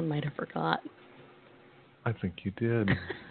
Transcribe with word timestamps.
I 0.00 0.02
might 0.02 0.24
have 0.24 0.32
forgot. 0.32 0.80
I 2.06 2.12
think 2.12 2.32
you 2.42 2.52
did. 2.52 2.88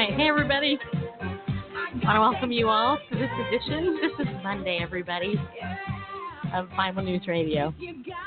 right, 0.00 0.14
hey 0.14 0.28
everybody. 0.28 0.78
I 1.22 2.04
want 2.04 2.16
to 2.16 2.20
welcome 2.20 2.52
you 2.52 2.70
all 2.70 2.96
to 3.10 3.18
this 3.18 3.28
edition. 3.48 3.98
This 4.00 4.26
is 4.26 4.34
Monday, 4.42 4.78
everybody, 4.80 5.34
of 6.54 6.70
Bible 6.74 7.02
News 7.02 7.20
Radio, 7.28 7.74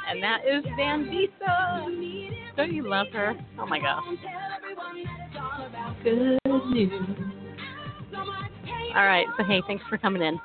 and 0.07 0.21
that 0.21 0.41
is 0.45 0.63
Mandisa. 0.77 2.55
Don't 2.55 2.71
you 2.71 2.87
love 2.87 3.07
her? 3.13 3.33
Oh 3.57 3.65
my 3.65 3.79
gosh. 3.79 4.03
Good 6.03 6.39
news. 6.45 6.91
All 8.95 9.05
right, 9.05 9.25
so 9.35 9.43
hey, 9.43 9.63
thanks 9.65 9.83
for 9.89 9.97
coming 9.97 10.21
in. 10.21 10.39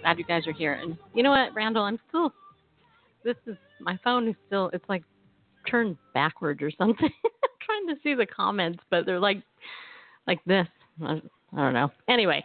Glad 0.00 0.18
you 0.18 0.24
guys 0.24 0.48
are 0.48 0.52
here. 0.52 0.72
And 0.72 0.96
you 1.14 1.22
know 1.22 1.30
what, 1.30 1.54
Randall, 1.54 1.84
I'm 1.84 2.00
still. 2.08 2.32
This 3.24 3.36
is 3.46 3.56
my 3.80 3.96
phone 4.02 4.26
is 4.26 4.34
still. 4.48 4.68
It's 4.72 4.88
like 4.88 5.04
turned 5.70 5.96
backwards 6.12 6.60
or 6.60 6.72
something. 6.72 7.08
Trying 7.64 7.86
to 7.86 8.02
see 8.02 8.14
the 8.14 8.26
comments, 8.26 8.80
but 8.90 9.06
they're 9.06 9.20
like 9.20 9.40
like 10.26 10.40
this. 10.44 10.66
I, 11.04 11.20
don't 11.56 11.74
know. 11.74 11.90
Anyway, 12.08 12.44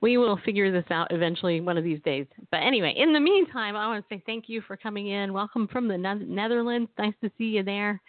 we 0.00 0.18
will 0.18 0.38
figure 0.44 0.72
this 0.72 0.90
out 0.90 1.12
eventually 1.12 1.60
one 1.60 1.78
of 1.78 1.84
these 1.84 2.00
days. 2.04 2.26
But 2.50 2.58
anyway, 2.58 2.94
in 2.96 3.12
the 3.12 3.20
meantime, 3.20 3.76
I 3.76 3.86
want 3.86 4.06
to 4.08 4.14
say 4.14 4.22
thank 4.26 4.48
you 4.48 4.62
for 4.62 4.76
coming 4.76 5.08
in. 5.08 5.32
Welcome 5.32 5.68
from 5.68 5.88
the 5.88 5.96
Ne- 5.96 6.26
Netherlands. 6.26 6.90
Nice 6.98 7.14
to 7.22 7.30
see 7.38 7.44
you 7.44 7.62
there. 7.62 8.00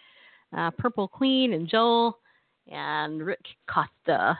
Uh, 0.55 0.71
Purple 0.71 1.07
Queen 1.07 1.53
and 1.53 1.67
Joel 1.67 2.19
and 2.71 3.23
Rick 3.23 3.45
Costa. 3.67 4.37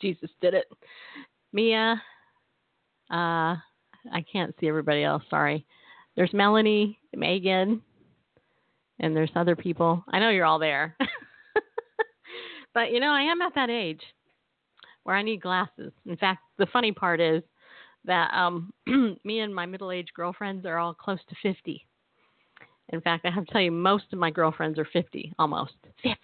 Jesus 0.00 0.30
did 0.40 0.54
it. 0.54 0.66
Mia. 1.52 2.00
Uh, 3.10 3.56
I 4.12 4.24
can't 4.30 4.54
see 4.60 4.68
everybody 4.68 5.04
else. 5.04 5.22
Sorry. 5.30 5.64
There's 6.16 6.32
Melanie, 6.32 6.98
Megan, 7.14 7.82
and 9.00 9.14
there's 9.14 9.30
other 9.36 9.56
people. 9.56 10.02
I 10.08 10.18
know 10.18 10.30
you're 10.30 10.46
all 10.46 10.58
there. 10.58 10.96
but 12.76 12.92
you 12.92 13.00
know, 13.00 13.10
I 13.10 13.22
am 13.22 13.40
at 13.40 13.54
that 13.54 13.70
age 13.70 14.02
where 15.04 15.16
I 15.16 15.22
need 15.22 15.40
glasses. 15.40 15.92
In 16.04 16.14
fact, 16.18 16.42
the 16.58 16.66
funny 16.66 16.92
part 16.92 17.22
is 17.22 17.42
that 18.04 18.30
um, 18.34 18.70
me 19.24 19.40
and 19.40 19.54
my 19.54 19.64
middle-aged 19.64 20.12
girlfriends 20.12 20.66
are 20.66 20.76
all 20.76 20.92
close 20.92 21.20
to 21.30 21.34
50. 21.42 21.86
In 22.90 23.00
fact, 23.00 23.24
I 23.24 23.30
have 23.30 23.46
to 23.46 23.52
tell 23.52 23.62
you, 23.62 23.72
most 23.72 24.04
of 24.12 24.18
my 24.18 24.30
girlfriends 24.30 24.78
are 24.78 24.86
50, 24.92 25.32
almost 25.38 25.72
50, 26.02 26.18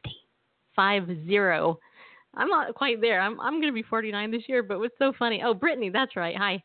five 0.76 1.06
zero. 1.26 1.78
I'm 2.34 2.48
not 2.48 2.74
quite 2.74 3.00
there. 3.00 3.22
I'm 3.22 3.40
I'm 3.40 3.54
going 3.54 3.72
to 3.72 3.72
be 3.72 3.82
49 3.82 4.30
this 4.30 4.42
year. 4.46 4.62
But 4.62 4.78
what's 4.78 4.98
so 4.98 5.14
funny? 5.19 5.42
Oh, 5.42 5.54
Brittany, 5.54 5.88
that's 5.88 6.16
right. 6.16 6.36
Hi, 6.36 6.62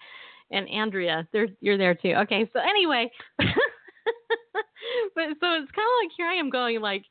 and 0.52 0.68
Andrea, 0.68 1.26
you're 1.62 1.78
there 1.78 1.96
too. 1.96 2.14
Okay, 2.24 2.50
so 2.52 2.60
anyway, 2.60 3.10
but 3.38 3.48
so 5.16 5.48
it's 5.54 5.72
kind 5.72 5.88
of 5.88 5.98
like 6.04 6.12
here 6.18 6.28
I 6.28 6.36
am 6.36 6.50
going 6.50 6.82
like 6.82 7.06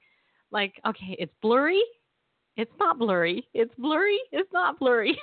like 0.50 0.74
okay, 0.86 1.16
it's 1.18 1.32
blurry. 1.40 1.82
It's 2.56 2.72
not 2.80 2.98
blurry. 2.98 3.46
It's 3.54 3.74
blurry. 3.76 4.18
It's 4.32 4.50
not 4.52 4.78
blurry. 4.78 5.18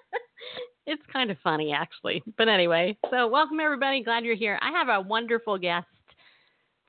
it's 0.86 1.02
kind 1.12 1.30
of 1.30 1.36
funny 1.42 1.72
actually. 1.72 2.22
But 2.38 2.48
anyway, 2.48 2.96
so 3.10 3.28
welcome 3.28 3.60
everybody. 3.60 4.02
Glad 4.02 4.24
you're 4.24 4.36
here. 4.36 4.58
I 4.62 4.70
have 4.70 4.88
a 4.88 5.06
wonderful 5.06 5.58
guest 5.58 5.86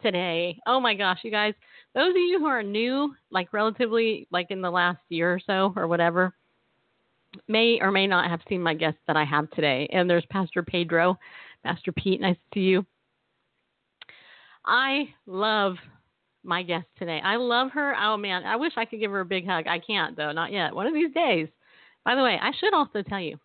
today. 0.02 0.58
Oh 0.68 0.80
my 0.80 0.94
gosh, 0.94 1.20
you 1.24 1.32
guys. 1.32 1.54
Those 1.94 2.12
of 2.12 2.16
you 2.16 2.40
who 2.40 2.46
are 2.46 2.64
new, 2.64 3.14
like 3.30 3.52
relatively 3.52 4.28
like 4.32 4.52
in 4.52 4.62
the 4.62 4.72
last 4.72 5.00
year 5.10 5.34
or 5.34 5.40
so 5.46 5.74
or 5.76 5.88
whatever, 5.88 6.34
may 7.48 7.80
or 7.82 7.92
may 7.92 8.08
not 8.08 8.30
have 8.30 8.42
seen 8.48 8.62
my 8.62 8.74
guest 8.74 8.98
that 9.08 9.18
I 9.18 9.26
have 9.26 9.50
today. 9.52 9.90
And 9.92 10.10
there's 10.10 10.26
Pastor 10.30 10.64
Pedro. 10.64 11.18
Pastor 11.64 11.92
Pete, 11.92 12.22
nice 12.22 12.36
to 12.36 12.60
see 12.60 12.62
you. 12.62 12.86
I 14.66 15.10
love 15.26 15.76
my 16.44 16.64
guest 16.64 16.86
today. 16.98 17.22
I 17.24 17.36
love 17.36 17.72
her. 17.72 17.96
Oh 17.96 18.18
man, 18.18 18.44
I 18.46 18.56
wish 18.56 18.74
I 18.78 18.86
could 18.86 19.00
give 19.00 19.12
her 19.12 19.22
a 19.22 19.26
big 19.26 19.48
hug. 19.48 19.68
I 19.68 19.80
can't 19.80 20.16
though, 20.16 20.32
not 20.32 20.52
yet. 20.52 20.74
One 20.74 20.88
of 20.88 20.94
these 20.94 21.14
days. 21.14 21.48
By 22.06 22.16
the 22.16 22.24
way, 22.24 22.40
I 22.42 22.52
should 22.60 22.74
also 22.74 23.02
tell 23.02 23.20
you 23.20 23.38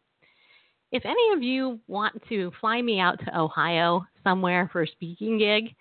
if 0.93 1.05
any 1.07 1.33
of 1.35 1.43
you 1.43 1.81
want 1.89 2.23
to 2.29 2.53
fly 2.61 2.81
me 2.81 3.01
out 3.01 3.19
to 3.25 3.39
Ohio 3.39 4.05
somewhere 4.23 4.69
for 4.71 4.83
a 4.83 4.87
speaking 4.87 5.39
gig, 5.39 5.75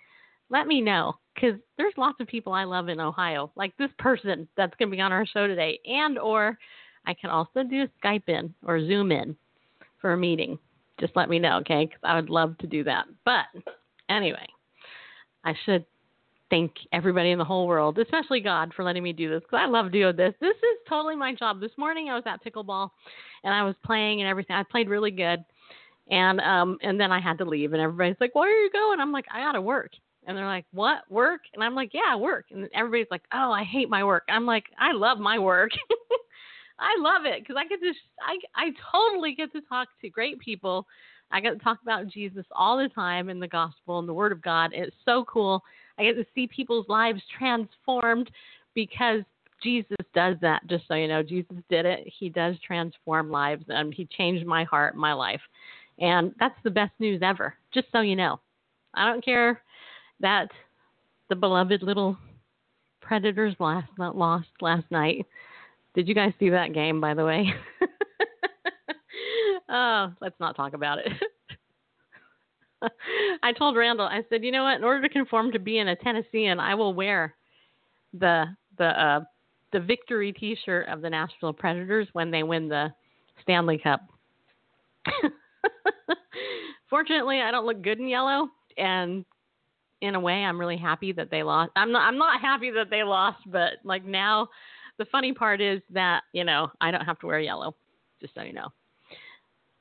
let 0.50 0.68
me 0.68 0.82
know 0.82 1.14
because 1.36 1.60
there's 1.78 1.94
lots 1.98 2.20
of 2.20 2.28
people 2.28 2.54
I 2.54 2.64
love 2.64 2.90
in 2.90 3.00
Ohio, 3.00 3.52
like 3.56 3.76
this 3.78 3.92
person 4.00 4.48
that's 4.58 4.74
going 4.80 4.90
to 4.90 4.96
be 4.96 5.02
on 5.02 5.12
our 5.12 5.26
show 5.26 5.48
today, 5.48 5.80
and 5.86 6.18
or 6.18 6.58
I 7.06 7.14
can 7.14 7.30
also 7.30 7.64
do 7.64 7.88
Skype 8.04 8.28
in 8.28 8.54
or 8.66 8.80
Zoom 8.80 9.12
in 9.12 9.36
for 10.00 10.14
a 10.14 10.18
meeting. 10.18 10.58
Just 11.00 11.16
let 11.16 11.30
me 11.30 11.40
know, 11.40 11.58
okay? 11.58 11.86
Because 11.86 12.02
I 12.04 12.16
would 12.16 12.30
love 12.30 12.58
to 12.60 12.68
do 12.68 12.84
that. 12.86 13.06
But 13.26 13.46
anyway, 14.10 14.48
I 15.44 15.56
should 15.66 15.86
thank 16.52 16.74
everybody 16.92 17.32
in 17.32 17.40
the 17.40 17.46
whole 17.46 17.66
world, 17.66 17.98
especially 17.98 18.42
God, 18.42 18.74
for 18.76 18.84
letting 18.84 19.02
me 19.02 19.14
do 19.14 19.30
this 19.30 19.42
because 19.42 19.62
I 19.64 19.66
love 19.66 19.92
doing 19.92 20.16
this. 20.16 20.36
This 20.40 20.56
is 20.56 20.78
totally 20.88 21.16
my 21.16 21.34
job. 21.34 21.60
This 21.60 21.72
morning 21.78 22.10
I 22.10 22.14
was 22.16 22.24
at 22.28 22.44
pickleball 22.44 22.92
and 23.44 23.54
I 23.54 23.64
was 23.64 23.74
playing 23.84 24.22
and 24.22 24.30
everything. 24.30 24.56
I 24.56 24.64
played 24.64 24.90
really 24.90 25.10
good, 25.10 25.44
and 26.12 26.40
um 26.42 26.78
and 26.84 27.00
then 27.00 27.12
I 27.12 27.20
had 27.20 27.40
to 27.40 27.46
leave 27.46 27.74
and 27.74 27.82
everybody's 27.82 28.20
like, 28.20 28.36
"Where 28.36 28.52
are 28.52 28.64
you 28.64 28.70
going?" 28.70 29.00
I'm 29.00 29.14
like, 29.14 29.26
"I 29.32 29.40
gotta 29.40 29.62
work." 29.62 29.94
And 30.28 30.38
they're 30.38 30.46
like, 30.46 30.66
"What 30.72 31.10
work?" 31.10 31.42
And 31.54 31.64
I'm 31.64 31.74
like, 31.74 31.92
"Yeah, 31.94 32.16
work." 32.16 32.46
And 32.52 32.70
everybody's 32.76 33.10
like, 33.10 33.24
"Oh, 33.34 33.52
I 33.52 33.64
hate 33.64 33.90
my 33.90 34.04
work." 34.04 34.24
I'm 34.30 34.46
like, 34.46 34.66
"I 34.78 34.92
love 34.92 35.18
my 35.18 35.40
work." 35.40 35.72
I 36.80 36.98
love 37.00 37.26
it 37.26 37.42
because 37.42 37.56
I 37.58 37.66
get 37.68 37.80
to 37.80 37.94
I 38.22 38.38
I 38.56 38.72
totally 38.92 39.36
get 39.36 39.54
to 39.54 39.62
talk 39.62 39.88
to 40.02 40.10
great 40.10 40.38
people 40.40 40.86
I 41.32 41.40
get 41.40 41.52
to 41.52 41.64
talk 41.64 41.80
about 41.82 42.08
Jesus 42.08 42.46
all 42.52 42.78
the 42.78 42.90
time 42.90 43.30
in 43.30 43.40
the 43.40 43.48
gospel 43.48 44.00
and 44.00 44.08
the 44.08 44.14
word 44.14 44.32
of 44.32 44.42
God. 44.42 44.72
It's 44.74 44.96
so 45.06 45.26
cool. 45.26 45.64
I 46.02 46.06
get 46.06 46.16
to 46.16 46.26
see 46.34 46.48
people's 46.48 46.90
lives 46.90 47.22
transformed 47.38 48.32
because 48.74 49.22
Jesus 49.62 49.98
does 50.16 50.36
that. 50.42 50.66
Just 50.68 50.88
so 50.88 50.96
you 50.96 51.08
know, 51.08 51.22
Jesus 51.22 51.58
did 51.70 51.86
it. 51.86 52.12
He 52.20 52.28
does 52.30 52.56
transform 52.66 53.30
lives, 53.30 53.66
and 53.68 53.94
He 53.94 54.06
changed 54.06 54.48
my 54.48 54.64
heart, 54.64 54.96
my 54.96 55.14
life, 55.14 55.42
and 56.00 56.34
that's 56.40 56.58
the 56.64 56.72
best 56.72 56.94
news 56.98 57.22
ever. 57.22 57.54
Just 57.72 57.88
so 57.92 58.02
you 58.02 58.16
know, 58.16 58.40
I 58.96 59.06
don't 59.06 59.24
care 59.24 59.62
that 60.22 60.50
the 61.30 61.36
beloved 61.36 61.84
little 61.84 62.18
Predators 63.02 63.56
last 63.60 63.88
lost 63.98 64.48
last 64.60 64.86
night. 64.90 65.28
Did 65.94 66.08
you 66.08 66.16
guys 66.16 66.34
see 66.40 66.50
that 66.50 66.74
game, 66.74 67.00
by 67.00 67.14
the 67.14 67.26
way? 67.26 67.54
oh, 69.70 70.14
let's 70.20 70.40
not 70.40 70.56
talk 70.56 70.74
about 70.74 71.00
it. 71.00 71.12
I 73.44 73.54
told 73.54 73.76
Randall, 73.76 74.08
I 74.08 74.24
said, 74.30 74.44
you 74.44 74.52
know 74.52 74.64
what? 74.64 74.78
In 74.78 74.84
order 74.84 75.02
to 75.08 75.14
conform 75.14 75.52
to 75.52 75.60
being 75.60 75.88
a 75.88 75.96
Tennessean, 75.96 76.60
I 76.60 76.76
will 76.76 76.94
wear 76.94 77.36
the 78.14 78.46
the 78.78 78.86
uh, 78.86 79.20
the 79.72 79.80
victory 79.80 80.34
T-shirt 80.34 80.88
of 80.88 81.02
the 81.02 81.10
Nashville 81.10 81.54
Predators 81.54 82.08
when 82.14 82.32
they 82.32 82.44
win 82.44 82.68
the 82.68 82.94
Stanley 83.42 83.78
Cup. 83.78 84.02
Fortunately, 86.90 87.42
I 87.42 87.52
don't 87.52 87.66
look 87.66 87.82
good 87.82 88.00
in 88.00 88.08
yellow, 88.08 88.50
and 88.78 89.24
in 90.02 90.16
a 90.16 90.20
way, 90.20 90.44
I'm 90.44 90.60
really 90.60 90.78
happy 90.78 91.12
that 91.14 91.30
they 91.32 91.44
lost. 91.44 91.72
I'm 91.76 91.92
not. 91.92 92.08
I'm 92.08 92.18
not 92.18 92.42
happy 92.42 92.72
that 92.72 92.90
they 92.90 93.04
lost, 93.04 93.40
but 93.48 93.74
like 93.84 94.06
now, 94.06 94.50
the 94.98 95.06
funny 95.06 95.34
part 95.34 95.62
is 95.62 95.82
that 95.92 96.24
you 96.34 96.44
know 96.44 96.72
I 96.82 96.92
don't 96.92 97.06
have 97.06 97.20
to 97.20 97.28
wear 97.28 97.40
yellow. 97.40 97.76
Just 98.20 98.36
so 98.36 98.42
you 98.42 98.54
know, 98.54 98.70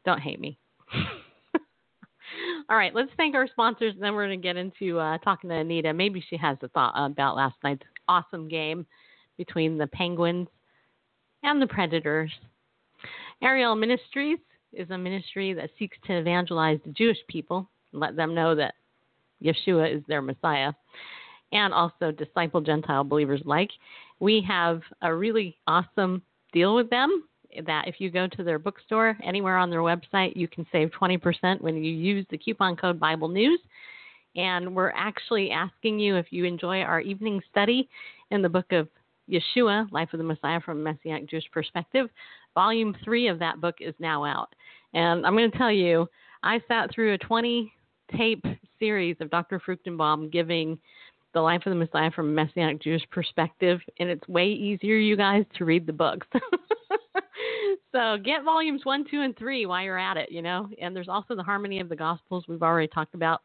don't 0.05 0.21
hate 0.21 0.41
me. 0.41 0.59
All 2.69 2.77
right, 2.77 2.95
let's 2.95 3.11
thank 3.17 3.35
our 3.35 3.47
sponsors, 3.49 3.95
and 3.95 4.03
then 4.03 4.15
we're 4.15 4.27
going 4.27 4.41
to 4.41 4.43
get 4.43 4.57
into 4.57 4.99
uh, 4.99 5.19
talking 5.19 5.51
to 5.51 5.57
Anita. 5.57 5.93
Maybe 5.93 6.23
she 6.29 6.37
has 6.37 6.57
a 6.63 6.69
thought 6.69 6.93
about 6.97 7.37
last 7.37 7.57
night's 7.65 7.83
awesome 8.09 8.49
game 8.49 8.87
between 9.37 9.79
the 9.79 9.87
Penguins 9.89 10.49
and 11.43 11.61
the 11.61 11.67
Predators. 11.67 12.31
Ariel 13.43 13.75
Ministries 13.75 14.39
is 14.73 14.91
a 14.91 14.99
ministry 14.99 15.53
that 15.55 15.71
seeks 15.79 15.97
to 16.07 16.19
evangelize 16.19 16.79
the 16.85 16.93
Jewish 16.93 17.19
people 17.29 17.69
and 17.93 18.01
let 18.01 18.17
them 18.17 18.35
know 18.35 18.55
that 18.55 18.75
Yeshua 19.43 19.97
is 19.97 20.03
their 20.07 20.23
Messiah, 20.23 20.73
and 21.53 21.73
also 21.73 22.13
disciple 22.13 22.61
Gentile 22.61 23.03
believers 23.03 23.41
like. 23.45 23.71
We 24.21 24.45
have 24.47 24.83
a 25.03 25.15
really 25.15 25.57
awesome 25.67 26.23
deal 26.53 26.75
with 26.75 26.91
them 26.91 27.25
that 27.67 27.89
if 27.89 27.97
you 27.99 28.11
go 28.11 28.27
to 28.27 28.45
their 28.45 28.59
bookstore 28.59 29.17
anywhere 29.23 29.57
on 29.57 29.71
their 29.71 29.81
website, 29.81 30.37
you 30.37 30.49
can 30.49 30.67
save 30.73 30.91
20% 30.91 31.61
when 31.61 31.77
you 31.77 31.93
use 31.93 32.27
the 32.31 32.39
coupon 32.39 32.77
code 32.77 33.01
Bible 33.01 33.29
News. 33.29 33.61
And 34.37 34.75
we're 34.75 34.93
actually 34.95 35.51
asking 35.51 35.99
you 35.99 36.17
if 36.17 36.27
you 36.31 36.45
enjoy 36.45 36.83
our 36.83 37.01
evening 37.01 37.41
study 37.51 37.89
in 38.31 38.43
the 38.43 38.49
book 38.49 38.73
of 38.73 38.89
Yeshua, 39.29 39.91
Life 39.93 40.11
of 40.13 40.19
the 40.19 40.25
Messiah 40.25 40.61
from 40.61 40.79
a 40.79 40.93
Messianic 40.93 41.29
Jewish 41.29 41.51
Perspective. 41.53 42.09
Volume 42.55 42.95
three 43.05 43.29
of 43.29 43.39
that 43.39 43.61
book 43.61 43.77
is 43.81 43.95
now 43.99 44.25
out. 44.25 44.55
And 44.95 45.27
I'm 45.27 45.37
going 45.37 45.51
to 45.51 45.59
tell 45.59 45.73
you, 45.73 46.09
I 46.43 46.61
sat 46.69 46.93
through 46.93 47.15
a 47.15 47.19
20 47.19 47.73
tape 48.17 48.45
series 48.79 49.17
of 49.21 49.31
Dr. 49.31 49.61
Fruchtenbaum 49.61 50.33
giving 50.33 50.79
the 51.33 51.41
life 51.41 51.63
of 51.67 51.71
the 51.71 51.77
Messiah 51.77 52.11
from 52.11 52.29
a 52.29 52.33
Messianic 52.33 52.83
Jewish 52.83 53.03
perspective, 53.11 53.81
and 53.99 54.09
it's 54.09 54.27
way 54.29 54.49
easier, 54.49 54.97
you 54.97 55.17
guys, 55.17 55.45
to 55.57 55.65
read 55.65 55.87
the 55.87 55.93
books. 55.93 56.27
so 57.93 58.17
get 58.23 58.45
volumes 58.45 58.85
one, 58.85 59.05
two, 59.11 59.23
and 59.23 59.37
three 59.37 59.67
while 59.67 59.83
you're 59.83 59.99
at 59.99 60.17
it, 60.17 60.31
you 60.31 60.43
know. 60.43 60.69
And 60.81 60.95
there's 60.95 61.09
also 61.09 61.35
the 61.35 61.43
Harmony 61.43 61.81
of 61.81 61.89
the 61.89 61.97
Gospels 61.97 62.45
we've 62.49 62.63
already 62.63 62.89
talked 62.89 63.15
about. 63.15 63.43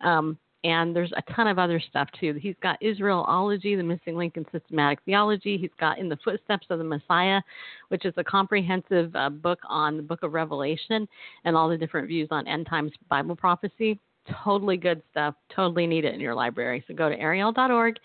Um, 0.00 0.38
and 0.64 0.96
there's 0.96 1.12
a 1.16 1.32
ton 1.32 1.46
of 1.46 1.58
other 1.58 1.78
stuff 1.78 2.08
too. 2.18 2.34
He's 2.34 2.56
got 2.60 2.80
Israelology, 2.80 3.76
the 3.76 3.82
missing 3.82 4.16
link 4.16 4.36
in 4.36 4.44
systematic 4.50 4.98
theology. 5.04 5.56
He's 5.56 5.70
got 5.78 5.98
In 5.98 6.08
the 6.08 6.18
Footsteps 6.24 6.66
of 6.70 6.78
the 6.78 6.84
Messiah, 6.84 7.40
which 7.88 8.04
is 8.04 8.14
a 8.16 8.24
comprehensive 8.24 9.14
uh, 9.14 9.30
book 9.30 9.60
on 9.68 9.96
the 9.96 10.02
book 10.02 10.24
of 10.24 10.32
Revelation 10.32 11.06
and 11.44 11.56
all 11.56 11.68
the 11.68 11.78
different 11.78 12.08
views 12.08 12.28
on 12.32 12.48
end 12.48 12.66
times 12.66 12.90
Bible 13.08 13.36
prophecy. 13.36 14.00
Totally 14.44 14.76
good 14.76 15.02
stuff. 15.10 15.34
Totally 15.54 15.86
need 15.86 16.04
it 16.04 16.14
in 16.14 16.20
your 16.20 16.34
library. 16.34 16.84
So 16.86 16.94
go 16.94 17.08
to 17.08 17.18
ariel.org 17.18 17.96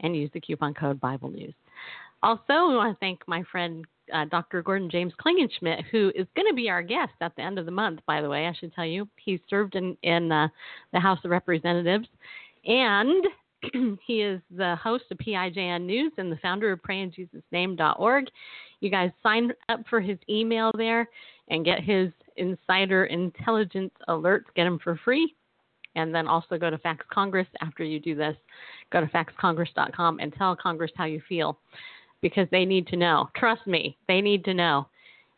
and 0.00 0.16
use 0.16 0.30
the 0.32 0.40
coupon 0.40 0.74
code 0.74 1.00
Bible 1.00 1.30
News. 1.30 1.54
Also, 2.22 2.68
we 2.68 2.76
want 2.76 2.94
to 2.94 2.98
thank 3.00 3.20
my 3.26 3.42
friend 3.50 3.84
uh, 4.12 4.24
Dr. 4.26 4.62
Gordon 4.62 4.90
James 4.90 5.12
Klingenschmitt, 5.20 5.84
who 5.90 6.12
is 6.14 6.26
going 6.36 6.48
to 6.48 6.54
be 6.54 6.70
our 6.70 6.82
guest 6.82 7.12
at 7.20 7.34
the 7.36 7.42
end 7.42 7.58
of 7.58 7.66
the 7.66 7.72
month, 7.72 8.00
by 8.06 8.20
the 8.20 8.28
way. 8.28 8.46
I 8.46 8.54
should 8.54 8.74
tell 8.74 8.86
you. 8.86 9.08
He 9.16 9.40
served 9.48 9.74
in, 9.74 9.96
in 10.02 10.30
uh, 10.30 10.48
the 10.92 11.00
House 11.00 11.18
of 11.24 11.30
Representatives, 11.30 12.06
and 12.64 13.24
he 14.06 14.22
is 14.22 14.40
the 14.50 14.76
host 14.76 15.04
of 15.10 15.18
PIJN 15.18 15.84
News 15.84 16.12
and 16.18 16.30
the 16.30 16.36
founder 16.36 16.72
of 16.72 16.82
PrayInJesusName.org. 16.82 18.26
You 18.80 18.90
guys 18.90 19.10
sign 19.22 19.52
up 19.68 19.80
for 19.88 20.00
his 20.00 20.18
email 20.28 20.70
there 20.76 21.08
and 21.48 21.64
get 21.64 21.82
his 21.82 22.10
insider 22.36 23.06
intelligence 23.06 23.92
alerts. 24.08 24.44
Get 24.54 24.64
them 24.64 24.78
for 24.82 24.98
free. 25.04 25.34
And 25.94 26.14
then 26.14 26.26
also 26.26 26.58
go 26.58 26.68
to 26.68 26.76
Fax 26.78 27.04
Congress 27.10 27.46
after 27.62 27.82
you 27.82 27.98
do 27.98 28.14
this. 28.14 28.36
Go 28.92 29.00
to 29.00 29.06
faxcongress.com 29.06 30.18
and 30.20 30.32
tell 30.34 30.54
Congress 30.54 30.90
how 30.94 31.04
you 31.04 31.22
feel 31.28 31.58
because 32.20 32.46
they 32.50 32.64
need 32.64 32.86
to 32.88 32.96
know. 32.96 33.30
Trust 33.36 33.66
me, 33.66 33.96
they 34.08 34.20
need 34.20 34.44
to 34.44 34.54
know. 34.54 34.88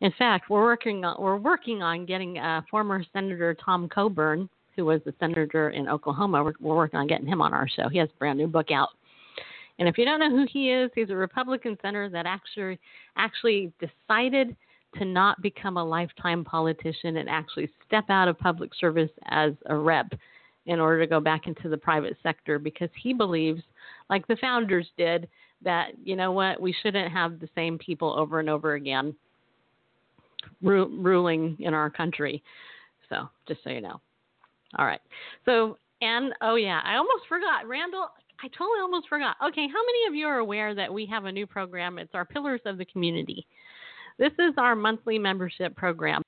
In 0.01 0.13
fact, 0.19 0.49
we're 0.49 0.63
working 0.63 1.05
on, 1.05 1.21
we're 1.21 1.37
working 1.37 1.83
on 1.83 2.07
getting 2.07 2.39
uh, 2.39 2.63
former 2.71 3.05
Senator 3.13 3.55
Tom 3.55 3.89
Coburn, 3.89 4.49
who 4.77 4.85
was 4.85 5.01
the 5.05 5.15
senator 5.19 5.71
in 5.71 5.89
Oklahoma. 5.89 6.43
We're, 6.43 6.53
we're 6.61 6.77
working 6.77 7.01
on 7.01 7.09
getting 7.09 7.27
him 7.27 7.41
on 7.41 7.53
our 7.53 7.69
show. 7.69 7.89
He 7.89 7.99
has 7.99 8.09
a 8.09 8.19
brand 8.19 8.39
new 8.39 8.47
book 8.47 8.71
out. 8.71 8.91
And 9.79 9.89
if 9.89 9.99
you 9.99 10.05
don't 10.05 10.21
know 10.21 10.31
who 10.31 10.47
he 10.51 10.71
is, 10.71 10.91
he's 10.95 11.11
a 11.11 11.17
Republican 11.17 11.77
senator 11.83 12.09
that 12.11 12.27
actually 12.27 12.79
actually 13.17 13.73
decided 13.81 14.57
to 14.97 15.05
not 15.05 15.41
become 15.43 15.77
a 15.77 15.85
lifetime 15.85 16.45
politician 16.45 17.19
and 17.19 17.29
actually 17.29 17.69
step 17.87 18.05
out 18.09 18.29
of 18.29 18.39
public 18.39 18.71
service 18.75 19.11
as 19.27 19.53
a 19.67 19.77
rep 19.77 20.13
in 20.67 20.81
order 20.81 21.01
to 21.01 21.07
go 21.07 21.21
back 21.21 21.47
into 21.47 21.69
the 21.69 21.77
private 21.77 22.17
sector 22.23 22.59
because 22.59 22.91
he 23.01 23.13
believes, 23.13 23.63
like 24.11 24.27
the 24.27 24.37
founders 24.37 24.87
did, 24.97 25.29
that 25.63 25.89
you 26.05 26.15
know 26.15 26.31
what 26.33 26.61
we 26.61 26.75
shouldn't 26.83 27.13
have 27.13 27.41
the 27.41 27.49
same 27.55 27.79
people 27.79 28.15
over 28.19 28.39
and 28.41 28.49
over 28.49 28.75
again 28.75 29.15
ru- 30.63 30.97
ruling 31.01 31.57
in 31.61 31.75
our 31.75 31.91
country. 31.91 32.43
So 33.09 33.29
just 33.47 33.65
so 33.65 33.71
you 33.71 33.81
know. 33.81 34.01
All 34.79 34.87
right. 34.87 35.01
So 35.45 35.79
and 36.01 36.33
oh 36.43 36.55
yeah, 36.55 36.81
I 36.85 36.97
almost 36.97 37.25
forgot, 37.29 37.67
Randall. 37.67 38.09
I 38.41 38.47
totally 38.49 38.81
almost 38.81 39.09
forgot. 39.09 39.37
Okay, 39.45 39.67
how 39.67 39.85
many 39.85 40.07
of 40.07 40.15
you 40.15 40.27
are 40.27 40.39
aware 40.39 40.73
that 40.75 40.93
we 40.93 41.07
have 41.07 41.25
a 41.25 41.33
new 41.33 41.47
program? 41.47 41.99
It's 41.99 42.15
our 42.15 42.25
Pillars 42.25 42.61
of 42.67 42.79
the 42.79 42.85
Community. 42.85 43.47
This 44.19 44.33
is 44.39 44.55
our 44.57 44.75
monthly 44.75 45.19
membership 45.19 45.77
program. 45.77 46.23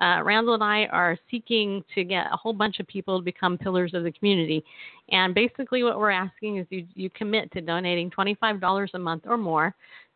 Uh, 0.00 0.22
Randall 0.22 0.54
and 0.54 0.64
I 0.64 0.86
are 0.86 1.16
seeking 1.30 1.84
to 1.94 2.04
get 2.04 2.26
a 2.32 2.36
whole 2.36 2.52
bunch 2.52 2.80
of 2.80 2.86
people 2.86 3.18
to 3.18 3.24
become 3.24 3.56
pillars 3.56 3.94
of 3.94 4.04
the 4.04 4.12
community. 4.12 4.64
And 5.10 5.34
basically, 5.34 5.82
what 5.82 5.98
we're 5.98 6.10
asking 6.10 6.58
is 6.58 6.66
you, 6.70 6.86
you 6.94 7.10
commit 7.10 7.50
to 7.52 7.60
donating 7.60 8.10
$25 8.10 8.88
a 8.94 8.98
month 8.98 9.24
or 9.26 9.36
more 9.36 9.74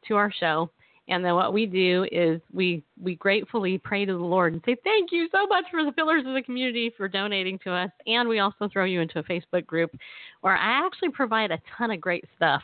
to 0.09 0.17
our 0.17 0.33
show. 0.33 0.71
And 1.09 1.25
then 1.25 1.37
what 1.37 1.53
we 1.53 1.67
do 1.67 2.05
is 2.11 2.41
we 2.53 2.83
we 3.01 3.15
gratefully 3.15 3.79
pray 3.79 4.05
to 4.05 4.13
the 4.13 4.19
Lord 4.19 4.55
and 4.55 4.63
say 4.67 4.77
thank 4.83 5.13
you 5.13 5.29
so 5.31 5.47
much 5.47 5.65
for 5.71 5.85
the 5.85 5.93
pillars 5.93 6.25
of 6.27 6.35
the 6.35 6.43
community 6.43 6.93
for 6.97 7.07
donating 7.07 7.61
to 7.61 7.71
us. 7.71 7.91
And 8.09 8.29
we 8.29 8.41
also 8.41 8.69
throw 8.69 8.85
you 8.85 9.01
into 9.01 9.21
a 9.21 9.23
Facebook 9.23 9.67
group 9.67 9.97
where 10.41 10.57
I 10.57 10.85
actually 10.85 11.11
provide 11.11 11.53
a 11.53 11.61
ton 11.79 11.93
of 11.93 12.01
great 12.01 12.25
stuff. 12.35 12.63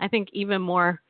I 0.00 0.08
think 0.08 0.28
even 0.32 0.62
more 0.62 1.02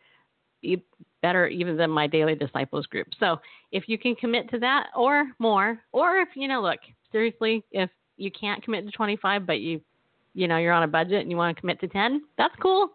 better 1.23 1.47
even 1.47 1.76
than 1.76 1.91
my 1.91 2.07
daily 2.07 2.35
disciples 2.35 2.87
group. 2.87 3.09
So 3.19 3.38
if 3.71 3.85
you 3.87 3.97
can 3.97 4.14
commit 4.14 4.50
to 4.50 4.59
that 4.59 4.88
or 4.95 5.29
more, 5.38 5.79
or 5.93 6.19
if 6.19 6.29
you 6.35 6.49
know, 6.49 6.61
look, 6.61 6.81
seriously, 7.11 7.64
if 7.71 7.88
you 8.17 8.31
can't 8.31 8.62
commit 8.62 8.85
to 8.85 8.93
25, 8.93 9.47
but 9.47 9.61
you, 9.61 9.81
you 10.35 10.49
know, 10.49 10.59
you're 10.59 10.73
on 10.73 10.83
a 10.83 10.88
budget 10.88 11.21
and 11.21 11.31
you 11.31 11.37
want 11.37 11.57
to 11.57 11.61
commit 11.61 11.81
to 11.81 11.88
10, 11.88 12.23
that's 12.37 12.55
cool. 12.61 12.91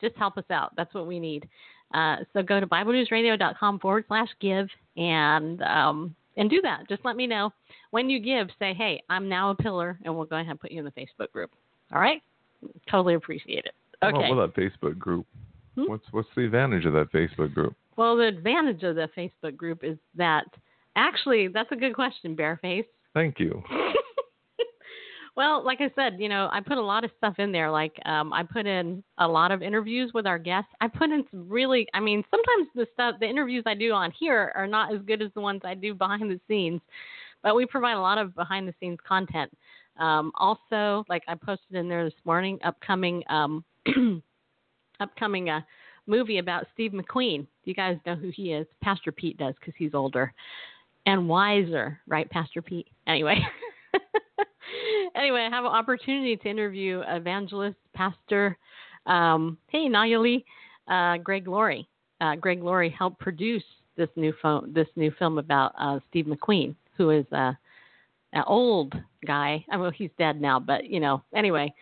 Just 0.00 0.16
help 0.16 0.38
us 0.38 0.44
out. 0.50 0.72
That's 0.76 0.94
what 0.94 1.06
we 1.06 1.18
need. 1.18 1.48
Uh, 1.92 2.16
so 2.32 2.42
go 2.42 2.60
to 2.60 2.66
BibleNewsRadio.com 2.66 3.80
forward 3.80 4.04
slash 4.06 4.28
give 4.40 4.68
and 4.96 5.60
um, 5.62 6.14
and 6.36 6.48
do 6.48 6.60
that. 6.62 6.88
Just 6.88 7.04
let 7.04 7.16
me 7.16 7.26
know 7.26 7.52
when 7.90 8.08
you 8.08 8.20
give. 8.20 8.48
Say, 8.58 8.72
hey, 8.74 9.02
I'm 9.10 9.28
now 9.28 9.50
a 9.50 9.54
pillar, 9.54 9.98
and 10.04 10.14
we'll 10.14 10.24
go 10.24 10.36
ahead 10.36 10.50
and 10.50 10.60
put 10.60 10.70
you 10.70 10.78
in 10.78 10.84
the 10.84 10.92
Facebook 10.92 11.32
group. 11.32 11.50
All 11.92 12.00
right? 12.00 12.22
Totally 12.88 13.14
appreciate 13.14 13.64
it. 13.64 13.74
Okay. 14.02 14.30
Well, 14.32 14.46
that 14.46 14.54
Facebook 14.54 14.98
group. 14.98 15.26
Hmm? 15.80 15.90
What's 15.90 16.04
what's 16.10 16.28
the 16.36 16.44
advantage 16.44 16.84
of 16.84 16.92
that 16.94 17.12
Facebook 17.12 17.54
group? 17.54 17.74
Well, 17.96 18.16
the 18.16 18.26
advantage 18.26 18.82
of 18.82 18.96
the 18.96 19.08
Facebook 19.16 19.56
group 19.56 19.84
is 19.84 19.98
that 20.16 20.44
actually 20.96 21.48
that's 21.48 21.70
a 21.72 21.76
good 21.76 21.94
question, 21.94 22.36
Bareface. 22.36 22.86
Thank 23.14 23.38
you. 23.38 23.62
well, 25.36 25.64
like 25.64 25.80
I 25.80 25.90
said, 25.94 26.16
you 26.18 26.28
know, 26.28 26.48
I 26.52 26.60
put 26.60 26.78
a 26.78 26.82
lot 26.82 27.04
of 27.04 27.10
stuff 27.18 27.34
in 27.38 27.52
there. 27.52 27.70
Like 27.70 27.98
um, 28.04 28.32
I 28.32 28.42
put 28.42 28.66
in 28.66 29.02
a 29.18 29.26
lot 29.26 29.52
of 29.52 29.62
interviews 29.62 30.12
with 30.14 30.26
our 30.26 30.38
guests. 30.38 30.70
I 30.80 30.88
put 30.88 31.10
in 31.10 31.24
some 31.30 31.48
really, 31.48 31.86
I 31.94 32.00
mean, 32.00 32.24
sometimes 32.30 32.68
the 32.74 32.86
stuff, 32.92 33.16
the 33.20 33.28
interviews 33.28 33.64
I 33.66 33.74
do 33.74 33.92
on 33.92 34.12
here 34.18 34.52
are 34.54 34.66
not 34.66 34.94
as 34.94 35.00
good 35.02 35.22
as 35.22 35.30
the 35.34 35.40
ones 35.40 35.62
I 35.64 35.74
do 35.74 35.94
behind 35.94 36.30
the 36.30 36.40
scenes. 36.48 36.80
But 37.42 37.56
we 37.56 37.64
provide 37.64 37.94
a 37.94 38.00
lot 38.00 38.18
of 38.18 38.34
behind 38.34 38.68
the 38.68 38.74
scenes 38.80 38.98
content. 39.06 39.50
Um, 39.98 40.32
also, 40.36 41.04
like 41.08 41.22
I 41.26 41.34
posted 41.34 41.74
in 41.76 41.88
there 41.88 42.04
this 42.04 42.14
morning, 42.24 42.58
upcoming 42.64 43.22
um, 43.28 43.64
upcoming 45.00 45.50
uh, 45.50 45.60
movie 46.06 46.38
about 46.38 46.66
Steve 46.74 46.92
McQueen. 46.92 47.40
Do 47.40 47.46
you 47.70 47.74
guys 47.74 47.96
know 48.06 48.14
who 48.14 48.30
he 48.30 48.52
is. 48.52 48.66
Pastor 48.82 49.12
Pete 49.12 49.38
does 49.38 49.54
because 49.60 49.74
he's 49.76 49.94
older 49.94 50.32
and 51.06 51.28
wiser, 51.28 52.00
right, 52.06 52.28
Pastor 52.30 52.62
Pete? 52.62 52.88
Anyway. 53.06 53.40
anyway, 55.16 55.48
I 55.50 55.54
have 55.54 55.64
an 55.64 55.70
opportunity 55.70 56.36
to 56.36 56.48
interview 56.48 57.02
evangelist, 57.06 57.76
pastor, 57.94 58.56
um, 59.06 59.58
hey, 59.68 59.88
Nayeli, 59.88 60.44
uh, 60.88 61.18
Greg 61.18 61.48
Laurie. 61.48 61.88
Uh, 62.20 62.36
Greg 62.36 62.62
Laurie 62.62 62.94
helped 62.96 63.18
produce 63.18 63.64
this 63.96 64.08
new 64.16 64.32
phone, 64.42 64.72
this 64.74 64.88
new 64.96 65.10
film 65.18 65.38
about 65.38 65.72
uh, 65.78 65.98
Steve 66.08 66.26
McQueen, 66.26 66.74
who 66.96 67.10
is 67.10 67.24
uh, 67.32 67.52
an 68.32 68.44
old 68.46 68.94
guy. 69.26 69.64
I 69.70 69.76
mean, 69.76 69.92
he's 69.92 70.10
dead 70.18 70.40
now, 70.40 70.60
but 70.60 70.84
you 70.86 71.00
know, 71.00 71.22
anyway. 71.34 71.72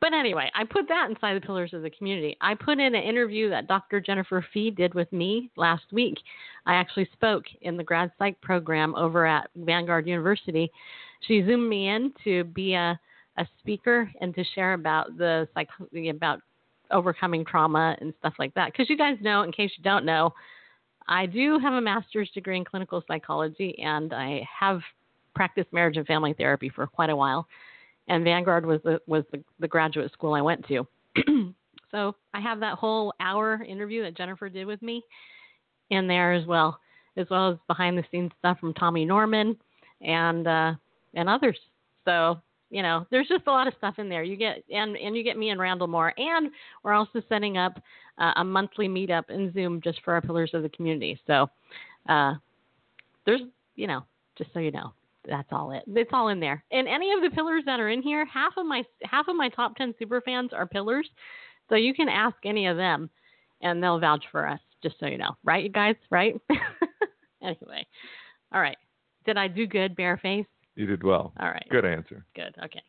But 0.00 0.14
anyway, 0.14 0.50
I 0.54 0.64
put 0.64 0.86
that 0.88 1.10
inside 1.10 1.34
the 1.34 1.44
pillars 1.44 1.74
of 1.74 1.82
the 1.82 1.90
community. 1.90 2.36
I 2.40 2.54
put 2.54 2.78
in 2.78 2.94
an 2.94 3.02
interview 3.02 3.50
that 3.50 3.66
Dr. 3.66 4.00
Jennifer 4.00 4.44
Fee 4.52 4.70
did 4.70 4.94
with 4.94 5.12
me 5.12 5.50
last 5.56 5.84
week. 5.92 6.18
I 6.66 6.74
actually 6.74 7.08
spoke 7.12 7.44
in 7.62 7.76
the 7.76 7.82
grad 7.82 8.12
psych 8.18 8.40
program 8.40 8.94
over 8.94 9.26
at 9.26 9.50
Vanguard 9.56 10.06
University. 10.06 10.70
She 11.26 11.42
zoomed 11.44 11.68
me 11.68 11.88
in 11.88 12.12
to 12.22 12.44
be 12.44 12.74
a, 12.74 12.98
a 13.38 13.46
speaker 13.58 14.10
and 14.20 14.32
to 14.36 14.44
share 14.54 14.74
about 14.74 15.16
the 15.18 15.48
psych 15.54 15.68
about 16.08 16.42
overcoming 16.92 17.44
trauma 17.44 17.96
and 18.00 18.14
stuff 18.20 18.34
like 18.38 18.54
that. 18.54 18.72
Because 18.72 18.88
you 18.88 18.96
guys 18.96 19.18
know, 19.20 19.42
in 19.42 19.50
case 19.50 19.72
you 19.76 19.82
don't 19.82 20.04
know, 20.04 20.32
I 21.08 21.26
do 21.26 21.58
have 21.58 21.74
a 21.74 21.80
master's 21.80 22.30
degree 22.30 22.56
in 22.56 22.64
clinical 22.64 23.02
psychology 23.08 23.76
and 23.82 24.12
I 24.12 24.46
have 24.58 24.80
practiced 25.34 25.72
marriage 25.72 25.96
and 25.96 26.06
family 26.06 26.34
therapy 26.34 26.68
for 26.68 26.86
quite 26.86 27.10
a 27.10 27.16
while 27.16 27.48
and 28.08 28.24
Vanguard 28.24 28.66
was 28.66 28.80
the 28.84 29.00
was 29.06 29.24
the, 29.32 29.42
the 29.60 29.68
graduate 29.68 30.12
school 30.12 30.34
I 30.34 30.40
went 30.40 30.66
to. 30.68 30.86
so 31.90 32.14
I 32.34 32.40
have 32.40 32.60
that 32.60 32.78
whole 32.78 33.12
hour 33.20 33.62
interview 33.62 34.02
that 34.02 34.16
Jennifer 34.16 34.48
did 34.48 34.66
with 34.66 34.82
me 34.82 35.02
in 35.90 36.06
there 36.06 36.32
as 36.32 36.46
well, 36.46 36.78
as 37.16 37.26
well 37.30 37.50
as 37.50 37.58
behind 37.66 37.96
the 37.96 38.04
scenes 38.10 38.32
stuff 38.38 38.58
from 38.58 38.74
Tommy 38.74 39.04
Norman 39.04 39.56
and 40.00 40.46
uh, 40.46 40.74
and 41.14 41.28
others. 41.28 41.58
So 42.04 42.40
you 42.70 42.82
know, 42.82 43.06
there's 43.10 43.28
just 43.28 43.46
a 43.46 43.50
lot 43.50 43.66
of 43.66 43.74
stuff 43.78 43.98
in 43.98 44.08
there. 44.08 44.22
You 44.22 44.36
get 44.36 44.62
and 44.70 44.96
and 44.96 45.16
you 45.16 45.22
get 45.22 45.38
me 45.38 45.50
and 45.50 45.60
Randall 45.60 45.88
Moore, 45.88 46.12
and 46.16 46.50
we're 46.82 46.92
also 46.92 47.22
setting 47.28 47.56
up 47.56 47.80
uh, 48.18 48.32
a 48.36 48.44
monthly 48.44 48.88
meetup 48.88 49.30
in 49.30 49.52
Zoom 49.52 49.80
just 49.82 50.02
for 50.02 50.14
our 50.14 50.20
pillars 50.20 50.50
of 50.54 50.62
the 50.62 50.68
community. 50.70 51.18
So 51.26 51.48
uh, 52.08 52.34
there's 53.24 53.42
you 53.76 53.86
know, 53.86 54.04
just 54.36 54.52
so 54.52 54.58
you 54.58 54.70
know, 54.70 54.92
that's 55.28 55.48
all 55.52 55.72
it. 55.72 55.84
It's 55.86 56.10
all 56.12 56.28
in 56.28 56.40
there. 56.40 56.64
And 56.70 56.88
any 56.88 57.12
of 57.12 57.22
the 57.22 57.30
pillars 57.30 57.62
that 57.66 57.80
are 57.80 57.88
in 57.88 58.02
here, 58.02 58.24
half 58.26 58.54
of 58.56 58.66
my 58.66 58.82
half 59.04 59.28
of 59.28 59.36
my 59.36 59.48
top 59.48 59.76
ten 59.76 59.94
super 59.98 60.20
fans 60.20 60.50
are 60.52 60.66
pillars, 60.66 61.08
so 61.68 61.74
you 61.74 61.94
can 61.94 62.08
ask 62.08 62.36
any 62.44 62.66
of 62.66 62.76
them, 62.76 63.10
and 63.62 63.82
they'll 63.82 64.00
vouch 64.00 64.24
for 64.30 64.46
us. 64.46 64.60
Just 64.82 64.96
so 65.00 65.06
you 65.06 65.18
know, 65.18 65.36
right, 65.44 65.64
you 65.64 65.70
guys? 65.70 65.96
Right? 66.10 66.34
anyway, 67.42 67.86
all 68.52 68.60
right. 68.60 68.76
Did 69.26 69.36
I 69.36 69.48
do 69.48 69.66
good, 69.66 69.96
bareface? 69.96 70.46
You 70.76 70.86
did 70.86 71.02
well. 71.02 71.32
All 71.40 71.48
right. 71.48 71.66
Good 71.70 71.84
answer. 71.84 72.24
Good. 72.34 72.54
Okay. 72.64 72.82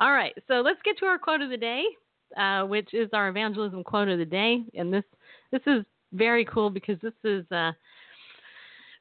All 0.00 0.12
right. 0.12 0.34
So 0.46 0.54
let's 0.54 0.80
get 0.84 0.98
to 0.98 1.06
our 1.06 1.18
quote 1.18 1.40
of 1.40 1.50
the 1.50 1.56
day, 1.56 1.84
uh, 2.36 2.64
which 2.64 2.92
is 2.92 3.08
our 3.12 3.28
evangelism 3.28 3.82
quote 3.82 4.08
of 4.08 4.18
the 4.18 4.24
day, 4.24 4.62
and 4.74 4.92
this 4.92 5.04
this 5.50 5.62
is 5.66 5.84
very 6.12 6.44
cool 6.44 6.70
because 6.70 6.98
this 7.02 7.14
is. 7.24 7.44
Uh, 7.50 7.72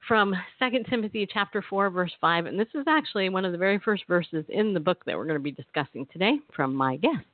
from 0.07 0.35
2 0.59 0.83
Timothy 0.89 1.27
chapter 1.31 1.63
4 1.67 1.89
verse 1.89 2.11
5 2.19 2.45
and 2.45 2.59
this 2.59 2.67
is 2.73 2.85
actually 2.87 3.29
one 3.29 3.45
of 3.45 3.51
the 3.51 3.57
very 3.57 3.79
first 3.79 4.03
verses 4.07 4.45
in 4.49 4.73
the 4.73 4.79
book 4.79 5.03
that 5.05 5.15
we're 5.15 5.25
going 5.25 5.37
to 5.37 5.43
be 5.43 5.51
discussing 5.51 6.05
today 6.11 6.37
from 6.55 6.73
my 6.73 6.97
guest. 6.97 7.25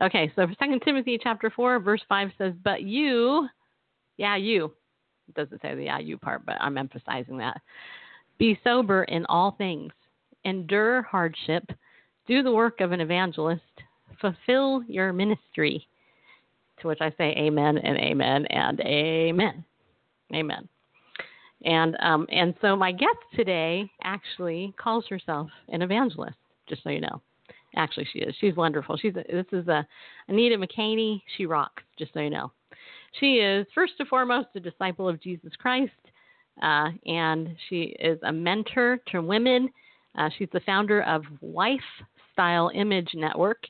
Okay, 0.00 0.30
so 0.36 0.46
2 0.46 0.80
Timothy 0.84 1.18
chapter 1.20 1.50
4 1.50 1.80
verse 1.80 2.02
5 2.08 2.30
says, 2.38 2.54
"But 2.62 2.82
you, 2.82 3.48
yeah, 4.16 4.36
you. 4.36 4.72
It 5.28 5.34
doesn't 5.34 5.60
say 5.60 5.74
the 5.74 5.84
yeah 5.84 5.98
you 5.98 6.16
part, 6.16 6.46
but 6.46 6.56
I'm 6.60 6.78
emphasizing 6.78 7.38
that. 7.38 7.60
Be 8.38 8.58
sober 8.62 9.04
in 9.04 9.26
all 9.26 9.52
things. 9.52 9.92
Endure 10.44 11.02
hardship. 11.02 11.64
Do 12.26 12.42
the 12.42 12.52
work 12.52 12.80
of 12.80 12.92
an 12.92 13.00
evangelist. 13.00 13.62
Fulfill 14.20 14.82
your 14.84 15.12
ministry." 15.12 15.86
To 16.80 16.86
which 16.86 17.00
I 17.00 17.10
say 17.18 17.34
amen 17.36 17.78
and 17.78 17.98
amen 17.98 18.46
and 18.46 18.78
amen. 18.80 19.64
Amen. 20.32 20.68
And 21.64 21.96
um, 22.00 22.26
and 22.30 22.54
so 22.60 22.76
my 22.76 22.92
guest 22.92 23.18
today 23.34 23.90
actually 24.04 24.74
calls 24.80 25.06
herself 25.08 25.50
an 25.68 25.82
evangelist. 25.82 26.36
Just 26.68 26.84
so 26.84 26.90
you 26.90 27.00
know, 27.00 27.20
actually 27.76 28.06
she 28.12 28.20
is. 28.20 28.34
She's 28.40 28.54
wonderful. 28.54 28.96
She's 28.96 29.14
a, 29.16 29.24
this 29.30 29.46
is 29.52 29.66
a 29.68 29.86
Anita 30.28 30.56
McKaney. 30.56 31.20
She 31.36 31.46
rocks. 31.46 31.82
Just 31.98 32.14
so 32.14 32.20
you 32.20 32.30
know, 32.30 32.52
she 33.18 33.34
is 33.36 33.66
first 33.74 33.94
and 33.98 34.08
foremost 34.08 34.48
a 34.54 34.60
disciple 34.60 35.08
of 35.08 35.20
Jesus 35.20 35.50
Christ, 35.58 35.92
uh, 36.62 36.90
and 37.06 37.56
she 37.68 37.96
is 37.98 38.18
a 38.22 38.32
mentor 38.32 39.00
to 39.08 39.20
women. 39.20 39.68
Uh, 40.16 40.28
she's 40.38 40.48
the 40.52 40.60
founder 40.60 41.02
of 41.02 41.22
Wife 41.40 41.80
Style 42.32 42.70
Image 42.72 43.10
Network, 43.14 43.64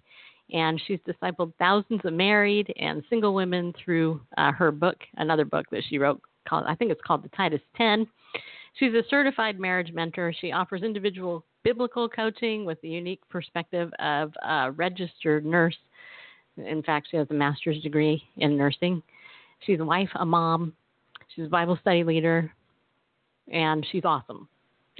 and 0.52 0.80
she's 0.86 1.00
discipled 1.08 1.52
thousands 1.58 2.00
of 2.04 2.12
married 2.12 2.72
and 2.78 3.02
single 3.08 3.34
women 3.34 3.72
through 3.82 4.20
uh, 4.36 4.52
her 4.52 4.70
book, 4.70 4.96
another 5.16 5.44
book 5.44 5.66
that 5.70 5.84
she 5.88 5.98
wrote 5.98 6.20
called 6.48 6.64
I 6.66 6.74
think 6.74 6.90
it's 6.90 7.00
called 7.06 7.22
the 7.22 7.28
Titus 7.30 7.60
10. 7.76 8.06
She's 8.78 8.94
a 8.94 9.02
certified 9.10 9.58
marriage 9.58 9.92
mentor. 9.92 10.32
She 10.40 10.52
offers 10.52 10.82
individual 10.82 11.44
biblical 11.64 12.08
coaching 12.08 12.64
with 12.64 12.80
the 12.80 12.88
unique 12.88 13.20
perspective 13.28 13.90
of 13.98 14.32
a 14.42 14.70
registered 14.70 15.44
nurse. 15.44 15.76
In 16.56 16.82
fact, 16.82 17.08
she 17.10 17.16
has 17.16 17.26
a 17.30 17.34
master's 17.34 17.80
degree 17.82 18.22
in 18.36 18.56
nursing. 18.56 19.02
She's 19.66 19.80
a 19.80 19.84
wife, 19.84 20.10
a 20.14 20.24
mom. 20.24 20.72
She's 21.34 21.46
a 21.46 21.50
Bible 21.50 21.78
study 21.80 22.04
leader, 22.04 22.50
and 23.52 23.86
she's 23.90 24.04
awesome. 24.04 24.48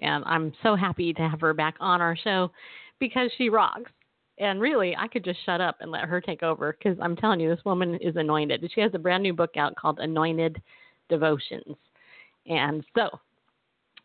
And 0.02 0.24
I'm 0.26 0.52
so 0.62 0.76
happy 0.76 1.12
to 1.12 1.28
have 1.28 1.40
her 1.40 1.54
back 1.54 1.74
on 1.80 2.00
our 2.00 2.16
show 2.16 2.50
because 2.98 3.30
she 3.38 3.48
rocks. 3.48 3.90
And 4.38 4.60
really, 4.60 4.94
I 4.96 5.08
could 5.08 5.24
just 5.24 5.44
shut 5.44 5.60
up 5.60 5.78
and 5.80 5.90
let 5.90 6.04
her 6.04 6.20
take 6.20 6.44
over 6.44 6.76
because 6.78 6.96
I'm 7.02 7.16
telling 7.16 7.40
you, 7.40 7.48
this 7.48 7.64
woman 7.64 7.98
is 8.00 8.14
anointed. 8.14 8.70
She 8.72 8.80
has 8.80 8.92
a 8.94 8.98
brand 8.98 9.22
new 9.22 9.32
book 9.32 9.56
out 9.56 9.74
called 9.74 9.98
Anointed 9.98 10.62
devotions. 11.08 11.76
And 12.46 12.84
so 12.96 13.08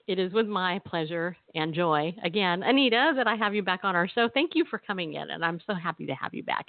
it 0.08 0.20
is 0.20 0.34
with 0.34 0.48
my 0.48 0.80
pleasure 0.86 1.38
and 1.56 1.74
joy, 1.74 2.14
again, 2.24 2.64
Anita, 2.64 3.14
that 3.16 3.28
I 3.28 3.36
have 3.36 3.56
you 3.56 3.64
back 3.64 3.82
on 3.84 3.96
our 3.96 4.08
show. 4.08 4.30
Thank 4.34 4.52
you 4.54 4.66
for 4.70 4.78
coming 4.78 5.14
in, 5.14 5.30
and 5.30 5.46
I'm 5.46 5.62
so 5.66 5.74
happy 5.74 6.06
to 6.06 6.14
have 6.14 6.34
you 6.34 6.44
back. 6.44 6.68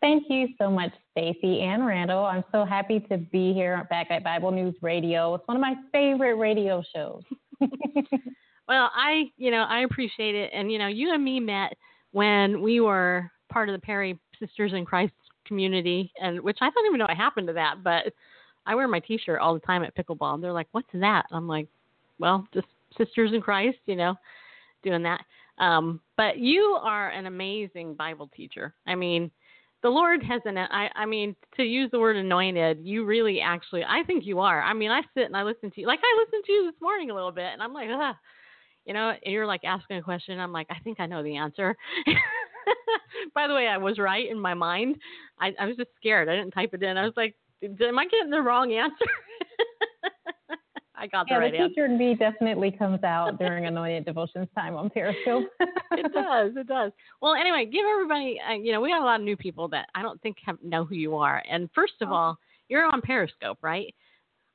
Thank 0.00 0.24
you 0.30 0.48
so 0.58 0.70
much, 0.70 0.92
Stacy 1.12 1.60
and 1.60 1.86
Randall. 1.86 2.24
I'm 2.24 2.44
so 2.52 2.64
happy 2.64 3.00
to 3.10 3.18
be 3.18 3.52
here 3.52 3.86
back 3.90 4.10
at 4.10 4.24
Bible 4.24 4.50
News 4.50 4.74
Radio. 4.80 5.34
It's 5.34 5.46
one 5.46 5.56
of 5.56 5.60
my 5.60 5.74
favorite 5.92 6.36
radio 6.36 6.82
shows. 6.94 7.22
well, 7.60 8.90
I, 8.94 9.24
you 9.36 9.50
know, 9.50 9.64
I 9.68 9.80
appreciate 9.80 10.34
it. 10.34 10.50
And, 10.54 10.72
you 10.72 10.78
know, 10.78 10.86
you 10.86 11.12
and 11.12 11.22
me 11.22 11.38
met 11.38 11.74
when 12.12 12.62
we 12.62 12.80
were 12.80 13.30
part 13.50 13.68
of 13.68 13.74
the 13.74 13.80
Perry 13.80 14.18
Sisters 14.38 14.72
in 14.72 14.86
Christ 14.86 15.12
community, 15.44 16.10
and 16.20 16.40
which 16.40 16.58
I 16.62 16.70
don't 16.70 16.86
even 16.86 16.98
know 16.98 17.06
what 17.06 17.16
happened 17.16 17.48
to 17.48 17.52
that, 17.54 17.82
but 17.82 18.12
I 18.66 18.74
wear 18.74 18.88
my 18.88 19.00
T-shirt 19.00 19.40
all 19.40 19.54
the 19.54 19.60
time 19.60 19.82
at 19.82 19.94
pickleball, 19.96 20.34
and 20.34 20.42
they're 20.42 20.52
like, 20.52 20.68
"What's 20.72 20.92
that?" 20.94 21.26
I'm 21.30 21.48
like, 21.48 21.68
"Well, 22.18 22.46
just 22.52 22.66
sisters 22.96 23.32
in 23.32 23.40
Christ, 23.40 23.78
you 23.86 23.96
know, 23.96 24.14
doing 24.82 25.02
that." 25.02 25.24
Um, 25.58 26.00
but 26.16 26.38
you 26.38 26.78
are 26.80 27.10
an 27.10 27.26
amazing 27.26 27.94
Bible 27.94 28.30
teacher. 28.34 28.74
I 28.86 28.94
mean, 28.94 29.30
the 29.82 29.88
Lord 29.88 30.22
has 30.22 30.42
an. 30.44 30.58
I, 30.58 30.88
I 30.94 31.06
mean, 31.06 31.34
to 31.56 31.62
use 31.62 31.90
the 31.90 32.00
word 32.00 32.16
anointed, 32.16 32.78
you 32.82 33.04
really 33.04 33.40
actually, 33.40 33.82
I 33.84 34.02
think 34.06 34.24
you 34.26 34.40
are. 34.40 34.62
I 34.62 34.72
mean, 34.72 34.90
I 34.90 35.02
sit 35.14 35.24
and 35.24 35.36
I 35.36 35.42
listen 35.42 35.70
to 35.70 35.80
you, 35.80 35.86
like 35.86 36.00
I 36.02 36.24
listened 36.24 36.44
to 36.46 36.52
you 36.52 36.70
this 36.70 36.80
morning 36.80 37.10
a 37.10 37.14
little 37.14 37.32
bit, 37.32 37.52
and 37.52 37.62
I'm 37.62 37.72
like, 37.72 37.88
ah, 37.90 38.16
you 38.86 38.94
know, 38.94 39.10
and 39.24 39.32
you're 39.32 39.46
like 39.46 39.64
asking 39.64 39.98
a 39.98 40.02
question. 40.02 40.38
I'm 40.38 40.52
like, 40.52 40.66
I 40.70 40.78
think 40.82 41.00
I 41.00 41.06
know 41.06 41.22
the 41.22 41.36
answer. 41.36 41.76
By 43.34 43.46
the 43.46 43.54
way, 43.54 43.66
I 43.66 43.76
was 43.76 43.98
right 43.98 44.28
in 44.28 44.38
my 44.38 44.54
mind. 44.54 44.96
I, 45.38 45.54
I 45.58 45.66
was 45.66 45.76
just 45.76 45.90
scared. 45.96 46.28
I 46.28 46.36
didn't 46.36 46.52
type 46.52 46.74
it 46.74 46.82
in. 46.82 46.96
I 46.96 47.04
was 47.04 47.14
like, 47.16 47.34
am 47.62 47.98
I 47.98 48.06
getting 48.06 48.30
the 48.30 48.40
wrong 48.42 48.72
answer? 48.72 48.94
I 50.94 51.06
got 51.06 51.26
the 51.28 51.32
yeah, 51.34 51.38
right 51.38 51.50
the 51.52 51.56
teacher 51.68 51.84
answer. 51.84 51.92
in 51.94 51.96
me 51.98 52.14
definitely 52.14 52.70
comes 52.70 53.02
out 53.04 53.38
during 53.38 53.64
anointed 53.64 54.04
devotions 54.04 54.48
time 54.54 54.76
on 54.76 54.90
Periscope. 54.90 55.44
it 55.92 56.12
does. 56.12 56.52
It 56.56 56.66
does. 56.66 56.92
Well, 57.22 57.34
anyway, 57.34 57.64
give 57.64 57.86
everybody. 57.90 58.38
Uh, 58.46 58.52
you 58.52 58.72
know, 58.72 58.82
we 58.82 58.90
got 58.90 59.00
a 59.00 59.04
lot 59.04 59.18
of 59.18 59.24
new 59.24 59.36
people 59.36 59.66
that 59.68 59.88
I 59.94 60.02
don't 60.02 60.20
think 60.20 60.36
have, 60.44 60.58
know 60.62 60.84
who 60.84 60.94
you 60.96 61.16
are. 61.16 61.42
And 61.50 61.70
first 61.74 61.94
of 62.02 62.10
Oh. 62.10 62.14
all, 62.14 62.38
you're 62.68 62.84
on 62.84 63.00
Periscope, 63.00 63.56
right? 63.62 63.94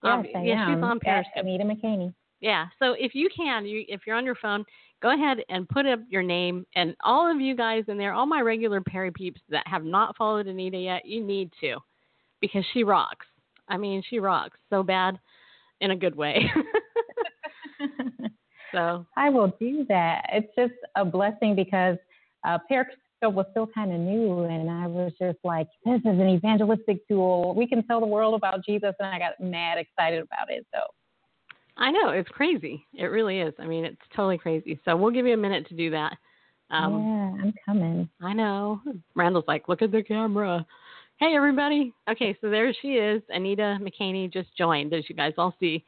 Yes, 0.04 0.14
Um, 0.14 0.26
I 0.36 0.44
yeah, 0.44 0.68
am. 0.68 0.76
she's 0.78 0.84
on 0.84 0.98
At 0.98 1.02
Periscope. 1.02 1.34
Anita 1.38 1.64
McKaney. 1.64 2.14
Yeah. 2.42 2.68
So 2.78 2.92
if 3.00 3.16
you 3.16 3.28
can, 3.36 3.66
you 3.66 3.84
if 3.88 4.02
you're 4.06 4.16
on 4.16 4.24
your 4.26 4.36
phone, 4.36 4.64
go 5.02 5.14
ahead 5.16 5.40
and 5.50 5.68
put 5.68 5.88
up 5.88 6.00
your 6.10 6.22
name 6.22 6.64
and 6.76 6.96
all 7.04 7.30
of 7.32 7.42
you 7.42 7.56
guys 7.56 7.86
in 7.88 7.98
there, 7.98 8.14
all 8.14 8.28
my 8.28 8.42
regular 8.42 8.82
Perry 8.82 9.10
peeps 9.12 9.42
that 9.50 9.68
have 9.68 9.84
not 9.84 10.16
followed 10.16 10.46
Anita 10.46 10.78
yet, 10.78 11.06
you 11.08 11.24
need 11.24 11.50
to, 11.62 11.78
because 12.42 12.66
she 12.74 12.84
rocks. 12.84 13.26
I 13.68 13.78
mean, 13.78 14.04
she 14.10 14.20
rocks 14.20 14.58
so 14.70 14.84
bad, 14.84 15.20
in 15.82 15.92
a 15.92 15.96
good 15.96 16.16
way. 16.16 16.52
So 18.76 19.06
I 19.16 19.30
will 19.30 19.56
do 19.60 19.86
that. 19.88 20.26
It's 20.34 20.54
just 20.56 20.74
a 20.96 21.06
blessing 21.06 21.56
because 21.56 21.98
uh, 22.46 22.58
Periscope 22.68 23.00
was 23.22 23.46
still 23.52 23.68
kind 23.74 23.92
of 23.94 24.00
new, 24.00 24.44
and 24.44 24.70
I 24.70 24.86
was 24.86 25.14
just 25.18 25.38
like, 25.46 25.68
this 25.86 26.02
is 26.02 26.20
an 26.20 26.28
evangelistic 26.28 27.08
tool. 27.08 27.56
We 27.56 27.68
can 27.68 27.88
tell 27.88 28.02
the 28.02 28.06
world 28.06 28.36
about 28.36 28.66
Jesus, 28.66 28.94
and 29.00 29.08
I 29.08 29.18
got 29.18 29.40
mad 29.40 29.78
excited 29.78 30.22
about 30.22 30.52
it. 30.52 30.66
So 30.74 30.82
I 31.78 31.90
know 31.90 32.10
it's 32.10 32.30
crazy. 32.30 32.86
It 32.94 33.06
really 33.06 33.40
is. 33.40 33.54
I 33.60 33.66
mean, 33.66 33.86
it's 33.86 34.02
totally 34.14 34.38
crazy. 34.38 34.78
So 34.84 34.98
we'll 34.98 35.12
give 35.12 35.26
you 35.26 35.34
a 35.34 35.38
minute 35.38 35.68
to 35.70 35.76
do 35.76 35.90
that. 35.92 36.18
Um, 36.70 36.94
yeah, 36.94 37.44
I'm 37.44 37.54
coming. 37.66 38.10
I 38.22 38.34
know. 38.34 38.82
Randall's 39.16 39.46
like, 39.48 39.70
look 39.70 39.84
at 39.84 39.92
the 39.92 40.04
camera. 40.04 40.66
Hey, 41.18 41.34
everybody. 41.34 41.94
Okay, 42.10 42.38
so 42.42 42.50
there 42.50 42.74
she 42.82 42.96
is. 42.96 43.24
Anita 43.30 43.80
McKaney 43.82 44.32
just 44.32 44.50
joined, 44.58 44.94
as 44.94 45.06
you 45.08 45.16
guys 45.16 45.32
all 45.38 45.56
see. 45.62 45.82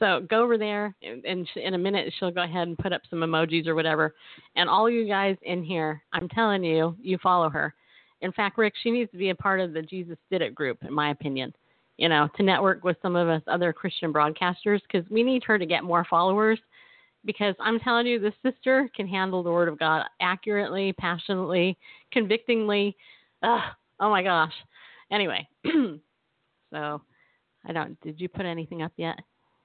So 0.00 0.26
go 0.28 0.42
over 0.42 0.58
there, 0.58 0.96
and, 1.00 1.48
in 1.54 1.74
a 1.74 1.78
minute, 1.78 2.12
she'll 2.18 2.32
go 2.32 2.42
ahead 2.42 2.66
and 2.66 2.76
put 2.76 2.92
up 2.92 3.02
some 3.08 3.20
emojis 3.20 3.68
or 3.68 3.76
whatever. 3.76 4.16
And 4.56 4.68
all 4.68 4.90
you 4.90 5.06
guys 5.06 5.36
in 5.42 5.62
here, 5.62 6.02
I'm 6.12 6.28
telling 6.28 6.64
you, 6.64 6.96
you 7.00 7.18
follow 7.22 7.48
her. 7.50 7.72
In 8.20 8.32
fact, 8.32 8.58
Rick, 8.58 8.74
she 8.82 8.90
needs 8.90 9.12
to 9.12 9.16
be 9.16 9.30
a 9.30 9.34
part 9.36 9.60
of 9.60 9.74
the 9.74 9.82
Jesus 9.82 10.18
Did 10.28 10.42
It 10.42 10.56
group, 10.56 10.78
in 10.82 10.92
my 10.92 11.10
opinion. 11.10 11.54
You 11.96 12.08
know, 12.08 12.28
to 12.36 12.42
network 12.42 12.82
with 12.82 12.96
some 13.00 13.14
of 13.14 13.28
us 13.28 13.42
other 13.46 13.72
Christian 13.72 14.12
broadcasters 14.12 14.80
because 14.90 15.08
we 15.08 15.22
need 15.22 15.44
her 15.44 15.56
to 15.56 15.66
get 15.66 15.84
more 15.84 16.04
followers. 16.10 16.58
Because 17.24 17.54
I'm 17.60 17.78
telling 17.78 18.08
you, 18.08 18.18
this 18.18 18.34
sister 18.44 18.90
can 18.96 19.06
handle 19.06 19.44
the 19.44 19.52
Word 19.52 19.68
of 19.68 19.78
God 19.78 20.02
accurately, 20.20 20.92
passionately, 20.94 21.78
convictingly. 22.10 22.96
Ugh, 23.44 23.62
oh 24.04 24.10
my 24.10 24.22
gosh. 24.22 24.52
Anyway, 25.10 25.48
so 26.72 27.00
I 27.66 27.72
don't. 27.72 27.98
Did 28.02 28.20
you 28.20 28.28
put 28.28 28.44
anything 28.44 28.82
up 28.82 28.92
yet? 28.96 29.18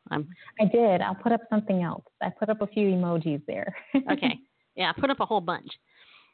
I'm 0.10 0.30
I 0.60 0.66
did. 0.66 1.02
I'll 1.02 1.16
put 1.16 1.34
up 1.34 1.42
something 1.50 1.84
else. 1.84 2.06
I 2.22 2.30
put 2.30 2.50
up 2.50 2.62
a 2.62 2.68
few 2.68 2.88
emojis 2.88 3.42
there. 3.46 3.76
okay. 4.12 4.40
Yeah, 4.76 4.94
put 4.94 5.10
up 5.10 5.20
a 5.20 5.26
whole 5.26 5.42
bunch. 5.42 5.70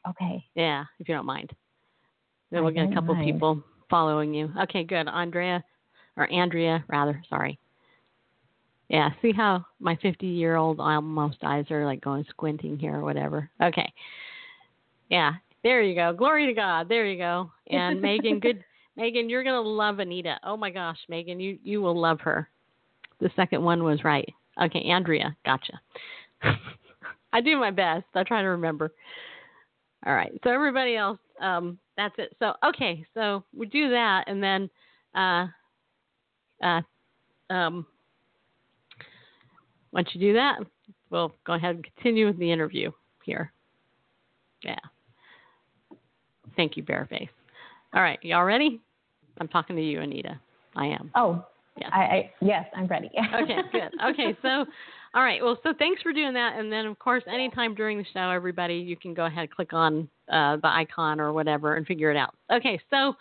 okay. 0.08 0.44
Yeah, 0.54 0.84
if 1.00 1.08
you 1.08 1.14
don't 1.14 1.26
mind. 1.26 1.50
Then 2.50 2.60
I 2.60 2.62
we'll 2.62 2.72
get 2.72 2.90
a 2.90 2.94
couple 2.94 3.14
mind. 3.14 3.26
people 3.26 3.62
following 3.90 4.32
you. 4.32 4.52
Okay, 4.62 4.84
good. 4.84 5.08
Andrea, 5.08 5.64
or 6.16 6.30
Andrea, 6.30 6.84
rather. 6.88 7.20
Sorry. 7.28 7.58
Yeah, 8.88 9.10
see 9.20 9.32
how 9.32 9.66
my 9.80 9.96
50 10.00 10.26
year 10.26 10.54
old 10.54 10.78
almost 10.78 11.38
eyes 11.42 11.68
are 11.72 11.84
like 11.84 12.00
going 12.00 12.24
squinting 12.30 12.78
here 12.78 12.94
or 12.94 13.02
whatever. 13.02 13.50
Okay. 13.60 13.92
Yeah, 15.10 15.32
there 15.66 15.82
you 15.82 15.96
go. 15.96 16.12
Glory 16.12 16.46
to 16.46 16.52
God. 16.52 16.88
There 16.88 17.06
you 17.06 17.18
go. 17.18 17.50
And 17.68 18.00
Megan, 18.00 18.38
good. 18.38 18.64
Megan, 18.96 19.28
you're 19.28 19.42
gonna 19.42 19.60
love 19.60 19.98
Anita. 19.98 20.38
Oh 20.44 20.56
my 20.56 20.70
gosh, 20.70 20.98
Megan, 21.08 21.40
you 21.40 21.58
you 21.64 21.82
will 21.82 22.00
love 22.00 22.20
her. 22.20 22.48
The 23.18 23.30
second 23.34 23.64
one 23.64 23.82
was 23.82 24.04
right. 24.04 24.32
Okay, 24.62 24.82
Andrea, 24.82 25.36
gotcha. 25.44 25.80
I 27.32 27.40
do 27.40 27.58
my 27.58 27.72
best. 27.72 28.04
I 28.14 28.22
try 28.22 28.42
to 28.42 28.48
remember. 28.48 28.92
All 30.06 30.14
right. 30.14 30.30
So 30.44 30.50
everybody 30.50 30.94
else, 30.94 31.18
um, 31.40 31.76
that's 31.96 32.14
it. 32.18 32.36
So 32.38 32.52
okay, 32.64 33.04
so 33.14 33.42
we 33.52 33.66
do 33.66 33.90
that, 33.90 34.24
and 34.28 34.40
then, 34.40 34.70
uh, 35.16 35.46
uh, 36.62 36.82
um, 37.52 37.84
once 39.90 40.08
you 40.12 40.20
do 40.20 40.34
that, 40.34 40.60
we'll 41.10 41.34
go 41.44 41.54
ahead 41.54 41.74
and 41.74 41.84
continue 41.96 42.26
with 42.26 42.38
the 42.38 42.52
interview 42.52 42.92
here. 43.24 43.52
Yeah. 44.62 44.78
Thank 46.56 46.76
you, 46.76 46.82
Bareface. 46.82 47.28
All 47.94 48.02
right, 48.02 48.18
y'all 48.22 48.44
ready? 48.44 48.80
I'm 49.38 49.48
talking 49.48 49.76
to 49.76 49.82
you, 49.82 50.00
Anita. 50.00 50.38
I 50.74 50.86
am. 50.86 51.10
Oh, 51.14 51.44
Yeah. 51.78 51.88
I, 51.92 52.00
I 52.00 52.32
yes, 52.40 52.66
I'm 52.74 52.86
ready. 52.86 53.10
okay, 53.42 53.58
good. 53.72 53.90
Okay, 54.10 54.36
so, 54.42 54.64
all 55.14 55.22
right. 55.22 55.42
Well, 55.42 55.58
so 55.62 55.72
thanks 55.78 56.02
for 56.02 56.12
doing 56.12 56.34
that. 56.34 56.58
And 56.58 56.70
then, 56.72 56.86
of 56.86 56.98
course, 56.98 57.22
anytime 57.26 57.74
during 57.74 57.98
the 57.98 58.04
show, 58.12 58.30
everybody, 58.30 58.74
you 58.74 58.96
can 58.96 59.14
go 59.14 59.26
ahead, 59.26 59.42
and 59.42 59.50
click 59.50 59.72
on 59.72 60.08
uh, 60.30 60.56
the 60.56 60.68
icon 60.68 61.20
or 61.20 61.32
whatever, 61.32 61.76
and 61.76 61.86
figure 61.86 62.10
it 62.10 62.16
out. 62.16 62.34
Okay, 62.52 62.80
so, 62.90 63.14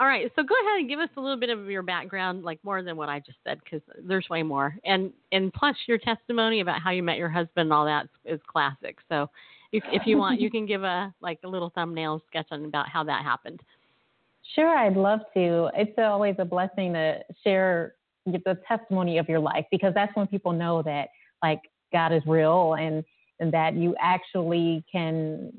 all 0.00 0.06
right. 0.06 0.30
So 0.34 0.42
go 0.42 0.54
ahead 0.66 0.80
and 0.80 0.88
give 0.88 0.98
us 0.98 1.10
a 1.16 1.20
little 1.20 1.38
bit 1.38 1.50
of 1.50 1.66
your 1.66 1.82
background, 1.82 2.42
like 2.42 2.58
more 2.64 2.82
than 2.82 2.96
what 2.96 3.08
I 3.08 3.20
just 3.20 3.38
said, 3.44 3.60
because 3.62 3.82
there's 4.04 4.28
way 4.28 4.42
more. 4.42 4.76
And 4.84 5.12
and 5.30 5.52
plus 5.52 5.76
your 5.86 5.98
testimony 5.98 6.60
about 6.60 6.80
how 6.82 6.90
you 6.90 7.02
met 7.02 7.18
your 7.18 7.28
husband 7.28 7.66
and 7.66 7.72
all 7.72 7.84
that 7.84 8.08
is 8.24 8.40
classic. 8.48 8.98
So, 9.08 9.28
if 9.72 9.82
if 9.92 10.02
you 10.06 10.18
want, 10.18 10.40
you 10.40 10.50
can 10.50 10.66
give 10.66 10.82
a 10.82 11.12
like 11.20 11.38
a 11.44 11.48
little 11.48 11.70
thumbnail 11.74 12.22
sketch 12.28 12.46
on 12.50 12.64
about 12.64 12.88
how 12.88 13.02
that 13.04 13.22
happened. 13.24 13.60
Sure, 14.54 14.76
I'd 14.76 14.96
love 14.96 15.20
to. 15.34 15.70
It's 15.74 15.96
always 15.98 16.34
a 16.38 16.44
blessing 16.44 16.92
to 16.94 17.20
share 17.42 17.94
the 18.26 18.58
testimony 18.68 19.18
of 19.18 19.28
your 19.28 19.40
life 19.40 19.64
because 19.70 19.94
that's 19.94 20.14
when 20.14 20.26
people 20.26 20.52
know 20.52 20.82
that 20.82 21.08
like 21.42 21.60
God 21.92 22.12
is 22.12 22.22
real 22.26 22.74
and 22.74 23.04
and 23.40 23.52
that 23.52 23.74
you 23.74 23.96
actually 24.00 24.84
can 24.90 25.52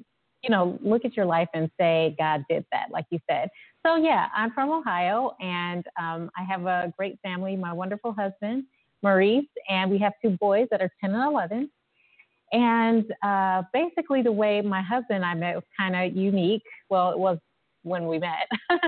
you 0.44 0.50
know 0.50 0.78
look 0.82 1.06
at 1.06 1.18
your 1.18 1.26
life 1.26 1.50
and 1.54 1.70
say 1.80 2.16
God 2.18 2.44
did 2.50 2.66
that 2.72 2.88
like 2.92 3.06
you 3.10 3.20
said. 3.30 3.50
So 3.86 3.96
yeah, 3.96 4.28
I'm 4.36 4.52
from 4.52 4.70
Ohio 4.72 5.36
and 5.42 5.86
um, 6.00 6.30
I 6.38 6.44
have 6.44 6.66
a 6.66 6.94
great 6.98 7.20
family. 7.22 7.56
My 7.56 7.74
wonderful 7.74 8.14
husband 8.14 8.66
Maurice 9.02 9.46
and 9.70 9.92
we 9.92 9.98
have 10.00 10.14
two 10.22 10.32
boys 10.40 10.68
that 10.72 10.82
are 10.82 10.90
10 11.02 11.14
and 11.14 11.24
11. 11.24 11.70
And 12.54 13.12
uh, 13.24 13.64
basically, 13.74 14.22
the 14.22 14.32
way 14.32 14.62
my 14.62 14.82
husband 14.82 15.18
and 15.18 15.26
I 15.26 15.34
met 15.34 15.56
was 15.56 15.64
kind 15.78 15.96
of 15.96 16.16
unique. 16.16 16.64
Well, 16.90 17.12
it 17.12 17.20
was 17.20 17.40
when 17.82 18.08
we 18.08 18.20
met. 18.20 18.48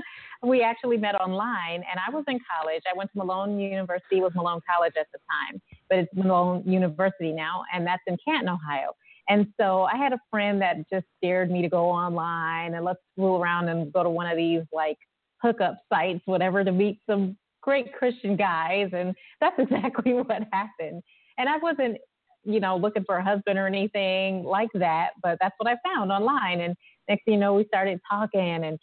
we 0.44 0.62
actually 0.62 0.98
met 0.98 1.16
online, 1.16 1.84
and 1.90 2.00
I 2.08 2.10
was 2.12 2.24
in 2.28 2.40
college. 2.50 2.84
I 2.92 2.96
went 2.96 3.12
to 3.12 3.18
Malone 3.18 3.60
University, 3.60 4.18
it 4.18 4.22
was 4.22 4.32
Malone 4.36 4.62
College 4.74 4.94
at 5.00 5.08
the 5.12 5.20
time, 5.30 5.62
but 5.90 6.00
it's 6.00 6.14
Malone 6.14 6.64
University 6.66 7.32
now, 7.32 7.64
and 7.74 7.86
that's 7.86 8.04
in 8.08 8.18
Canton, 8.26 8.50
Ohio. 8.50 8.94
And 9.28 9.48
so 9.60 9.84
I 9.84 9.98
had 9.98 10.14
a 10.14 10.20
friend 10.30 10.62
that 10.62 10.90
just 10.90 11.06
dared 11.22 11.50
me 11.50 11.62
to 11.62 11.70
go 11.70 11.90
online 11.90 12.76
and 12.76 12.86
let's 12.86 13.00
fool 13.16 13.42
around 13.42 13.70
and 13.70 13.92
go 13.92 14.04
to 14.04 14.10
one 14.10 14.28
of 14.28 14.38
these 14.38 14.62
like 14.72 14.98
hookup 15.42 15.80
sites, 15.92 16.22
whatever, 16.26 16.64
to 16.64 16.72
meet 16.72 17.00
some 17.10 17.36
great 17.62 17.94
Christian 17.94 18.36
guys. 18.36 18.90
And 18.94 19.16
that's 19.42 19.56
exactly 19.60 20.14
what 20.14 20.28
happened. 20.52 21.02
And 21.38 21.50
I 21.50 21.58
wasn't, 21.58 21.98
you 22.46 22.60
know, 22.60 22.78
looking 22.78 23.04
for 23.06 23.18
a 23.18 23.24
husband 23.24 23.60
or 23.60 23.68
anything 23.68 24.44
like 24.44 24.70
that, 24.76 25.10
but 25.22 25.38
that's 25.42 25.56
what 25.58 25.70
I 25.70 25.78
found 25.84 26.12
online. 26.12 26.62
And 26.62 26.76
next 27.10 27.26
thing 27.26 27.36
you 27.36 27.40
know, 27.40 27.54
we 27.56 27.66
started 27.66 28.00
talking 28.10 28.64
and 28.64 28.80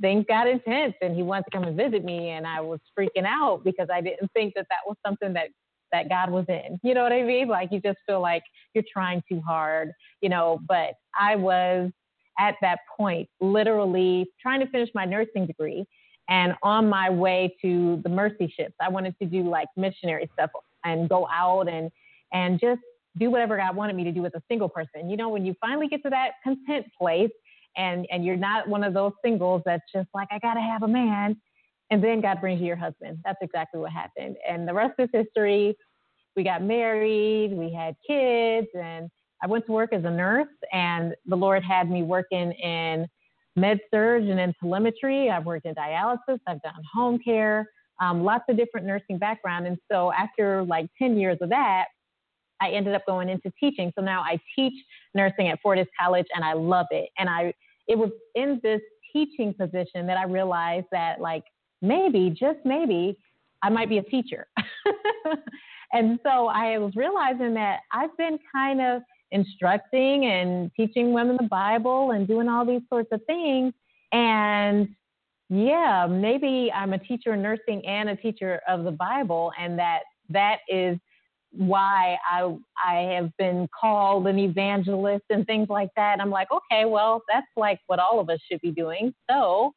things 0.00 0.24
got 0.28 0.46
intense 0.46 0.94
and 1.00 1.16
he 1.16 1.22
wanted 1.22 1.44
to 1.44 1.50
come 1.50 1.64
and 1.64 1.76
visit 1.76 2.04
me 2.04 2.30
and 2.30 2.46
I 2.46 2.60
was 2.60 2.80
freaking 2.98 3.24
out 3.26 3.62
because 3.64 3.88
I 3.92 4.00
didn't 4.00 4.30
think 4.32 4.54
that 4.54 4.66
that 4.70 4.80
was 4.86 4.96
something 5.04 5.32
that 5.32 5.48
that 5.92 6.08
God 6.08 6.30
was 6.30 6.44
in. 6.48 6.78
You 6.82 6.94
know 6.94 7.02
what 7.02 7.12
I 7.12 7.22
mean? 7.22 7.48
Like 7.48 7.70
you 7.72 7.80
just 7.80 7.98
feel 8.06 8.20
like 8.20 8.42
you're 8.74 8.84
trying 8.92 9.22
too 9.28 9.40
hard, 9.40 9.92
you 10.20 10.28
know, 10.28 10.60
but 10.68 10.94
I 11.18 11.36
was 11.36 11.90
at 12.38 12.56
that 12.60 12.80
point 12.96 13.28
literally 13.40 14.26
trying 14.42 14.60
to 14.60 14.66
finish 14.66 14.90
my 14.94 15.04
nursing 15.04 15.46
degree 15.46 15.86
and 16.28 16.54
on 16.62 16.88
my 16.88 17.08
way 17.08 17.56
to 17.62 18.00
the 18.02 18.08
mercy 18.08 18.52
ships. 18.54 18.74
I 18.80 18.88
wanted 18.88 19.14
to 19.22 19.26
do 19.26 19.48
like 19.48 19.68
missionary 19.76 20.28
stuff 20.34 20.50
and 20.84 21.08
go 21.08 21.28
out 21.32 21.68
and 21.68 21.90
and 22.32 22.60
just 22.60 22.80
do 23.18 23.30
whatever 23.30 23.56
God 23.56 23.74
wanted 23.74 23.96
me 23.96 24.04
to 24.04 24.12
do 24.12 24.24
as 24.26 24.32
a 24.34 24.42
single 24.48 24.68
person. 24.68 25.08
You 25.08 25.16
know, 25.16 25.28
when 25.28 25.44
you 25.44 25.54
finally 25.60 25.88
get 25.88 26.02
to 26.04 26.10
that 26.10 26.32
content 26.42 26.86
place 26.98 27.30
and 27.76 28.06
and 28.10 28.24
you're 28.24 28.36
not 28.36 28.68
one 28.68 28.84
of 28.84 28.94
those 28.94 29.12
singles 29.24 29.62
that's 29.64 29.84
just 29.94 30.08
like 30.14 30.28
I 30.30 30.38
got 30.38 30.54
to 30.54 30.60
have 30.60 30.82
a 30.82 30.88
man 30.88 31.36
and 31.90 32.02
then 32.02 32.20
God 32.20 32.40
brings 32.40 32.60
you 32.60 32.66
your 32.66 32.76
husband. 32.76 33.18
That's 33.24 33.38
exactly 33.42 33.80
what 33.80 33.92
happened. 33.92 34.36
And 34.48 34.66
the 34.66 34.74
rest 34.74 34.94
is 34.98 35.08
history. 35.12 35.76
We 36.34 36.42
got 36.42 36.62
married, 36.62 37.52
we 37.52 37.72
had 37.72 37.94
kids, 38.06 38.66
and 38.74 39.08
I 39.42 39.46
went 39.46 39.66
to 39.66 39.72
work 39.72 39.92
as 39.92 40.04
a 40.04 40.10
nurse. 40.10 40.48
And 40.72 41.14
the 41.26 41.36
Lord 41.36 41.62
had 41.62 41.90
me 41.90 42.02
working 42.02 42.52
in 42.52 43.06
med 43.54 43.78
surg 43.92 44.28
and 44.28 44.38
in 44.38 44.52
telemetry. 44.60 45.30
I've 45.30 45.46
worked 45.46 45.66
in 45.66 45.74
dialysis, 45.74 46.38
I've 46.46 46.60
done 46.62 46.74
home 46.92 47.18
care, 47.24 47.66
um, 48.00 48.22
lots 48.24 48.44
of 48.50 48.56
different 48.56 48.86
nursing 48.86 49.18
background. 49.18 49.66
And 49.66 49.78
so 49.90 50.12
after 50.12 50.62
like 50.64 50.88
10 50.98 51.18
years 51.18 51.38
of 51.40 51.48
that, 51.50 51.86
I 52.60 52.70
ended 52.70 52.94
up 52.94 53.02
going 53.06 53.28
into 53.28 53.52
teaching. 53.58 53.92
So 53.94 54.04
now 54.04 54.22
I 54.22 54.38
teach 54.54 54.74
nursing 55.14 55.48
at 55.48 55.60
Fortis 55.62 55.86
College 55.98 56.26
and 56.34 56.44
I 56.44 56.54
love 56.54 56.86
it. 56.90 57.08
And 57.18 57.28
I 57.28 57.52
it 57.88 57.96
was 57.96 58.10
in 58.34 58.60
this 58.62 58.80
teaching 59.12 59.54
position 59.54 60.06
that 60.06 60.16
I 60.16 60.24
realized 60.24 60.86
that 60.92 61.20
like 61.20 61.44
maybe, 61.82 62.30
just 62.30 62.58
maybe, 62.64 63.18
I 63.62 63.68
might 63.68 63.88
be 63.88 63.98
a 63.98 64.02
teacher. 64.02 64.46
and 65.92 66.18
so 66.22 66.48
I 66.48 66.78
was 66.78 66.94
realizing 66.96 67.54
that 67.54 67.80
I've 67.92 68.16
been 68.16 68.38
kind 68.52 68.80
of 68.80 69.02
instructing 69.30 70.26
and 70.26 70.70
teaching 70.76 71.12
women 71.12 71.36
the 71.40 71.48
Bible 71.48 72.12
and 72.12 72.26
doing 72.26 72.48
all 72.48 72.64
these 72.64 72.82
sorts 72.88 73.08
of 73.12 73.20
things. 73.26 73.72
And 74.12 74.88
yeah, 75.48 76.06
maybe 76.08 76.70
I'm 76.74 76.92
a 76.92 76.98
teacher 76.98 77.34
in 77.34 77.42
nursing 77.42 77.84
and 77.86 78.08
a 78.08 78.16
teacher 78.16 78.60
of 78.68 78.84
the 78.84 78.90
Bible, 78.90 79.52
and 79.58 79.78
that 79.78 80.00
that 80.30 80.58
is 80.68 80.98
why 81.56 82.16
I 82.30 82.56
I 82.84 83.14
have 83.14 83.36
been 83.36 83.68
called 83.78 84.26
an 84.26 84.38
evangelist 84.38 85.24
and 85.30 85.46
things 85.46 85.68
like 85.68 85.90
that. 85.96 86.12
And 86.14 86.22
I'm 86.22 86.30
like, 86.30 86.48
okay, 86.50 86.84
well, 86.84 87.22
that's 87.32 87.46
like 87.56 87.80
what 87.86 87.98
all 87.98 88.20
of 88.20 88.28
us 88.30 88.38
should 88.50 88.60
be 88.60 88.70
doing. 88.70 89.14
So 89.30 89.72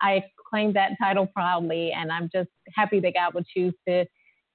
I 0.00 0.24
claim 0.48 0.72
that 0.74 0.92
title 1.00 1.26
proudly, 1.26 1.92
and 1.92 2.10
I'm 2.10 2.30
just 2.32 2.50
happy 2.74 3.00
that 3.00 3.14
God 3.14 3.34
would 3.34 3.46
choose 3.46 3.74
to 3.86 4.04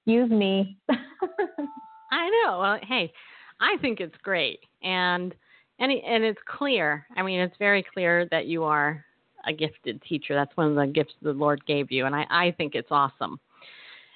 use 0.06 0.30
me. 0.30 0.78
I 0.90 2.30
know. 2.30 2.58
Well, 2.58 2.78
hey, 2.82 3.12
I 3.60 3.76
think 3.80 4.00
it's 4.00 4.16
great, 4.22 4.60
and 4.82 5.34
and 5.78 5.92
and 5.92 6.24
it's 6.24 6.40
clear. 6.46 7.06
I 7.16 7.22
mean, 7.22 7.40
it's 7.40 7.56
very 7.58 7.82
clear 7.82 8.26
that 8.30 8.46
you 8.46 8.64
are 8.64 9.04
a 9.46 9.52
gifted 9.52 10.02
teacher. 10.02 10.34
That's 10.34 10.56
one 10.56 10.68
of 10.68 10.74
the 10.76 10.86
gifts 10.86 11.14
the 11.22 11.32
Lord 11.32 11.64
gave 11.66 11.92
you, 11.92 12.06
and 12.06 12.14
I 12.14 12.26
I 12.30 12.54
think 12.56 12.74
it's 12.74 12.90
awesome. 12.90 13.38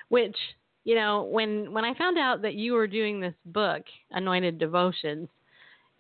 Which 0.08 0.36
you 0.84 0.94
know, 0.94 1.24
when 1.24 1.72
when 1.72 1.84
I 1.84 1.94
found 1.94 2.18
out 2.18 2.42
that 2.42 2.54
you 2.54 2.72
were 2.72 2.86
doing 2.86 3.20
this 3.20 3.34
book, 3.46 3.82
Anointed 4.10 4.58
Devotions, 4.58 5.28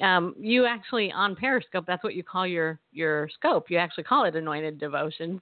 um, 0.00 0.34
you 0.38 0.66
actually 0.66 1.12
on 1.12 1.34
Periscope, 1.34 1.84
that's 1.86 2.04
what 2.04 2.14
you 2.14 2.22
call 2.22 2.46
your 2.46 2.78
your 2.92 3.28
scope. 3.34 3.70
You 3.70 3.78
actually 3.78 4.04
call 4.04 4.24
it 4.24 4.36
Anointed 4.36 4.78
Devotions, 4.78 5.40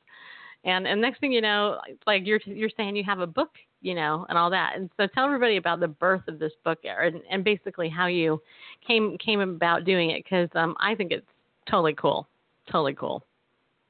and 0.65 0.87
and 0.87 1.01
next 1.01 1.21
thing 1.21 1.33
you 1.33 1.41
know, 1.41 1.79
like 2.07 2.27
you're 2.27 2.41
you're 2.45 2.71
saying 2.77 2.97
you 2.97 3.05
have 3.05 3.21
a 3.21 3.27
book, 3.27 3.51
you 3.83 3.95
know, 3.95 4.27
and 4.29 4.39
all 4.39 4.51
that. 4.51 4.73
And 4.77 4.91
so 4.97 5.07
tell 5.07 5.27
everybody 5.27 5.57
about 5.59 5.81
the 5.81 5.89
birth 5.89 6.27
of 6.29 6.39
this 6.39 6.53
book 6.65 6.79
and 6.85 7.21
and 7.31 7.45
basically 7.45 7.89
how 7.89 8.07
you 8.07 8.41
came 8.87 9.17
came 9.19 9.41
about 9.41 9.85
doing 9.85 10.11
it 10.11 10.25
because 10.25 10.49
um, 10.55 10.75
I 10.81 10.95
think 10.95 11.13
it's 11.13 11.27
totally 11.71 11.95
cool, 11.95 12.27
totally 12.71 12.95
cool. 12.95 13.23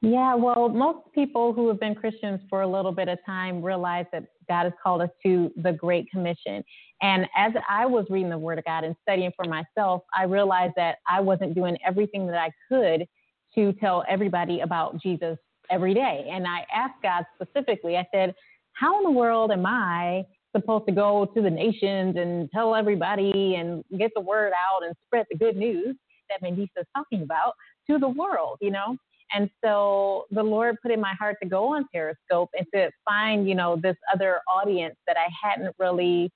Yeah, 0.01 0.35
well, 0.35 0.69
most 0.69 1.11
people 1.13 1.53
who 1.53 1.67
have 1.69 1.79
been 1.79 1.95
Christians 1.95 2.39
for 2.49 2.61
a 2.61 2.67
little 2.67 2.91
bit 2.91 3.07
of 3.07 3.17
time 3.25 3.63
realize 3.63 4.05
that 4.11 4.25
God 4.47 4.65
has 4.65 4.73
called 4.81 5.01
us 5.01 5.09
to 5.23 5.51
the 5.57 5.71
Great 5.71 6.09
Commission. 6.11 6.63
And 7.01 7.27
as 7.35 7.53
I 7.67 7.85
was 7.87 8.05
reading 8.09 8.29
the 8.29 8.37
Word 8.37 8.59
of 8.59 8.65
God 8.65 8.83
and 8.83 8.95
studying 9.01 9.31
for 9.35 9.45
myself, 9.45 10.03
I 10.15 10.23
realized 10.23 10.73
that 10.75 10.97
I 11.07 11.19
wasn't 11.19 11.55
doing 11.55 11.77
everything 11.85 12.27
that 12.27 12.37
I 12.37 12.51
could 12.69 13.07
to 13.55 13.73
tell 13.79 14.03
everybody 14.07 14.59
about 14.59 15.01
Jesus 15.01 15.37
every 15.71 15.95
day. 15.95 16.27
And 16.29 16.45
I 16.47 16.65
asked 16.71 17.01
God 17.01 17.25
specifically, 17.35 17.97
I 17.97 18.07
said, 18.13 18.35
How 18.73 18.99
in 18.99 19.03
the 19.03 19.11
world 19.11 19.51
am 19.51 19.65
I 19.65 20.25
supposed 20.55 20.85
to 20.85 20.91
go 20.91 21.25
to 21.25 21.41
the 21.41 21.49
nations 21.49 22.17
and 22.17 22.49
tell 22.51 22.75
everybody 22.75 23.55
and 23.55 23.83
get 23.97 24.11
the 24.15 24.21
word 24.21 24.53
out 24.53 24.85
and 24.85 24.95
spread 25.07 25.25
the 25.31 25.37
good 25.37 25.57
news 25.57 25.95
that 26.29 26.43
Mandisa 26.47 26.69
is 26.77 26.85
talking 26.95 27.23
about 27.23 27.53
to 27.89 27.97
the 27.97 28.09
world, 28.09 28.59
you 28.61 28.69
know? 28.69 28.95
And 29.33 29.49
so 29.63 30.25
the 30.31 30.43
Lord 30.43 30.77
put 30.81 30.91
in 30.91 31.01
my 31.01 31.13
heart 31.13 31.37
to 31.43 31.49
go 31.49 31.75
on 31.75 31.85
Periscope 31.93 32.49
and 32.57 32.65
to 32.73 32.89
find, 33.05 33.47
you 33.47 33.55
know, 33.55 33.77
this 33.81 33.95
other 34.13 34.39
audience 34.47 34.95
that 35.05 35.17
I 35.17 35.27
hadn't 35.41 35.75
really 35.79 36.31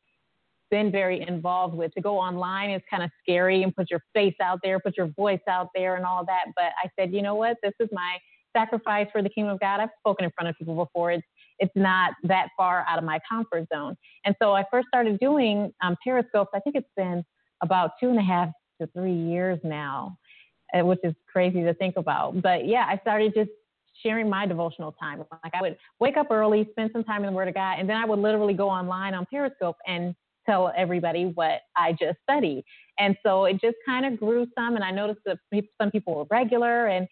been 0.70 0.92
very 0.92 1.26
involved 1.28 1.76
with. 1.76 1.94
To 1.94 2.02
go 2.02 2.18
online 2.18 2.72
is 2.72 2.82
kind 2.90 3.04
of 3.04 3.10
scary 3.22 3.64
and 3.64 3.76
put 3.76 3.92
your 3.92 4.02
face 4.14 4.36
out 4.42 4.60
there, 4.64 4.80
put 4.80 4.98
your 4.98 5.08
voice 5.18 5.42
out 5.48 5.68
there 5.76 5.96
and 5.96 6.06
all 6.06 6.26
that. 6.26 6.46
But 6.56 6.72
I 6.84 6.90
said, 6.98 7.14
you 7.14 7.22
know 7.22 7.36
what? 7.36 7.58
This 7.62 7.74
is 7.80 7.90
my 7.92 8.18
sacrifice 8.56 9.08
for 9.12 9.22
the 9.22 9.30
kingdom 9.30 9.54
of 9.54 9.60
God. 9.60 9.80
I've 9.80 9.90
spoken 10.00 10.26
in 10.26 10.32
front 10.32 10.50
of 10.50 10.56
people 10.58 10.76
before. 10.76 11.12
It's 11.12 11.28
it's 11.60 11.72
not 11.76 12.14
that 12.24 12.48
far 12.58 12.84
out 12.90 12.98
of 12.98 13.04
my 13.04 13.20
comfort 13.30 13.68
zone. 13.72 13.96
And 14.26 14.36
so 14.42 14.54
I 14.54 14.66
first 14.72 14.88
started 14.88 15.20
doing 15.20 15.72
um, 15.84 15.96
Periscopes. 16.04 16.50
I 16.56 16.60
think 16.60 16.76
it's 16.76 16.90
been 16.98 17.24
about 17.62 17.92
two 18.00 18.10
and 18.10 18.18
a 18.18 18.24
half 18.24 18.50
to 18.82 18.88
three 18.96 19.14
years 19.14 19.60
now 19.64 20.18
Uh, 20.74 20.86
which 20.86 21.00
is 21.04 21.14
crazy 21.32 21.64
to 21.64 21.74
think 21.74 21.98
about. 21.98 22.42
But 22.42 22.66
yeah, 22.66 22.86
I 22.88 22.98
started 23.00 23.34
just 23.36 23.50
sharing 24.02 24.30
my 24.30 24.46
devotional 24.46 24.94
time. 24.94 25.20
Like 25.44 25.54
I 25.54 25.62
would 25.62 25.78
wake 26.00 26.16
up 26.16 26.28
early, 26.32 26.66
spend 26.72 26.92
some 26.94 27.04
time 27.04 27.24
in 27.24 27.32
the 27.32 27.36
Word 27.36 27.50
of 27.50 27.56
God, 27.56 27.78
and 27.80 27.90
then 27.90 27.98
I 27.98 28.06
would 28.06 28.20
literally 28.20 28.54
go 28.54 28.70
online 28.70 29.14
on 29.14 29.26
Periscope 29.26 29.76
and 29.86 30.16
tell 30.46 30.72
everybody 30.76 31.26
what 31.26 31.62
I 31.76 31.92
just 31.92 32.20
studied. 32.24 32.64
And 33.00 33.18
so 33.22 33.46
it 33.46 33.60
just 33.60 33.76
kind 33.86 34.06
of 34.06 34.18
grew 34.18 34.48
some, 34.58 34.76
and 34.76 34.84
I 34.84 34.92
noticed 34.92 35.22
that 35.26 35.40
some 35.82 35.92
people 35.92 36.16
were 36.16 36.26
regular, 36.32 36.88
and 36.88 37.08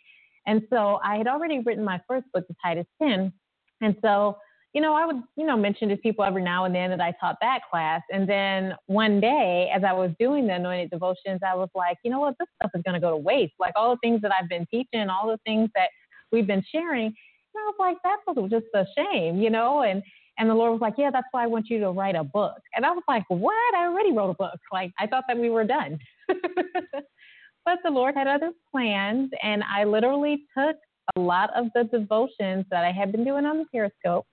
and 0.47 0.61
so 0.69 0.99
I 1.03 1.17
had 1.17 1.27
already 1.27 1.59
written 1.59 1.83
my 1.83 1.99
first 2.07 2.27
book, 2.33 2.47
The 2.47 2.55
Titus 2.63 2.87
10, 3.01 3.33
and 3.81 3.95
so 4.01 4.37
you 4.73 4.81
know, 4.81 4.93
I 4.93 5.05
would, 5.05 5.23
you 5.35 5.45
know, 5.45 5.57
mention 5.57 5.89
to 5.89 5.97
people 5.97 6.23
every 6.23 6.43
now 6.43 6.65
and 6.65 6.75
then 6.75 6.91
that 6.91 7.01
I 7.01 7.13
taught 7.19 7.37
that 7.41 7.61
class. 7.69 8.01
And 8.11 8.29
then 8.29 8.73
one 8.85 9.19
day, 9.19 9.71
as 9.73 9.83
I 9.83 9.93
was 9.93 10.11
doing 10.19 10.45
the 10.45 10.53
anointed 10.53 10.91
devotions, 10.91 11.39
I 11.45 11.55
was 11.55 11.69
like, 11.73 11.97
you 12.03 12.11
know 12.11 12.19
what, 12.19 12.35
this 12.39 12.47
stuff 12.55 12.71
is 12.75 12.83
going 12.83 12.93
to 12.93 12.99
go 12.99 13.09
to 13.09 13.17
waste. 13.17 13.53
Like 13.59 13.73
all 13.75 13.91
the 13.91 13.99
things 14.03 14.21
that 14.21 14.31
I've 14.31 14.47
been 14.47 14.67
teaching, 14.69 15.09
all 15.09 15.27
the 15.27 15.39
things 15.43 15.69
that 15.73 15.89
we've 16.31 16.45
been 16.45 16.63
sharing. 16.71 17.07
And 17.07 17.15
I 17.57 17.63
was 17.65 17.75
like, 17.79 17.97
that's 18.03 18.51
just 18.51 18.65
a 18.75 18.85
shame, 18.95 19.41
you 19.41 19.49
know? 19.49 19.81
And, 19.81 20.03
and 20.37 20.47
the 20.47 20.53
Lord 20.53 20.73
was 20.73 20.81
like, 20.81 20.93
yeah, 20.97 21.09
that's 21.11 21.27
why 21.31 21.43
I 21.43 21.47
want 21.47 21.67
you 21.69 21.79
to 21.79 21.89
write 21.89 22.15
a 22.15 22.23
book. 22.23 22.61
And 22.75 22.85
I 22.85 22.91
was 22.91 23.03
like, 23.07 23.23
what? 23.27 23.75
I 23.75 23.85
already 23.87 24.11
wrote 24.11 24.29
a 24.29 24.35
book. 24.35 24.59
Like 24.71 24.91
I 24.99 25.07
thought 25.07 25.23
that 25.27 25.37
we 25.37 25.49
were 25.49 25.65
done. 25.65 25.97
but 26.27 27.79
the 27.83 27.89
Lord 27.89 28.13
had 28.13 28.27
other 28.27 28.51
plans. 28.71 29.31
And 29.41 29.63
I 29.63 29.83
literally 29.83 30.43
took 30.55 30.75
a 31.15 31.19
lot 31.19 31.49
of 31.55 31.65
the 31.73 31.85
devotions 31.85 32.65
that 32.69 32.85
I 32.85 32.91
had 32.91 33.11
been 33.11 33.23
doing 33.23 33.45
on 33.45 33.57
the 33.57 33.65
Periscope 33.73 34.27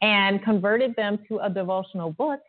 and 0.00 0.42
converted 0.42 0.94
them 0.96 1.18
to 1.28 1.38
a 1.38 1.50
devotional 1.50 2.12
book. 2.12 2.40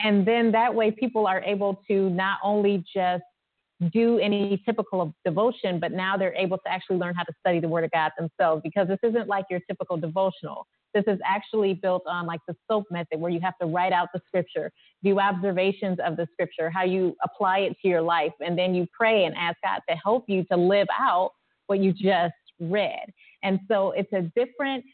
And 0.00 0.26
then 0.26 0.52
that 0.52 0.74
way, 0.74 0.90
people 0.90 1.26
are 1.26 1.42
able 1.42 1.82
to 1.88 2.10
not 2.10 2.38
only 2.42 2.84
just 2.92 3.22
do 3.92 4.18
any 4.18 4.62
typical 4.64 5.00
of 5.00 5.12
devotion, 5.24 5.80
but 5.80 5.92
now 5.92 6.16
they're 6.16 6.34
able 6.34 6.58
to 6.58 6.68
actually 6.68 6.96
learn 6.96 7.14
how 7.14 7.24
to 7.24 7.32
study 7.40 7.60
the 7.60 7.68
Word 7.68 7.84
of 7.84 7.90
God 7.90 8.12
themselves 8.18 8.62
because 8.62 8.88
this 8.88 8.98
isn't 9.02 9.28
like 9.28 9.44
your 9.50 9.60
typical 9.68 9.96
devotional. 9.96 10.66
This 10.94 11.04
is 11.08 11.18
actually 11.26 11.74
built 11.74 12.04
on 12.06 12.24
like 12.26 12.40
the 12.46 12.54
SOAP 12.70 12.84
method 12.90 13.18
where 13.18 13.30
you 13.30 13.40
have 13.40 13.58
to 13.60 13.66
write 13.66 13.92
out 13.92 14.08
the 14.14 14.20
scripture, 14.28 14.70
do 15.02 15.18
observations 15.18 15.98
of 16.04 16.16
the 16.16 16.26
scripture, 16.32 16.70
how 16.70 16.84
you 16.84 17.16
apply 17.24 17.60
it 17.60 17.76
to 17.82 17.88
your 17.88 18.02
life, 18.02 18.32
and 18.40 18.56
then 18.56 18.74
you 18.74 18.86
pray 18.96 19.24
and 19.24 19.34
ask 19.36 19.56
God 19.64 19.80
to 19.88 19.96
help 19.96 20.24
you 20.28 20.44
to 20.52 20.56
live 20.56 20.86
out 20.96 21.32
what 21.66 21.80
you 21.80 21.92
just 21.92 22.34
read. 22.60 23.12
And 23.42 23.58
so 23.68 23.90
it's 23.90 24.12
a 24.12 24.22
different 24.36 24.84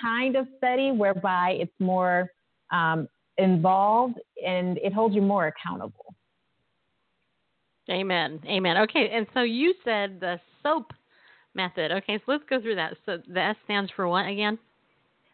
kind 0.00 0.36
of 0.36 0.46
study 0.58 0.90
whereby 0.90 1.56
it's 1.60 1.72
more 1.78 2.30
um, 2.72 3.08
involved 3.38 4.18
and 4.44 4.78
it 4.78 4.92
holds 4.92 5.14
you 5.14 5.22
more 5.22 5.46
accountable. 5.46 6.14
Amen. 7.90 8.40
Amen. 8.46 8.78
Okay, 8.78 9.10
and 9.12 9.26
so 9.34 9.42
you 9.42 9.74
said 9.84 10.18
the 10.20 10.40
SOAP 10.62 10.92
method. 11.54 11.92
Okay, 11.92 12.16
so 12.18 12.22
let's 12.28 12.44
go 12.48 12.60
through 12.60 12.76
that. 12.76 12.96
So 13.04 13.18
the 13.28 13.40
S 13.40 13.56
stands 13.64 13.90
for 13.94 14.08
what 14.08 14.26
again? 14.26 14.58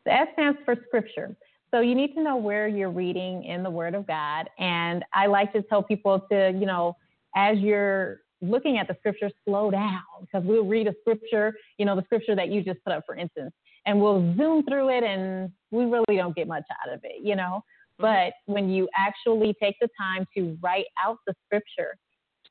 The 0.04 0.12
S 0.12 0.28
stands 0.34 0.58
for 0.64 0.76
scripture. 0.88 1.36
So 1.70 1.80
you 1.80 1.94
need 1.94 2.14
to 2.14 2.22
know 2.22 2.36
where 2.36 2.66
you're 2.66 2.90
reading 2.90 3.44
in 3.44 3.62
the 3.62 3.70
Word 3.70 3.94
of 3.94 4.06
God. 4.06 4.48
And 4.58 5.04
I 5.14 5.26
like 5.26 5.52
to 5.52 5.62
tell 5.62 5.82
people 5.82 6.26
to, 6.32 6.50
you 6.58 6.66
know, 6.66 6.96
as 7.36 7.58
you're 7.58 8.22
looking 8.42 8.78
at 8.78 8.88
the 8.88 8.96
scripture, 8.98 9.30
slow 9.44 9.70
down 9.70 10.02
because 10.20 10.42
we'll 10.44 10.64
read 10.64 10.88
a 10.88 10.94
scripture, 11.02 11.54
you 11.78 11.84
know, 11.84 11.94
the 11.94 12.02
scripture 12.04 12.34
that 12.34 12.48
you 12.48 12.62
just 12.62 12.82
put 12.84 12.92
up, 12.92 13.04
for 13.06 13.14
instance, 13.14 13.52
and 13.90 14.00
we'll 14.00 14.20
zoom 14.36 14.62
through 14.64 14.88
it 14.96 15.02
and 15.02 15.50
we 15.72 15.84
really 15.84 16.16
don't 16.16 16.34
get 16.36 16.46
much 16.46 16.62
out 16.70 16.94
of 16.94 17.00
it, 17.02 17.22
you 17.22 17.34
know. 17.34 17.62
Mm-hmm. 18.00 18.02
But 18.46 18.52
when 18.52 18.70
you 18.70 18.88
actually 18.96 19.54
take 19.60 19.74
the 19.80 19.88
time 19.98 20.24
to 20.36 20.56
write 20.62 20.86
out 21.04 21.18
the 21.26 21.34
scripture, 21.44 21.96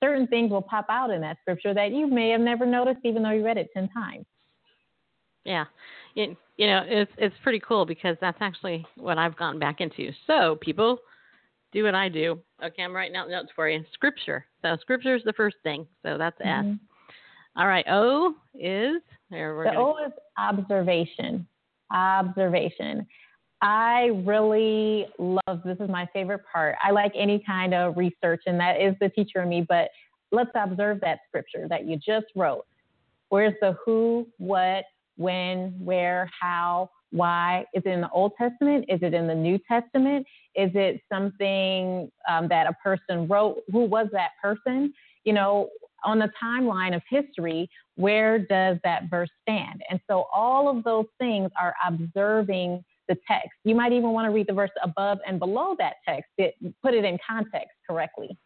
certain 0.02 0.28
things 0.28 0.52
will 0.52 0.62
pop 0.62 0.86
out 0.90 1.12
in 1.12 1.22
that 1.22 1.38
scripture 1.42 1.74
that 1.74 1.92
you 1.92 2.08
may 2.08 2.30
have 2.30 2.42
never 2.42 2.66
noticed 2.66 3.00
even 3.06 3.24
though 3.24 3.32
you 3.32 3.44
read 3.44 3.58
it 3.58 3.70
10 3.74 3.90
times. 3.90 4.26
Yeah, 5.46 5.66
you, 6.16 6.36
you 6.58 6.68
know 6.68 6.84
it's 6.86 7.12
it's 7.18 7.36
pretty 7.42 7.62
cool 7.62 7.86
because 7.86 8.18
that's 8.20 8.38
actually 8.42 8.86
what 8.98 9.18
I've 9.18 9.38
gotten 9.38 9.58
back 9.58 9.80
into. 9.80 10.12
So 10.28 10.58
people, 10.62 11.00
do 11.72 11.86
what 11.86 11.96
I 11.96 12.10
do. 12.10 12.40
Okay, 12.64 12.84
I'm 12.84 12.94
writing 12.94 13.16
out 13.16 13.30
notes 13.30 13.50
for 13.56 13.70
you. 13.70 13.84
Scripture. 13.94 14.46
So 14.62 14.76
scripture 14.82 15.16
is 15.16 15.24
the 15.24 15.34
first 15.34 15.56
thing. 15.64 15.88
So 16.04 16.18
that's 16.18 16.36
S. 16.42 16.66
All 17.60 17.68
right. 17.68 17.86
O 17.90 18.36
is 18.58 19.02
there. 19.30 19.54
We're 19.54 19.66
The 19.66 19.72
gonna, 19.72 19.82
O 19.82 19.98
is 20.06 20.14
observation. 20.38 21.46
Observation. 21.92 23.06
I 23.62 24.12
really 24.26 25.08
love 25.20 25.62
this 25.66 25.78
is 25.82 25.90
my 25.90 26.08
favorite 26.14 26.40
part. 26.50 26.76
I 26.82 26.92
like 26.92 27.12
any 27.16 27.44
kind 27.46 27.74
of 27.74 27.98
research, 27.98 28.44
and 28.46 28.58
that 28.62 28.82
is 28.82 28.96
the 29.02 29.10
teacher 29.10 29.42
in 29.42 29.50
me. 29.50 29.66
But 29.68 29.90
let's 30.32 30.52
observe 30.56 31.02
that 31.02 31.20
scripture 31.28 31.68
that 31.68 31.86
you 31.86 31.98
just 31.98 32.28
wrote. 32.34 32.66
Where's 33.28 33.56
the 33.60 33.76
who, 33.86 34.26
what, 34.38 34.86
when, 35.18 35.74
where, 35.84 36.32
how, 36.40 36.90
why? 37.12 37.66
Is 37.74 37.84
it 37.86 37.90
in 37.90 38.00
the 38.00 38.10
Old 38.12 38.32
Testament? 38.38 38.86
Is 38.88 39.02
it 39.04 39.14
in 39.14 39.28
the 39.28 39.36
New 39.36 39.60
Testament? 39.68 40.26
Is 40.56 40.72
it 40.76 41.02
something 41.12 42.10
um, 42.30 42.48
that 42.48 42.68
a 42.68 42.74
person 42.82 43.28
wrote? 43.28 43.58
Who 43.70 43.84
was 43.84 44.08
that 44.14 44.30
person? 44.42 44.94
You 45.26 45.34
know, 45.34 45.68
on 46.04 46.20
the 46.20 46.30
timeline 46.42 46.96
of 46.96 47.02
history, 47.10 47.70
where 47.96 48.40
does 48.40 48.78
that 48.84 49.10
verse 49.10 49.30
stand? 49.42 49.82
And 49.90 50.00
so 50.10 50.28
all 50.34 50.70
of 50.70 50.84
those 50.84 51.06
things 51.20 51.52
are 51.60 51.76
observing 51.88 52.84
the 53.08 53.16
text. 53.28 53.50
You 53.64 53.76
might 53.76 53.92
even 53.92 54.12
want 54.12 54.26
to 54.28 54.32
read 54.32 54.48
the 54.48 54.54
verse 54.54 54.70
above 54.84 55.18
and 55.28 55.40
below 55.40 55.76
that 55.80 55.96
text, 56.08 56.30
it, 56.38 56.56
put 56.82 56.94
it 56.94 57.04
in 57.04 57.18
context 57.28 57.76
correctly. 57.88 58.38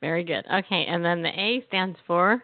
very 0.00 0.22
good. 0.24 0.44
Okay, 0.52 0.84
and 0.86 1.04
then 1.04 1.22
the 1.22 1.30
A 1.30 1.64
stands 1.68 1.98
for 2.06 2.42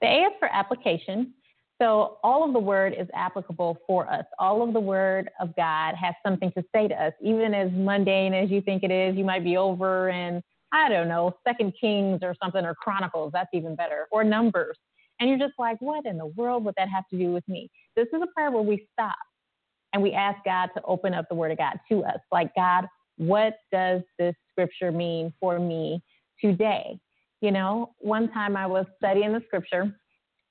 The 0.00 0.06
A 0.06 0.20
is 0.26 0.32
for 0.38 0.48
application. 0.48 1.34
So 1.80 2.18
all 2.22 2.44
of 2.44 2.52
the 2.52 2.58
word 2.58 2.94
is 2.98 3.08
applicable 3.14 3.78
for 3.86 4.06
us. 4.10 4.26
All 4.38 4.62
of 4.62 4.74
the 4.74 4.80
word 4.80 5.30
of 5.40 5.56
God 5.56 5.94
has 5.94 6.14
something 6.22 6.52
to 6.52 6.62
say 6.74 6.88
to 6.88 6.94
us. 6.94 7.14
Even 7.22 7.54
as 7.54 7.70
mundane 7.72 8.34
as 8.34 8.50
you 8.50 8.60
think 8.60 8.82
it 8.82 8.90
is, 8.90 9.16
you 9.16 9.24
might 9.24 9.42
be 9.42 9.56
over 9.56 10.10
in, 10.10 10.42
I 10.72 10.88
don't 10.88 11.08
know, 11.08 11.36
Second 11.46 11.74
Kings 11.80 12.20
or 12.22 12.34
something, 12.42 12.64
or 12.64 12.74
Chronicles, 12.74 13.32
that's 13.32 13.50
even 13.52 13.74
better, 13.74 14.06
or 14.10 14.24
Numbers. 14.24 14.76
And 15.18 15.28
you're 15.28 15.38
just 15.38 15.58
like, 15.58 15.76
what 15.80 16.06
in 16.06 16.16
the 16.16 16.26
world 16.26 16.64
would 16.64 16.74
that 16.76 16.88
have 16.88 17.06
to 17.08 17.18
do 17.18 17.32
with 17.32 17.46
me? 17.48 17.70
This 17.96 18.06
is 18.12 18.22
a 18.22 18.26
prayer 18.34 18.50
where 18.50 18.62
we 18.62 18.86
stop 18.92 19.16
and 19.92 20.02
we 20.02 20.12
ask 20.12 20.38
God 20.44 20.68
to 20.76 20.82
open 20.84 21.12
up 21.12 21.26
the 21.28 21.34
word 21.34 21.52
of 21.52 21.58
God 21.58 21.78
to 21.90 22.04
us. 22.04 22.18
Like, 22.32 22.54
God, 22.54 22.86
what 23.16 23.58
does 23.70 24.00
this 24.18 24.34
scripture 24.52 24.92
mean 24.92 25.32
for 25.40 25.58
me 25.58 26.02
today. 26.40 26.98
You 27.40 27.52
know, 27.52 27.94
one 27.98 28.30
time 28.32 28.56
I 28.56 28.66
was 28.66 28.86
studying 28.98 29.32
the 29.32 29.42
scripture 29.46 29.94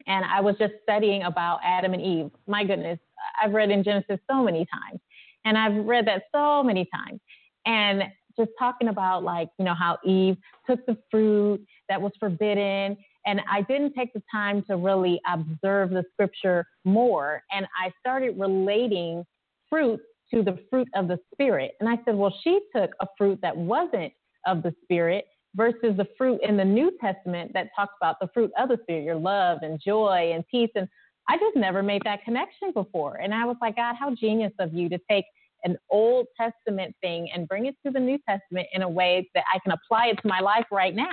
and 0.07 0.25
I 0.25 0.41
was 0.41 0.55
just 0.57 0.73
studying 0.83 1.23
about 1.23 1.59
Adam 1.63 1.93
and 1.93 2.01
Eve. 2.01 2.31
My 2.47 2.63
goodness, 2.63 2.99
I've 3.41 3.53
read 3.53 3.69
in 3.69 3.83
Genesis 3.83 4.19
so 4.29 4.43
many 4.43 4.65
times, 4.65 4.99
and 5.45 5.57
I've 5.57 5.85
read 5.85 6.07
that 6.07 6.23
so 6.33 6.63
many 6.63 6.87
times. 6.93 7.19
And 7.65 8.03
just 8.39 8.51
talking 8.57 8.87
about 8.87 9.23
like, 9.23 9.49
you 9.59 9.65
know, 9.65 9.73
how 9.73 9.97
Eve 10.05 10.37
took 10.67 10.85
the 10.85 10.97
fruit 11.11 11.63
that 11.89 12.01
was 12.01 12.11
forbidden. 12.19 12.97
And 13.25 13.41
I 13.51 13.61
didn't 13.61 13.93
take 13.93 14.13
the 14.13 14.23
time 14.31 14.63
to 14.69 14.77
really 14.77 15.19
observe 15.31 15.89
the 15.89 16.03
scripture 16.13 16.65
more. 16.85 17.43
And 17.51 17.67
I 17.77 17.91
started 17.99 18.39
relating 18.39 19.25
fruit 19.69 19.99
to 20.33 20.43
the 20.43 20.57
fruit 20.69 20.87
of 20.95 21.07
the 21.07 21.19
spirit. 21.33 21.73
And 21.79 21.89
I 21.89 21.97
said, 22.05 22.15
well, 22.15 22.33
she 22.43 22.59
took 22.75 22.91
a 23.01 23.07
fruit 23.17 23.39
that 23.41 23.55
wasn't 23.55 24.13
of 24.45 24.63
the 24.63 24.73
spirit 24.83 25.25
versus 25.55 25.97
the 25.97 26.07
fruit 26.17 26.39
in 26.43 26.55
the 26.55 26.65
New 26.65 26.91
Testament 27.01 27.51
that 27.53 27.67
talks 27.75 27.93
about 28.01 28.17
the 28.21 28.29
fruit 28.33 28.51
of 28.57 28.69
the 28.69 28.77
spirit, 28.83 29.03
your 29.03 29.15
love 29.15 29.59
and 29.63 29.79
joy 29.83 30.31
and 30.33 30.47
peace. 30.47 30.69
And 30.75 30.87
I 31.27 31.37
just 31.37 31.55
never 31.55 31.83
made 31.83 32.03
that 32.05 32.23
connection 32.23 32.71
before. 32.73 33.17
And 33.17 33.33
I 33.33 33.45
was 33.45 33.57
like, 33.61 33.75
God, 33.75 33.95
how 33.99 34.13
genius 34.15 34.53
of 34.59 34.73
you 34.73 34.89
to 34.89 34.99
take 35.09 35.25
an 35.63 35.77
Old 35.89 36.27
Testament 36.37 36.95
thing 37.01 37.29
and 37.33 37.47
bring 37.47 37.65
it 37.65 37.75
to 37.85 37.91
the 37.91 37.99
New 37.99 38.17
Testament 38.27 38.67
in 38.73 38.81
a 38.81 38.89
way 38.89 39.29
that 39.35 39.43
I 39.53 39.59
can 39.59 39.71
apply 39.73 40.07
it 40.07 40.19
to 40.21 40.27
my 40.27 40.39
life 40.39 40.65
right 40.71 40.95
now. 40.95 41.07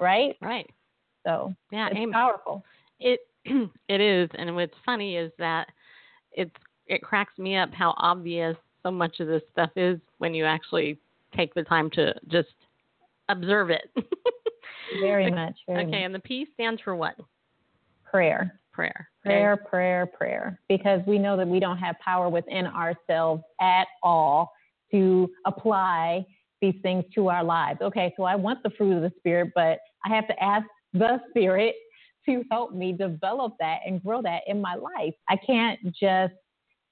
Right? 0.00 0.36
Right. 0.40 0.68
So 1.26 1.54
Yeah. 1.70 1.88
it's 1.88 1.96
amen. 1.96 2.12
powerful. 2.12 2.64
It 3.00 3.20
it 3.88 4.00
is, 4.00 4.30
and 4.38 4.54
what's 4.54 4.74
funny 4.84 5.16
is 5.16 5.32
that 5.38 5.68
it's 6.32 6.54
it 6.86 7.02
cracks 7.02 7.36
me 7.38 7.56
up 7.56 7.72
how 7.72 7.94
obvious 7.96 8.56
so 8.82 8.90
much 8.90 9.20
of 9.20 9.26
this 9.26 9.42
stuff 9.52 9.70
is 9.76 9.98
when 10.18 10.34
you 10.34 10.44
actually 10.44 10.98
take 11.36 11.54
the 11.54 11.62
time 11.62 11.90
to 11.90 12.14
just 12.28 12.48
observe 13.28 13.70
it. 13.70 13.90
Very 15.00 15.30
much. 15.30 15.56
Very 15.66 15.84
Okay, 15.84 15.90
much. 15.90 16.04
and 16.04 16.14
the 16.14 16.20
P 16.20 16.46
stands 16.54 16.80
for 16.82 16.94
what? 16.94 17.16
Prayer. 18.04 18.60
Prayer. 18.74 19.08
Prayer, 19.22 19.56
prayer, 19.56 20.06
prayer. 20.06 20.60
Because 20.68 21.00
we 21.06 21.18
know 21.18 21.36
that 21.36 21.46
we 21.46 21.60
don't 21.60 21.78
have 21.78 21.96
power 22.04 22.28
within 22.28 22.66
ourselves 22.66 23.42
at 23.60 23.86
all 24.02 24.52
to 24.90 25.30
apply 25.46 26.26
these 26.60 26.74
things 26.82 27.04
to 27.14 27.28
our 27.28 27.44
lives. 27.44 27.80
Okay, 27.80 28.12
so 28.16 28.24
I 28.24 28.34
want 28.34 28.62
the 28.62 28.70
fruit 28.70 28.96
of 28.96 29.02
the 29.02 29.12
Spirit, 29.18 29.52
but 29.54 29.78
I 30.04 30.14
have 30.14 30.26
to 30.28 30.42
ask 30.42 30.66
the 30.92 31.20
Spirit 31.30 31.74
to 32.26 32.42
help 32.50 32.72
me 32.72 32.92
develop 32.92 33.54
that 33.60 33.80
and 33.86 34.02
grow 34.02 34.22
that 34.22 34.42
in 34.46 34.60
my 34.60 34.74
life. 34.74 35.14
I 35.28 35.36
can't 35.36 35.78
just 35.92 36.34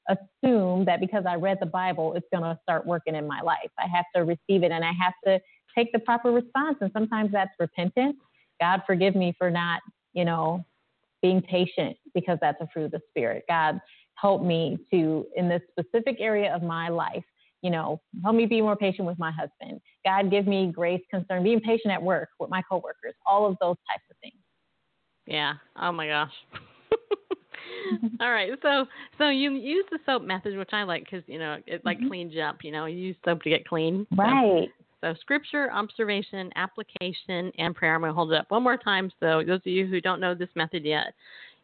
assume 0.09 0.85
that 0.85 1.01
because 1.01 1.25
I 1.27 1.37
read 1.37 1.59
the 1.61 1.66
Bible, 1.66 2.14
it's 2.14 2.27
going 2.33 2.45
to 2.45 2.59
start 2.62 2.87
working 2.87 3.14
in 3.14 3.27
my 3.27 3.40
life. 3.40 3.71
I 3.79 3.87
have 3.88 4.05
to 4.14 4.25
receive 4.25 4.62
it 4.62 4.73
and 4.73 4.85
I 4.85 4.92
have 5.01 5.14
to 5.27 5.40
take 5.77 5.92
the 5.92 5.99
proper 6.01 6.31
response. 6.31 6.79
And 6.81 6.90
sometimes 6.92 7.33
that's 7.33 7.53
repentance. 7.59 8.16
God, 8.61 8.83
forgive 8.87 9.16
me 9.16 9.35
for 9.38 9.51
not, 9.51 9.81
you 10.12 10.25
know, 10.25 10.64
being 11.22 11.40
patient 11.40 11.96
because 12.14 12.38
that's 12.40 12.61
a 12.61 12.68
fruit 12.72 12.87
of 12.87 12.90
the 12.90 13.00
Spirit. 13.11 13.44
God, 13.48 13.80
help 14.14 14.42
me 14.42 14.78
to, 14.92 15.26
in 15.37 15.48
this 15.48 15.62
specific 15.70 16.16
area 16.20 16.54
of 16.54 16.62
my 16.62 16.88
life, 16.88 17.24
you 17.62 17.70
know, 17.70 18.00
help 18.22 18.35
me 18.35 18.44
be 18.44 18.61
more 18.61 18.76
patient 18.76 19.06
with 19.06 19.18
my 19.18 19.30
husband. 19.30 19.80
God, 20.04 20.30
give 20.30 20.46
me 20.46 20.70
grace, 20.74 21.00
concern, 21.11 21.44
being 21.44 21.61
patient 21.61 21.92
at 21.92 22.02
work 22.02 22.30
with 22.40 22.50
my 22.50 22.61
coworkers, 22.68 23.14
all 23.24 23.46
of 23.46 23.56
those 23.61 23.76
types 23.90 24.04
of 24.11 24.16
things. 24.20 24.35
Yeah. 25.26 25.54
Oh 25.80 25.92
my 25.92 26.08
gosh. 26.08 26.32
All 28.20 28.32
right. 28.32 28.50
So 28.62 28.87
so 29.18 29.28
you 29.28 29.52
use 29.52 29.85
the 29.90 29.98
soap 30.04 30.22
method, 30.22 30.56
which 30.56 30.70
I 30.72 30.82
like 30.82 31.04
because 31.04 31.22
you 31.28 31.38
know 31.38 31.58
it 31.66 31.85
like 31.85 31.98
Mhm. 32.00 32.08
cleans 32.08 32.35
you 32.35 32.42
up. 32.42 32.64
You 32.64 32.72
know, 32.72 32.87
you 32.87 32.98
use 32.98 33.16
soap 33.24 33.42
to 33.42 33.50
get 33.50 33.64
clean. 33.64 34.06
Right. 34.16 34.68
So, 34.68 34.91
scripture, 35.20 35.70
observation, 35.72 36.50
application, 36.56 37.52
and 37.58 37.74
prayer. 37.74 37.94
I'm 37.94 38.00
going 38.00 38.10
to 38.10 38.14
hold 38.14 38.32
it 38.32 38.38
up 38.38 38.50
one 38.50 38.62
more 38.62 38.76
time. 38.76 39.10
So 39.20 39.42
those 39.46 39.60
of 39.60 39.66
you 39.66 39.86
who 39.86 40.00
don't 40.00 40.20
know 40.20 40.34
this 40.34 40.48
method 40.54 40.84
yet, 40.84 41.14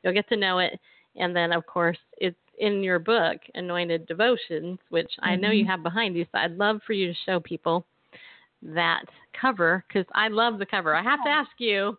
you'll 0.02 0.14
get 0.14 0.28
to 0.30 0.36
know 0.36 0.58
it. 0.58 0.78
And 1.16 1.34
then, 1.34 1.52
of 1.52 1.66
course, 1.66 1.98
it's 2.18 2.36
in 2.58 2.82
your 2.82 2.98
book, 2.98 3.38
Anointed 3.54 4.06
Devotions, 4.06 4.78
which 4.90 5.10
I 5.20 5.36
know 5.36 5.50
you 5.50 5.64
Mhm. 5.64 5.68
have 5.68 5.82
behind 5.82 6.16
you. 6.16 6.24
So 6.32 6.38
I'd 6.38 6.58
love 6.58 6.82
for 6.86 6.92
you 6.92 7.06
to 7.06 7.18
show 7.24 7.40
people 7.40 7.84
that 8.62 9.04
cover 9.32 9.84
because 9.86 10.06
I 10.14 10.28
love 10.28 10.58
the 10.58 10.66
cover. 10.66 10.94
I 10.94 11.02
have 11.02 11.22
to 11.24 11.30
ask 11.30 11.50
you, 11.58 11.96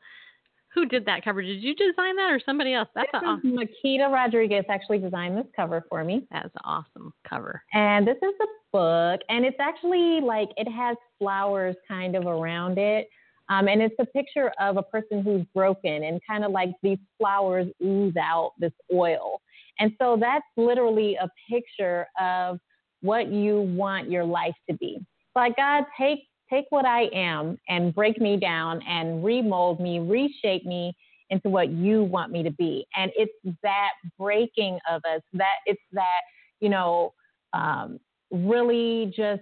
who 0.73 0.85
did 0.85 1.05
that 1.05 1.23
cover? 1.23 1.41
Did 1.41 1.61
you 1.63 1.73
design 1.75 2.15
that 2.17 2.29
or 2.31 2.39
somebody 2.45 2.73
else? 2.73 2.87
That's 2.95 3.09
This 3.11 3.21
a, 3.23 3.33
is 3.47 3.53
Makita 3.53 4.11
Rodriguez 4.11 4.65
actually 4.69 4.99
designed 4.99 5.37
this 5.37 5.47
cover 5.55 5.83
for 5.89 6.03
me. 6.03 6.27
that's 6.31 6.45
an 6.53 6.61
awesome 6.63 7.13
cover. 7.27 7.61
And 7.73 8.07
this 8.07 8.17
is 8.17 8.33
the 8.39 8.47
book, 8.71 9.21
and 9.29 9.45
it's 9.45 9.57
actually 9.59 10.21
like 10.21 10.49
it 10.57 10.69
has 10.71 10.95
flowers 11.17 11.75
kind 11.87 12.15
of 12.15 12.25
around 12.27 12.77
it. 12.77 13.07
Um, 13.49 13.67
and 13.67 13.81
it's 13.81 13.95
a 13.99 14.05
picture 14.05 14.51
of 14.59 14.77
a 14.77 14.83
person 14.83 15.23
who's 15.23 15.43
broken, 15.55 16.03
and 16.03 16.21
kind 16.29 16.45
of 16.45 16.51
like 16.51 16.69
these 16.83 16.99
flowers 17.17 17.67
ooze 17.83 18.13
out 18.21 18.51
this 18.59 18.73
oil. 18.93 19.41
And 19.79 19.91
so 19.99 20.17
that's 20.19 20.45
literally 20.55 21.15
a 21.15 21.27
picture 21.49 22.05
of 22.21 22.59
what 23.01 23.31
you 23.31 23.61
want 23.61 24.11
your 24.11 24.23
life 24.23 24.53
to 24.69 24.75
be. 24.77 24.99
Like, 25.35 25.55
God, 25.55 25.85
take 25.97 26.19
take 26.51 26.65
what 26.69 26.85
I 26.85 27.03
am 27.13 27.57
and 27.67 27.93
break 27.93 28.19
me 28.19 28.37
down 28.37 28.81
and 28.87 29.23
remold 29.23 29.79
me, 29.79 29.99
reshape 29.99 30.65
me 30.65 30.93
into 31.29 31.49
what 31.49 31.69
you 31.69 32.03
want 32.03 32.31
me 32.31 32.43
to 32.43 32.51
be. 32.51 32.85
And 32.95 33.11
it's 33.15 33.31
that 33.63 33.91
breaking 34.17 34.79
of 34.89 35.01
us, 35.05 35.21
that 35.33 35.55
it's 35.65 35.81
that, 35.93 36.21
you 36.59 36.69
know, 36.69 37.13
um, 37.53 37.99
really 38.31 39.13
just 39.15 39.41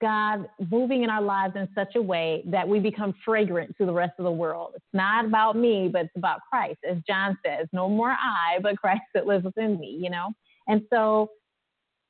God 0.00 0.46
moving 0.70 1.02
in 1.02 1.10
our 1.10 1.22
lives 1.22 1.54
in 1.56 1.68
such 1.74 1.96
a 1.96 2.02
way 2.02 2.42
that 2.46 2.68
we 2.68 2.78
become 2.78 3.14
fragrant 3.24 3.74
to 3.78 3.86
the 3.86 3.92
rest 3.92 4.12
of 4.18 4.24
the 4.24 4.30
world. 4.30 4.72
It's 4.76 4.84
not 4.92 5.24
about 5.24 5.56
me, 5.56 5.88
but 5.92 6.02
it's 6.02 6.16
about 6.16 6.40
Christ. 6.48 6.78
As 6.88 6.98
John 7.06 7.36
says, 7.44 7.66
no 7.72 7.88
more 7.88 8.10
I, 8.10 8.58
but 8.62 8.76
Christ 8.76 9.02
that 9.14 9.26
lives 9.26 9.44
within 9.44 9.78
me, 9.78 9.98
you 10.00 10.10
know? 10.10 10.32
And 10.68 10.82
so 10.90 11.30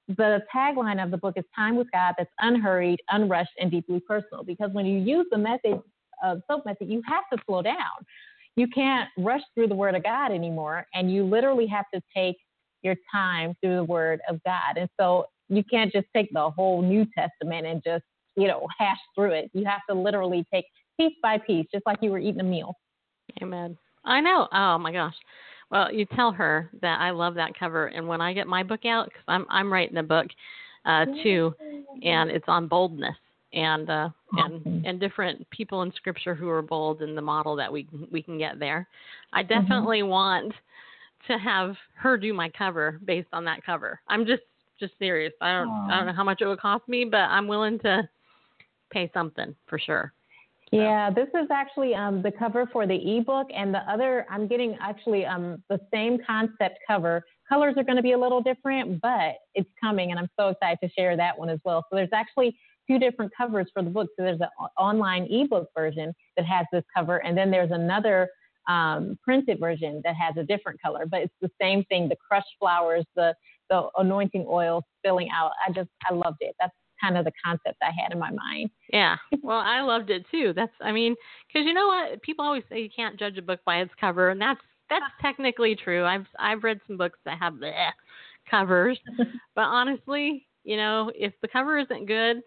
the 0.08 0.40
tagline 0.54 1.02
of 1.02 1.10
the 1.10 1.16
book 1.16 1.34
is 1.36 1.44
time 1.54 1.76
with 1.76 1.90
God 1.92 2.14
that's 2.18 2.30
unhurried, 2.40 3.00
unrushed, 3.10 3.52
and 3.60 3.70
deeply 3.70 4.00
personal. 4.00 4.44
Because 4.44 4.70
when 4.72 4.86
you 4.86 4.98
use 4.98 5.26
the 5.30 5.38
method 5.38 5.80
of 6.22 6.42
soap 6.50 6.66
method, 6.66 6.88
you 6.88 7.02
have 7.06 7.24
to 7.32 7.38
slow 7.46 7.62
down. 7.62 7.76
You 8.56 8.68
can't 8.68 9.08
rush 9.16 9.40
through 9.54 9.68
the 9.68 9.74
word 9.74 9.94
of 9.94 10.02
God 10.02 10.30
anymore, 10.30 10.86
and 10.94 11.12
you 11.12 11.24
literally 11.24 11.66
have 11.66 11.86
to 11.94 12.02
take 12.14 12.36
your 12.82 12.96
time 13.10 13.54
through 13.60 13.76
the 13.76 13.84
word 13.84 14.20
of 14.28 14.42
God. 14.44 14.76
And 14.76 14.88
so 15.00 15.26
you 15.48 15.62
can't 15.64 15.92
just 15.92 16.06
take 16.14 16.30
the 16.32 16.50
whole 16.50 16.82
New 16.82 17.06
Testament 17.16 17.66
and 17.66 17.82
just, 17.84 18.04
you 18.36 18.48
know, 18.48 18.66
hash 18.78 18.98
through 19.14 19.32
it. 19.32 19.50
You 19.54 19.64
have 19.64 19.80
to 19.88 19.94
literally 19.94 20.44
take 20.52 20.66
piece 20.98 21.14
by 21.22 21.38
piece, 21.38 21.66
just 21.72 21.86
like 21.86 21.98
you 22.02 22.10
were 22.10 22.18
eating 22.18 22.40
a 22.40 22.44
meal. 22.44 22.74
Amen. 23.40 23.78
I 24.04 24.20
know. 24.20 24.48
Oh 24.52 24.78
my 24.78 24.92
gosh. 24.92 25.14
Well, 25.72 25.90
you 25.90 26.04
tell 26.04 26.30
her 26.32 26.70
that 26.82 27.00
I 27.00 27.10
love 27.10 27.34
that 27.36 27.58
cover, 27.58 27.86
and 27.86 28.06
when 28.06 28.20
I 28.20 28.34
get 28.34 28.46
my 28.46 28.62
book 28.62 28.84
out, 28.84 29.06
because 29.06 29.24
I'm 29.26 29.46
I'm 29.48 29.72
writing 29.72 29.96
a 29.96 30.02
book 30.02 30.26
uh, 30.84 31.06
too, 31.22 31.54
and 32.02 32.30
it's 32.30 32.44
on 32.46 32.68
boldness 32.68 33.16
and 33.54 33.88
uh, 33.88 34.10
Awesome. 34.36 34.62
and 34.66 34.86
and 34.86 35.00
different 35.00 35.48
people 35.50 35.82
in 35.82 35.92
Scripture 35.92 36.34
who 36.34 36.48
are 36.50 36.62
bold 36.62 37.00
and 37.00 37.16
the 37.16 37.22
model 37.22 37.56
that 37.56 37.72
we 37.72 37.84
can- 37.84 38.06
we 38.10 38.22
can 38.22 38.36
get 38.38 38.58
there. 38.58 38.86
I 39.32 39.42
Mm-hmm. 39.42 39.54
definitely 39.62 40.02
want 40.02 40.52
to 41.26 41.38
have 41.38 41.74
her 41.94 42.18
do 42.18 42.34
my 42.34 42.50
cover 42.50 43.00
based 43.04 43.28
on 43.32 43.44
that 43.46 43.64
cover. 43.64 44.00
I'm 44.08 44.26
just 44.26 44.42
just 44.78 44.92
serious. 44.98 45.32
I 45.40 45.52
don't 45.52 45.70
I 45.90 45.96
don't 45.96 46.06
know 46.06 46.12
how 46.12 46.24
much 46.24 46.42
it 46.42 46.46
would 46.46 46.60
cost 46.60 46.86
me, 46.86 47.04
but 47.06 47.18
I'm 47.30 47.48
willing 47.48 47.78
to 47.80 48.06
pay 48.90 49.10
something 49.14 49.54
for 49.66 49.78
sure. 49.78 50.12
Yeah, 50.72 51.10
this 51.10 51.28
is 51.34 51.48
actually 51.50 51.94
um, 51.94 52.22
the 52.22 52.32
cover 52.32 52.66
for 52.72 52.86
the 52.86 53.18
ebook, 53.18 53.48
and 53.54 53.74
the 53.74 53.80
other 53.80 54.24
I'm 54.30 54.48
getting 54.48 54.76
actually 54.80 55.26
um, 55.26 55.62
the 55.68 55.78
same 55.92 56.18
concept 56.26 56.78
cover. 56.88 57.22
Colors 57.46 57.74
are 57.76 57.84
going 57.84 57.96
to 57.96 58.02
be 58.02 58.12
a 58.12 58.18
little 58.18 58.42
different, 58.42 59.02
but 59.02 59.34
it's 59.54 59.68
coming, 59.78 60.12
and 60.12 60.18
I'm 60.18 60.30
so 60.40 60.48
excited 60.48 60.78
to 60.82 60.88
share 60.98 61.14
that 61.14 61.38
one 61.38 61.50
as 61.50 61.58
well. 61.62 61.84
So 61.90 61.96
there's 61.96 62.08
actually 62.14 62.56
two 62.88 62.98
different 62.98 63.32
covers 63.36 63.66
for 63.74 63.82
the 63.82 63.90
book. 63.90 64.08
So 64.18 64.24
there's 64.24 64.40
an 64.40 64.48
online 64.78 65.24
ebook 65.30 65.68
version 65.76 66.14
that 66.38 66.46
has 66.46 66.64
this 66.72 66.84
cover, 66.96 67.18
and 67.18 67.36
then 67.36 67.50
there's 67.50 67.70
another 67.70 68.30
um, 68.66 69.18
printed 69.22 69.60
version 69.60 70.00
that 70.04 70.14
has 70.16 70.36
a 70.38 70.44
different 70.44 70.80
color, 70.80 71.04
but 71.04 71.20
it's 71.20 71.34
the 71.42 71.50
same 71.60 71.84
thing: 71.84 72.08
the 72.08 72.16
crushed 72.16 72.56
flowers, 72.58 73.04
the 73.14 73.34
the 73.68 73.88
anointing 73.98 74.46
oil 74.48 74.82
spilling 74.98 75.28
out. 75.34 75.50
I 75.66 75.70
just 75.72 75.90
I 76.08 76.14
loved 76.14 76.38
it. 76.40 76.54
That's 76.58 76.72
kind 77.02 77.16
of 77.16 77.24
the 77.24 77.32
concept 77.44 77.78
I 77.82 77.90
had 77.90 78.12
in 78.12 78.18
my 78.18 78.30
mind. 78.30 78.70
Yeah. 78.92 79.16
Well, 79.42 79.58
I 79.58 79.80
loved 79.80 80.10
it 80.10 80.24
too. 80.30 80.52
That's 80.54 80.72
I 80.80 80.92
mean, 80.92 81.14
cuz 81.52 81.64
you 81.64 81.74
know 81.74 81.88
what? 81.88 82.22
People 82.22 82.44
always 82.44 82.64
say 82.68 82.80
you 82.80 82.90
can't 82.94 83.18
judge 83.18 83.38
a 83.38 83.42
book 83.42 83.60
by 83.64 83.78
its 83.80 83.92
cover, 84.00 84.30
and 84.30 84.40
that's 84.40 84.60
that's 84.88 85.04
technically 85.20 85.74
true. 85.74 86.04
I've 86.04 86.26
I've 86.38 86.64
read 86.64 86.80
some 86.86 86.96
books 86.96 87.18
that 87.24 87.38
have 87.38 87.54
bleh 87.54 87.92
covers, 88.50 88.98
but 89.54 89.62
honestly, 89.62 90.46
you 90.64 90.76
know, 90.76 91.10
if 91.14 91.32
the 91.42 91.48
cover 91.48 91.78
isn't 91.78 92.06
good, 92.06 92.38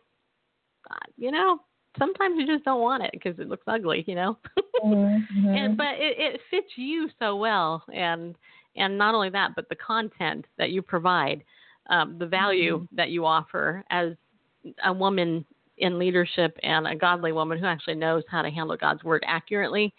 uh, 0.89 1.05
you 1.17 1.31
know, 1.31 1.59
sometimes 1.97 2.35
you 2.37 2.45
just 2.45 2.65
don't 2.65 2.81
want 2.81 3.03
it 3.03 3.11
because 3.11 3.37
it 3.39 3.49
looks 3.49 3.65
ugly, 3.67 4.03
you 4.07 4.15
know. 4.15 4.37
Mm-hmm. 4.83 5.47
and 5.47 5.77
but 5.77 5.95
it, 5.97 6.19
it 6.19 6.41
fits 6.51 6.67
you 6.75 7.09
so 7.17 7.37
well 7.37 7.81
and 7.93 8.35
and 8.75 8.97
not 8.97 9.15
only 9.15 9.29
that 9.29 9.51
but 9.55 9.67
the 9.69 9.75
content 9.75 10.45
that 10.57 10.69
you 10.69 10.81
provide 10.81 11.43
um, 11.89 12.17
the 12.19 12.25
value 12.25 12.85
that 12.91 13.09
you 13.09 13.25
offer 13.25 13.83
as 13.89 14.13
a 14.83 14.93
woman 14.93 15.45
in 15.77 15.99
leadership 15.99 16.57
and 16.63 16.87
a 16.87 16.95
godly 16.95 17.31
woman 17.31 17.57
who 17.57 17.65
actually 17.65 17.95
knows 17.95 18.23
how 18.29 18.41
to 18.41 18.49
handle 18.49 18.77
God's 18.77 19.03
word 19.03 19.23
accurately, 19.27 19.93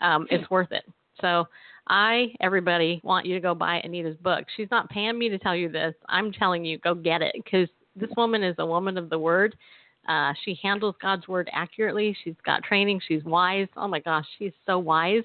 um, 0.00 0.26
it's 0.30 0.48
worth 0.50 0.72
it. 0.72 0.84
So 1.20 1.46
I, 1.88 2.34
everybody, 2.40 3.00
want 3.04 3.26
you 3.26 3.34
to 3.34 3.40
go 3.40 3.54
buy 3.54 3.78
Anita's 3.78 4.16
book. 4.18 4.44
She's 4.56 4.70
not 4.70 4.88
paying 4.88 5.18
me 5.18 5.28
to 5.28 5.38
tell 5.38 5.56
you 5.56 5.68
this. 5.68 5.94
I'm 6.08 6.32
telling 6.32 6.64
you, 6.64 6.78
go 6.78 6.94
get 6.94 7.22
it 7.22 7.34
because 7.34 7.68
this 7.96 8.10
woman 8.16 8.42
is 8.42 8.56
a 8.58 8.66
woman 8.66 8.96
of 8.96 9.10
the 9.10 9.18
word. 9.18 9.56
Uh, 10.08 10.32
she 10.44 10.58
handles 10.62 10.94
God's 11.00 11.28
word 11.28 11.48
accurately. 11.52 12.16
She's 12.24 12.34
got 12.44 12.62
training. 12.64 13.00
She's 13.06 13.22
wise. 13.24 13.68
Oh 13.76 13.86
my 13.86 14.00
gosh, 14.00 14.26
she's 14.38 14.52
so 14.66 14.78
wise 14.78 15.22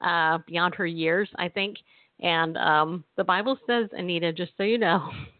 uh, 0.00 0.38
beyond 0.46 0.74
her 0.74 0.86
years, 0.86 1.28
I 1.36 1.48
think. 1.48 1.78
And 2.20 2.56
um, 2.56 3.04
the 3.16 3.24
Bible 3.24 3.58
says, 3.66 3.88
Anita, 3.92 4.32
just 4.32 4.52
so 4.56 4.62
you 4.62 4.78
know, 4.78 5.10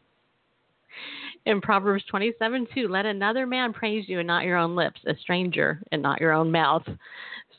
in 1.46 1.60
Proverbs 1.60 2.04
27 2.10 2.66
2, 2.74 2.88
let 2.88 3.06
another 3.06 3.46
man 3.46 3.72
praise 3.72 4.04
you 4.08 4.18
and 4.18 4.26
not 4.26 4.44
your 4.44 4.56
own 4.56 4.76
lips, 4.76 5.00
a 5.06 5.14
stranger 5.22 5.80
and 5.92 6.02
not 6.02 6.20
your 6.20 6.32
own 6.32 6.50
mouth. 6.50 6.82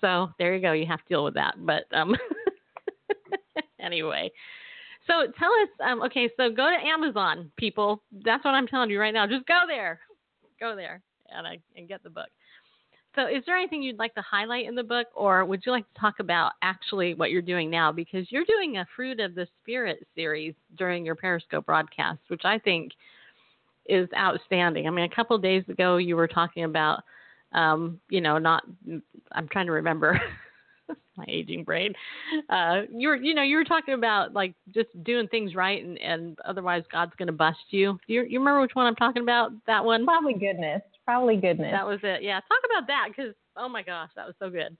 So 0.01 0.29
there 0.37 0.53
you 0.53 0.61
go. 0.61 0.73
You 0.73 0.85
have 0.85 0.99
to 0.99 1.09
deal 1.09 1.23
with 1.23 1.33
that. 1.33 1.55
But 1.57 1.85
um, 1.93 2.15
anyway, 3.79 4.29
so 5.07 5.31
tell 5.39 5.51
us. 5.51 5.69
Um, 5.83 6.03
okay, 6.03 6.29
so 6.37 6.49
go 6.49 6.69
to 6.69 6.85
Amazon, 6.85 7.49
people. 7.57 8.03
That's 8.23 8.43
what 8.45 8.53
I'm 8.53 8.67
telling 8.67 8.89
you 8.89 8.99
right 8.99 9.13
now. 9.13 9.25
Just 9.25 9.47
go 9.47 9.61
there, 9.65 9.99
go 10.59 10.75
there, 10.75 11.01
and 11.29 11.47
I, 11.47 11.57
and 11.75 11.87
get 11.87 12.03
the 12.03 12.09
book. 12.09 12.27
So, 13.15 13.25
is 13.25 13.41
there 13.47 13.57
anything 13.57 13.81
you'd 13.81 13.97
like 13.97 14.13
to 14.13 14.21
highlight 14.21 14.67
in 14.67 14.75
the 14.75 14.83
book, 14.83 15.07
or 15.15 15.43
would 15.45 15.63
you 15.65 15.71
like 15.71 15.91
to 15.91 15.99
talk 15.99 16.19
about 16.19 16.51
actually 16.61 17.15
what 17.15 17.31
you're 17.31 17.41
doing 17.41 17.69
now? 17.69 17.91
Because 17.91 18.31
you're 18.31 18.45
doing 18.45 18.77
a 18.77 18.85
Fruit 18.95 19.19
of 19.19 19.33
the 19.33 19.47
Spirit 19.63 20.05
series 20.13 20.53
during 20.77 21.05
your 21.05 21.15
Periscope 21.15 21.65
broadcast, 21.65 22.19
which 22.27 22.43
I 22.43 22.59
think 22.59 22.91
is 23.87 24.09
outstanding. 24.17 24.87
I 24.87 24.89
mean, 24.89 25.05
a 25.05 25.15
couple 25.15 25.35
of 25.35 25.41
days 25.41 25.63
ago, 25.69 25.97
you 25.97 26.15
were 26.15 26.27
talking 26.27 26.63
about, 26.63 27.03
um, 27.53 27.99
you 28.09 28.21
know, 28.21 28.37
not, 28.37 28.63
I'm 29.31 29.47
trying 29.49 29.67
to 29.67 29.71
remember. 29.71 30.19
my 31.17 31.25
aging 31.27 31.63
brain. 31.63 31.93
Uh, 32.49 32.83
you 32.93 33.09
were, 33.09 33.15
you 33.15 33.33
know, 33.33 33.41
you 33.41 33.57
were 33.57 33.65
talking 33.65 33.95
about 33.95 34.33
like 34.33 34.53
just 34.73 34.89
doing 35.03 35.27
things 35.27 35.55
right, 35.55 35.83
and, 35.83 35.97
and 35.99 36.37
otherwise 36.45 36.83
God's 36.91 37.13
going 37.17 37.27
to 37.27 37.33
bust 37.33 37.57
you. 37.69 37.99
Do 38.07 38.13
you, 38.13 38.23
you 38.23 38.39
remember 38.39 38.61
which 38.61 38.75
one 38.75 38.85
I'm 38.85 38.95
talking 38.95 39.23
about? 39.23 39.51
That 39.65 39.83
one? 39.83 40.05
Probably 40.05 40.33
goodness. 40.33 40.81
Probably 41.05 41.37
goodness. 41.37 41.71
That 41.71 41.85
was 41.85 41.99
it. 42.03 42.21
Yeah, 42.21 42.35
talk 42.35 42.59
about 42.71 42.87
that 42.87 43.07
because 43.09 43.33
oh 43.55 43.67
my 43.67 43.81
gosh, 43.81 44.09
that 44.15 44.25
was 44.25 44.35
so 44.39 44.49
good. 44.49 44.77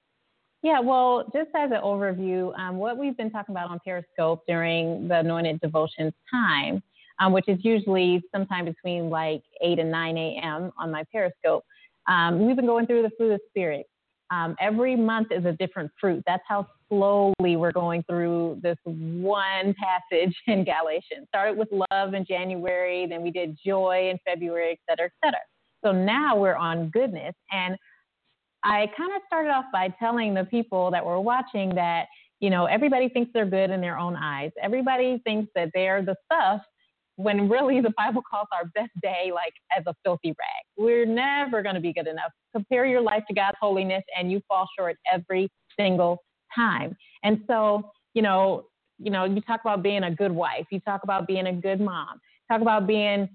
Yeah, 0.64 0.80
well, 0.80 1.24
just 1.34 1.50
as 1.56 1.72
an 1.72 1.82
overview, 1.84 2.58
um, 2.60 2.78
what 2.78 2.98
we've 2.98 3.16
been 3.16 3.30
talking 3.30 3.54
about 3.54 3.70
on 3.70 3.80
Periscope 3.84 4.44
during 4.48 5.08
the 5.08 5.20
Anointed 5.20 5.62
Devotions 5.62 6.14
time, 6.32 6.82
um, 7.20 7.32
which 7.34 7.48
is 7.48 7.60
usually 7.64 8.22
sometime 8.34 8.66
between 8.66 9.10
like 9.10 9.42
8 9.62 9.80
and 9.80 9.92
9 9.92 10.18
a.m. 10.18 10.72
on 10.78 10.92
my 10.92 11.04
Periscope, 11.12 11.64
um, 12.08 12.46
we've 12.46 12.56
been 12.56 12.66
going 12.66 12.88
through 12.88 13.04
the 13.04 13.12
fruit 13.18 13.34
of 13.34 13.42
Spirit. 13.50 13.86
Um, 14.30 14.56
every 14.60 14.96
month 14.96 15.30
is 15.32 15.46
a 15.46 15.54
different 15.54 15.92
fruit. 16.00 16.22
That's 16.28 16.44
how 16.48 16.68
slowly 16.90 17.56
we're 17.56 17.72
going 17.72 18.04
through 18.04 18.60
this 18.62 18.78
one 18.86 19.74
passage 19.82 20.36
in 20.48 20.66
Galatians. 20.66 21.28
Started 21.30 21.58
with 21.58 21.70
love 21.92 22.14
in 22.14 22.26
January, 22.26 23.06
then 23.08 23.22
we 23.22 23.32
did 23.32 23.58
joy 23.66 24.10
in 24.10 24.18
February, 24.26 24.72
et 24.72 24.80
cetera, 24.90 25.06
et 25.06 25.26
cetera. 25.26 25.40
So 25.84 25.92
now 25.92 26.36
we're 26.36 26.56
on 26.56 26.90
goodness. 26.90 27.34
And 27.52 27.78
I 28.64 28.88
kind 28.98 29.12
of 29.16 29.22
started 29.28 29.50
off 29.50 29.66
by 29.72 29.94
telling 30.00 30.34
the 30.34 30.44
people 30.46 30.92
that 30.92 31.06
were 31.06 31.22
watching 31.22 31.74
that, 31.76 32.08
you 32.40 32.50
know, 32.50 32.66
everybody 32.66 33.08
thinks 33.10 33.32
they're 33.34 33.46
good 33.46 33.70
in 33.70 33.80
their 33.80 33.98
own 33.98 34.16
eyes. 34.16 34.52
Everybody 34.62 35.22
thinks 35.24 35.50
that 35.56 35.70
they're 35.74 36.04
the 36.04 36.16
stuff 36.26 36.62
when 37.18 37.50
really 37.50 37.82
the 37.82 37.94
Bible 37.98 38.22
calls 38.30 38.48
our 38.54 38.66
best 38.76 38.92
day 39.02 39.32
like 39.34 39.54
as 39.76 39.84
a 39.88 39.94
filthy 40.04 40.30
rag. 40.30 40.64
We're 40.78 41.06
never 41.06 41.62
going 41.62 41.76
to 41.76 41.82
be 41.82 41.92
good 41.92 42.08
enough. 42.08 42.32
Compare 42.56 42.86
your 42.86 43.02
life 43.02 43.24
to 43.28 43.34
God's 43.34 43.58
holiness 43.60 44.04
and 44.18 44.32
you 44.32 44.42
fall 44.48 44.68
short 44.78 44.98
every 45.12 45.50
single 45.78 46.20
time. 46.56 46.96
And 47.24 47.42
so, 47.48 47.92
you 48.14 48.22
know, 48.22 48.66
you 49.00 49.12
know, 49.12 49.26
you 49.26 49.42
talk 49.42 49.62
about 49.62 49.84
being 49.84 50.04
a 50.04 50.12
good 50.12 50.32
wife, 50.32 50.66
you 50.72 50.80
talk 50.82 51.02
about 51.04 51.28
being 51.28 51.48
a 51.48 51.54
good 51.54 51.82
mom, 51.82 52.20
talk 52.52 52.62
about 52.62 52.88
being 52.88 53.28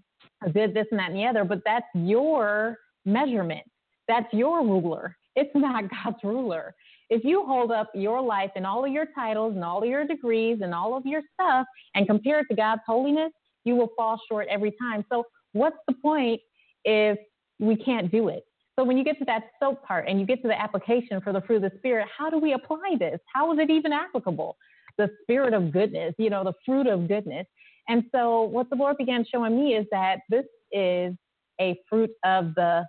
a 0.44 0.50
good 0.50 0.74
this 0.74 0.86
and 0.90 0.98
that 0.98 1.10
and 1.10 1.18
the 1.18 1.26
other, 1.26 1.44
but 1.44 1.60
that's 1.64 1.86
your 1.94 2.78
measurement. 3.04 3.62
That's 4.08 4.32
your 4.32 4.62
ruler. 4.62 5.16
It's 5.36 5.50
not 5.54 5.84
God's 6.04 6.18
ruler. 6.22 6.74
If 7.10 7.24
you 7.24 7.44
hold 7.44 7.72
up 7.72 7.90
your 7.94 8.22
life 8.22 8.50
and 8.56 8.66
all 8.66 8.84
of 8.84 8.92
your 8.92 9.06
titles 9.14 9.54
and 9.54 9.64
all 9.64 9.82
of 9.82 9.88
your 9.88 10.06
degrees 10.06 10.60
and 10.62 10.74
all 10.74 10.96
of 10.96 11.04
your 11.04 11.20
stuff 11.34 11.66
and 11.94 12.06
compare 12.06 12.40
it 12.40 12.46
to 12.50 12.56
God's 12.56 12.80
holiness, 12.86 13.30
you 13.64 13.76
will 13.76 13.90
fall 13.96 14.20
short 14.28 14.46
every 14.50 14.72
time. 14.80 15.04
So, 15.10 15.24
what's 15.52 15.76
the 15.88 15.94
point 15.94 16.40
if 16.84 17.18
we 17.58 17.76
can't 17.76 18.10
do 18.10 18.28
it? 18.28 18.44
So, 18.78 18.84
when 18.84 18.96
you 18.96 19.04
get 19.04 19.18
to 19.18 19.24
that 19.26 19.50
soap 19.60 19.84
part 19.84 20.06
and 20.08 20.18
you 20.18 20.26
get 20.26 20.42
to 20.42 20.48
the 20.48 20.60
application 20.60 21.20
for 21.20 21.32
the 21.32 21.40
fruit 21.42 21.62
of 21.62 21.70
the 21.70 21.78
Spirit, 21.78 22.06
how 22.16 22.30
do 22.30 22.38
we 22.38 22.52
apply 22.52 22.96
this? 22.98 23.20
How 23.32 23.52
is 23.52 23.58
it 23.58 23.70
even 23.70 23.92
applicable? 23.92 24.56
The 24.98 25.10
spirit 25.22 25.54
of 25.54 25.72
goodness, 25.72 26.14
you 26.18 26.28
know, 26.28 26.44
the 26.44 26.52
fruit 26.66 26.86
of 26.86 27.08
goodness. 27.08 27.46
And 27.88 28.04
so, 28.12 28.42
what 28.42 28.70
the 28.70 28.76
Lord 28.76 28.96
began 28.98 29.24
showing 29.30 29.56
me 29.56 29.74
is 29.74 29.86
that 29.90 30.20
this 30.28 30.44
is 30.70 31.14
a 31.60 31.78
fruit 31.88 32.10
of 32.24 32.54
the 32.54 32.84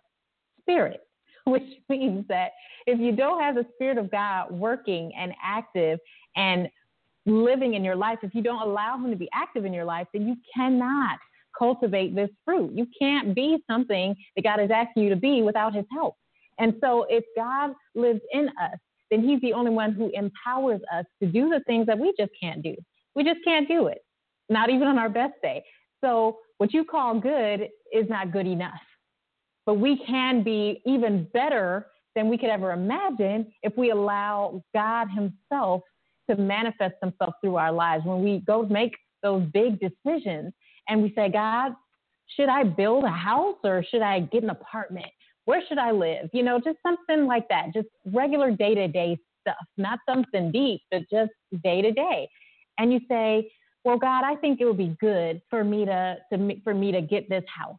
Spirit, 0.62 1.02
which 1.46 1.64
means 1.90 2.26
that 2.30 2.52
if 2.86 3.00
you 3.00 3.16
don't 3.16 3.42
have 3.42 3.56
the 3.56 3.66
Spirit 3.76 3.98
of 3.98 4.12
God 4.12 4.52
working 4.52 5.12
and 5.18 5.34
active 5.44 6.00
and 6.36 6.68
living 7.26 7.74
in 7.76 7.84
your 7.84 7.96
life, 7.96 8.20
if 8.24 8.34
you 8.34 8.42
don't 8.42 8.62
allow 8.62 8.98
Him 8.98 9.12
to 9.12 9.18
be 9.18 9.30
active 9.34 9.66
in 9.66 9.74
your 9.74 9.86
life, 9.86 10.08
then 10.14 10.28
you 10.28 10.36
cannot 10.56 11.20
cultivate 11.58 12.16
this 12.16 12.30
fruit. 12.46 12.72
You 12.74 12.88
can't 13.00 13.36
be 13.36 13.64
something 13.70 14.16
that 14.36 14.44
God 14.44 14.60
is 14.60 14.72
asking 14.72 15.04
you 15.04 15.10
to 15.10 15.16
be 15.16 15.42
without 15.42 15.74
His 15.74 15.86
help. 15.92 16.16
And 16.60 16.76
so, 16.82 17.06
if 17.10 17.24
God 17.36 17.74
lives 17.96 18.22
in 18.32 18.50
us, 18.50 18.78
then 19.10 19.28
He's 19.28 19.42
the 19.42 19.54
only 19.54 19.72
one 19.72 19.94
who 19.94 20.12
empowers 20.14 20.82
us 20.94 21.06
to 21.22 21.28
do 21.28 21.50
the 21.50 21.62
things 21.66 21.88
that 21.88 21.98
we 21.98 22.14
just 22.18 22.32
can't 22.40 22.62
do. 22.62 22.76
We 23.16 23.24
just 23.24 23.40
can't 23.46 23.68
do 23.68 23.88
it, 23.88 24.00
not 24.50 24.70
even 24.70 24.88
on 24.88 24.98
our 24.98 25.10
best 25.10 25.34
day. 25.42 25.64
So, 26.04 26.38
what 26.58 26.74
you 26.74 26.84
call 26.84 27.20
good 27.20 27.70
is 27.92 28.10
not 28.10 28.32
good 28.32 28.48
enough. 28.48 28.82
But 29.66 29.76
we 29.76 30.04
can 30.06 30.44
be 30.44 30.82
even 30.86 31.28
better 31.34 31.88
than 32.16 32.30
we 32.30 32.38
could 32.38 32.50
ever 32.50 32.72
imagine 32.72 33.52
if 33.64 33.76
we 33.78 33.92
allow 33.92 34.62
God 34.74 35.08
Himself 35.10 35.82
to 36.30 36.36
manifest 36.38 36.96
themselves 37.02 37.34
through 37.42 37.58
our 37.58 37.72
lives. 37.72 38.06
When 38.06 38.24
we 38.24 38.40
go 38.40 38.64
make 38.64 38.94
those 39.22 39.44
big 39.54 39.80
decisions 39.80 40.54
and 40.88 41.02
we 41.02 41.14
say, 41.16 41.30
God, 41.30 41.74
should 42.36 42.50
I 42.50 42.64
build 42.64 43.04
a 43.04 43.10
house 43.10 43.58
or 43.64 43.84
should 43.90 44.02
I 44.02 44.22
get 44.22 44.44
an 44.44 44.50
apartment? 44.50 45.08
Where 45.46 45.62
should 45.68 45.78
I 45.78 45.92
live? 45.92 46.30
You 46.34 46.44
know, 46.44 46.60
just 46.60 46.78
something 46.82 47.26
like 47.26 47.48
that, 47.50 47.74
just 47.74 47.88
regular 48.06 48.52
day 48.52 48.76
to 48.76 48.88
day 48.88 49.18
stuff, 49.42 49.56
not 49.78 50.00
something 50.08 50.52
deep, 50.52 50.82
but 50.90 51.02
just 51.12 51.32
day 51.64 51.82
to 51.82 51.92
day. 51.92 52.30
And 52.78 52.92
you 52.94 53.02
say, 53.10 53.52
well, 53.84 53.98
God, 53.98 54.24
I 54.24 54.36
think 54.36 54.62
it 54.62 54.66
would 54.66 54.78
be 54.78 54.96
good 55.00 55.42
for 55.50 55.64
me 55.64 55.86
to, 55.86 56.18
to 56.32 56.56
for 56.64 56.74
me 56.74 56.92
to 56.92 57.02
get 57.02 57.30
this 57.30 57.44
house. 57.54 57.78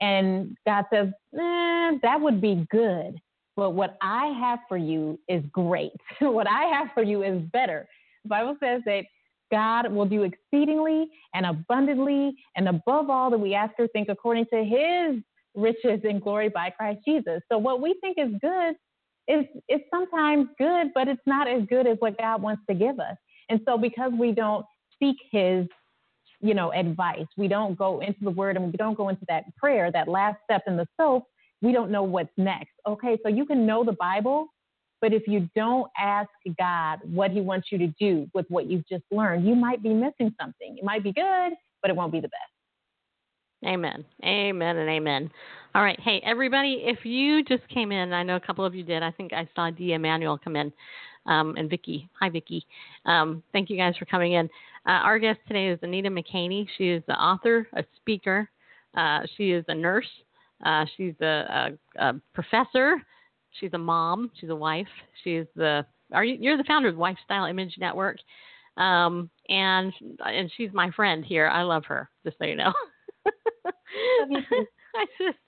And 0.00 0.56
God 0.66 0.84
says, 0.92 1.08
eh, 1.34 1.92
that 2.02 2.20
would 2.20 2.40
be 2.40 2.66
good. 2.70 3.18
But 3.56 3.70
what 3.70 3.96
I 4.02 4.26
have 4.38 4.60
for 4.68 4.76
you 4.76 5.18
is 5.28 5.42
great. 5.50 5.92
what 6.20 6.46
I 6.46 6.64
have 6.64 6.88
for 6.94 7.02
you 7.02 7.22
is 7.22 7.40
better. 7.52 7.88
The 8.24 8.28
Bible 8.28 8.56
says 8.62 8.82
that 8.84 9.04
God 9.50 9.90
will 9.92 10.06
do 10.06 10.24
exceedingly 10.24 11.08
and 11.34 11.46
abundantly 11.46 12.34
and 12.56 12.68
above 12.68 13.10
all 13.10 13.30
that 13.30 13.38
we 13.38 13.54
ask 13.54 13.74
or 13.78 13.88
think 13.88 14.08
according 14.08 14.46
to 14.52 14.64
his 14.64 15.22
riches 15.54 16.00
and 16.04 16.20
glory 16.20 16.48
by 16.48 16.70
Christ 16.70 17.00
Jesus. 17.06 17.40
So 17.50 17.58
what 17.58 17.80
we 17.80 17.94
think 18.00 18.18
is 18.18 18.30
good 18.40 18.74
is 19.28 19.44
is 19.68 19.80
sometimes 19.92 20.48
good, 20.58 20.88
but 20.94 21.08
it's 21.08 21.20
not 21.26 21.48
as 21.48 21.62
good 21.68 21.86
as 21.86 21.96
what 21.98 22.18
God 22.18 22.42
wants 22.42 22.62
to 22.68 22.74
give 22.74 23.00
us. 23.00 23.16
And 23.48 23.60
so 23.64 23.78
because 23.78 24.12
we 24.18 24.32
don't 24.32 24.64
seek 25.00 25.16
his 25.30 25.66
you 26.40 26.54
know 26.54 26.72
advice, 26.72 27.26
we 27.36 27.48
don't 27.48 27.76
go 27.78 28.00
into 28.00 28.22
the 28.22 28.30
word 28.30 28.56
and 28.56 28.66
we 28.66 28.72
don't 28.72 28.96
go 28.96 29.08
into 29.08 29.24
that 29.28 29.44
prayer, 29.56 29.90
that 29.92 30.08
last 30.08 30.38
step 30.44 30.62
in 30.66 30.76
the 30.76 30.86
soap, 30.96 31.24
we 31.62 31.72
don't 31.72 31.90
know 31.90 32.02
what's 32.02 32.32
next. 32.36 32.72
Okay, 32.86 33.18
so 33.22 33.28
you 33.28 33.46
can 33.46 33.66
know 33.66 33.84
the 33.84 33.92
Bible, 33.92 34.48
but 35.00 35.12
if 35.12 35.26
you 35.26 35.48
don't 35.54 35.90
ask 35.98 36.28
God 36.58 37.00
what 37.04 37.30
He 37.30 37.40
wants 37.40 37.68
you 37.70 37.78
to 37.78 37.88
do 37.98 38.28
with 38.34 38.46
what 38.48 38.66
you've 38.66 38.86
just 38.88 39.04
learned, 39.10 39.46
you 39.46 39.54
might 39.54 39.82
be 39.82 39.90
missing 39.90 40.34
something. 40.40 40.76
It 40.78 40.84
might 40.84 41.02
be 41.02 41.12
good, 41.12 41.52
but 41.82 41.90
it 41.90 41.96
won't 41.96 42.12
be 42.12 42.20
the 42.20 42.28
best. 42.28 42.42
Amen. 43.64 44.04
Amen 44.24 44.76
and 44.76 44.88
amen. 44.88 45.30
All 45.74 45.82
right. 45.82 45.98
Hey, 46.00 46.20
everybody, 46.24 46.82
if 46.84 47.04
you 47.04 47.42
just 47.42 47.66
came 47.68 47.90
in, 47.90 48.12
I 48.12 48.22
know 48.22 48.36
a 48.36 48.40
couple 48.40 48.64
of 48.64 48.74
you 48.74 48.82
did. 48.82 49.02
I 49.02 49.10
think 49.10 49.32
I 49.32 49.48
saw 49.54 49.70
D. 49.70 49.94
Emmanuel 49.94 50.38
come 50.42 50.56
in 50.56 50.72
um, 51.26 51.54
and 51.56 51.68
Vicky. 51.68 52.08
Hi, 52.20 52.28
Vicky. 52.28 52.64
Um, 53.06 53.42
thank 53.52 53.70
you 53.70 53.76
guys 53.76 53.96
for 53.96 54.04
coming 54.04 54.34
in. 54.34 54.46
Uh, 54.86 54.92
our 55.02 55.18
guest 55.18 55.40
today 55.48 55.68
is 55.68 55.78
Anita 55.82 56.10
McKaney. 56.10 56.66
She 56.76 56.90
is 56.90 57.02
the 57.08 57.14
author, 57.14 57.66
a 57.74 57.84
speaker. 57.96 58.48
Uh, 58.96 59.20
she 59.36 59.50
is 59.50 59.64
a 59.68 59.74
nurse. 59.74 60.08
Uh, 60.64 60.84
she's 60.96 61.14
a, 61.20 61.76
a, 61.98 62.08
a, 62.08 62.20
professor. 62.34 62.96
She's 63.60 63.70
a 63.74 63.78
mom. 63.78 64.30
She's 64.40 64.50
a 64.50 64.56
wife. 64.56 64.86
She's 65.22 65.44
the 65.54 65.84
are 66.12 66.24
you, 66.24 66.36
you're 66.40 66.56
the 66.56 66.64
founder 66.64 66.88
of 66.88 66.96
Wifestyle 66.96 67.46
Image 67.46 67.74
Network, 67.78 68.18
um, 68.76 69.28
and 69.48 69.92
and 70.24 70.50
she's 70.56 70.70
my 70.72 70.90
friend 70.92 71.24
here. 71.24 71.48
I 71.48 71.62
love 71.62 71.84
her, 71.86 72.08
just 72.24 72.38
so 72.38 72.44
you 72.44 72.56
know. 72.56 72.72
You. 74.28 74.38
I 74.96 75.06
just, 75.18 75.38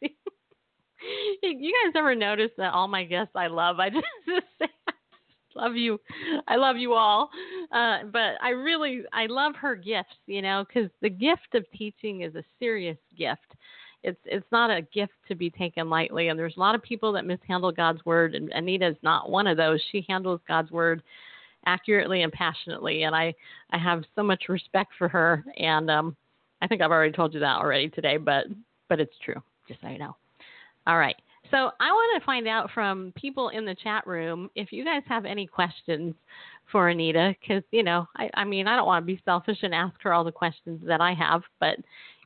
you 1.42 1.72
guys 1.84 1.92
ever 1.96 2.14
notice 2.14 2.50
that 2.58 2.74
all 2.74 2.88
my 2.88 3.04
guests 3.04 3.32
I 3.34 3.46
love, 3.46 3.78
I 3.78 3.90
just, 3.90 4.06
just 4.26 4.46
say 4.60 4.68
I 4.86 5.62
love 5.62 5.76
you, 5.76 6.00
I 6.46 6.56
love 6.56 6.76
you 6.76 6.94
all. 6.94 7.30
Uh, 7.72 8.04
but 8.12 8.34
I 8.42 8.50
really, 8.50 9.02
I 9.12 9.26
love 9.26 9.54
her 9.56 9.74
gifts, 9.74 10.16
you 10.26 10.42
know, 10.42 10.64
because 10.66 10.90
the 11.00 11.10
gift 11.10 11.54
of 11.54 11.64
teaching 11.76 12.22
is 12.22 12.34
a 12.34 12.44
serious 12.58 12.98
gift. 13.16 13.54
It's 14.02 14.20
it's 14.24 14.46
not 14.52 14.70
a 14.70 14.82
gift 14.82 15.12
to 15.28 15.34
be 15.34 15.50
taken 15.50 15.90
lightly, 15.90 16.28
and 16.28 16.38
there's 16.38 16.56
a 16.56 16.60
lot 16.60 16.74
of 16.74 16.82
people 16.82 17.12
that 17.12 17.26
mishandle 17.26 17.72
God's 17.72 18.04
word, 18.04 18.34
and 18.34 18.50
Anita 18.52 18.88
is 18.88 18.96
not 19.02 19.30
one 19.30 19.46
of 19.46 19.56
those. 19.56 19.82
She 19.90 20.04
handles 20.08 20.40
God's 20.46 20.70
word 20.70 21.02
accurately 21.66 22.22
and 22.22 22.32
passionately, 22.32 23.02
and 23.02 23.14
I 23.14 23.34
I 23.70 23.78
have 23.78 24.04
so 24.14 24.22
much 24.22 24.44
respect 24.48 24.92
for 24.98 25.08
her, 25.08 25.44
and 25.56 25.90
um, 25.90 26.16
I 26.62 26.66
think 26.66 26.80
I've 26.80 26.90
already 26.90 27.12
told 27.12 27.34
you 27.34 27.40
that 27.40 27.58
already 27.58 27.88
today, 27.88 28.16
but 28.16 28.46
but 28.88 29.00
it's 29.00 29.16
true, 29.24 29.42
just 29.66 29.80
so 29.80 29.88
you 29.88 29.98
know. 29.98 30.16
All 30.86 30.98
right. 30.98 31.16
So 31.50 31.70
I 31.80 31.90
want 31.90 32.20
to 32.20 32.26
find 32.26 32.46
out 32.46 32.70
from 32.72 33.12
people 33.16 33.48
in 33.50 33.64
the 33.64 33.74
chat 33.74 34.06
room 34.06 34.50
if 34.54 34.70
you 34.70 34.84
guys 34.84 35.02
have 35.08 35.24
any 35.24 35.46
questions 35.46 36.14
for 36.70 36.88
Anita, 36.88 37.34
because 37.40 37.62
you 37.70 37.82
know, 37.82 38.06
I, 38.16 38.30
I 38.34 38.44
mean, 38.44 38.66
I 38.66 38.76
don't 38.76 38.86
want 38.86 39.02
to 39.02 39.06
be 39.06 39.20
selfish 39.24 39.58
and 39.62 39.74
ask 39.74 39.94
her 40.02 40.12
all 40.12 40.24
the 40.24 40.32
questions 40.32 40.82
that 40.86 41.00
I 41.00 41.14
have, 41.14 41.42
but 41.60 41.76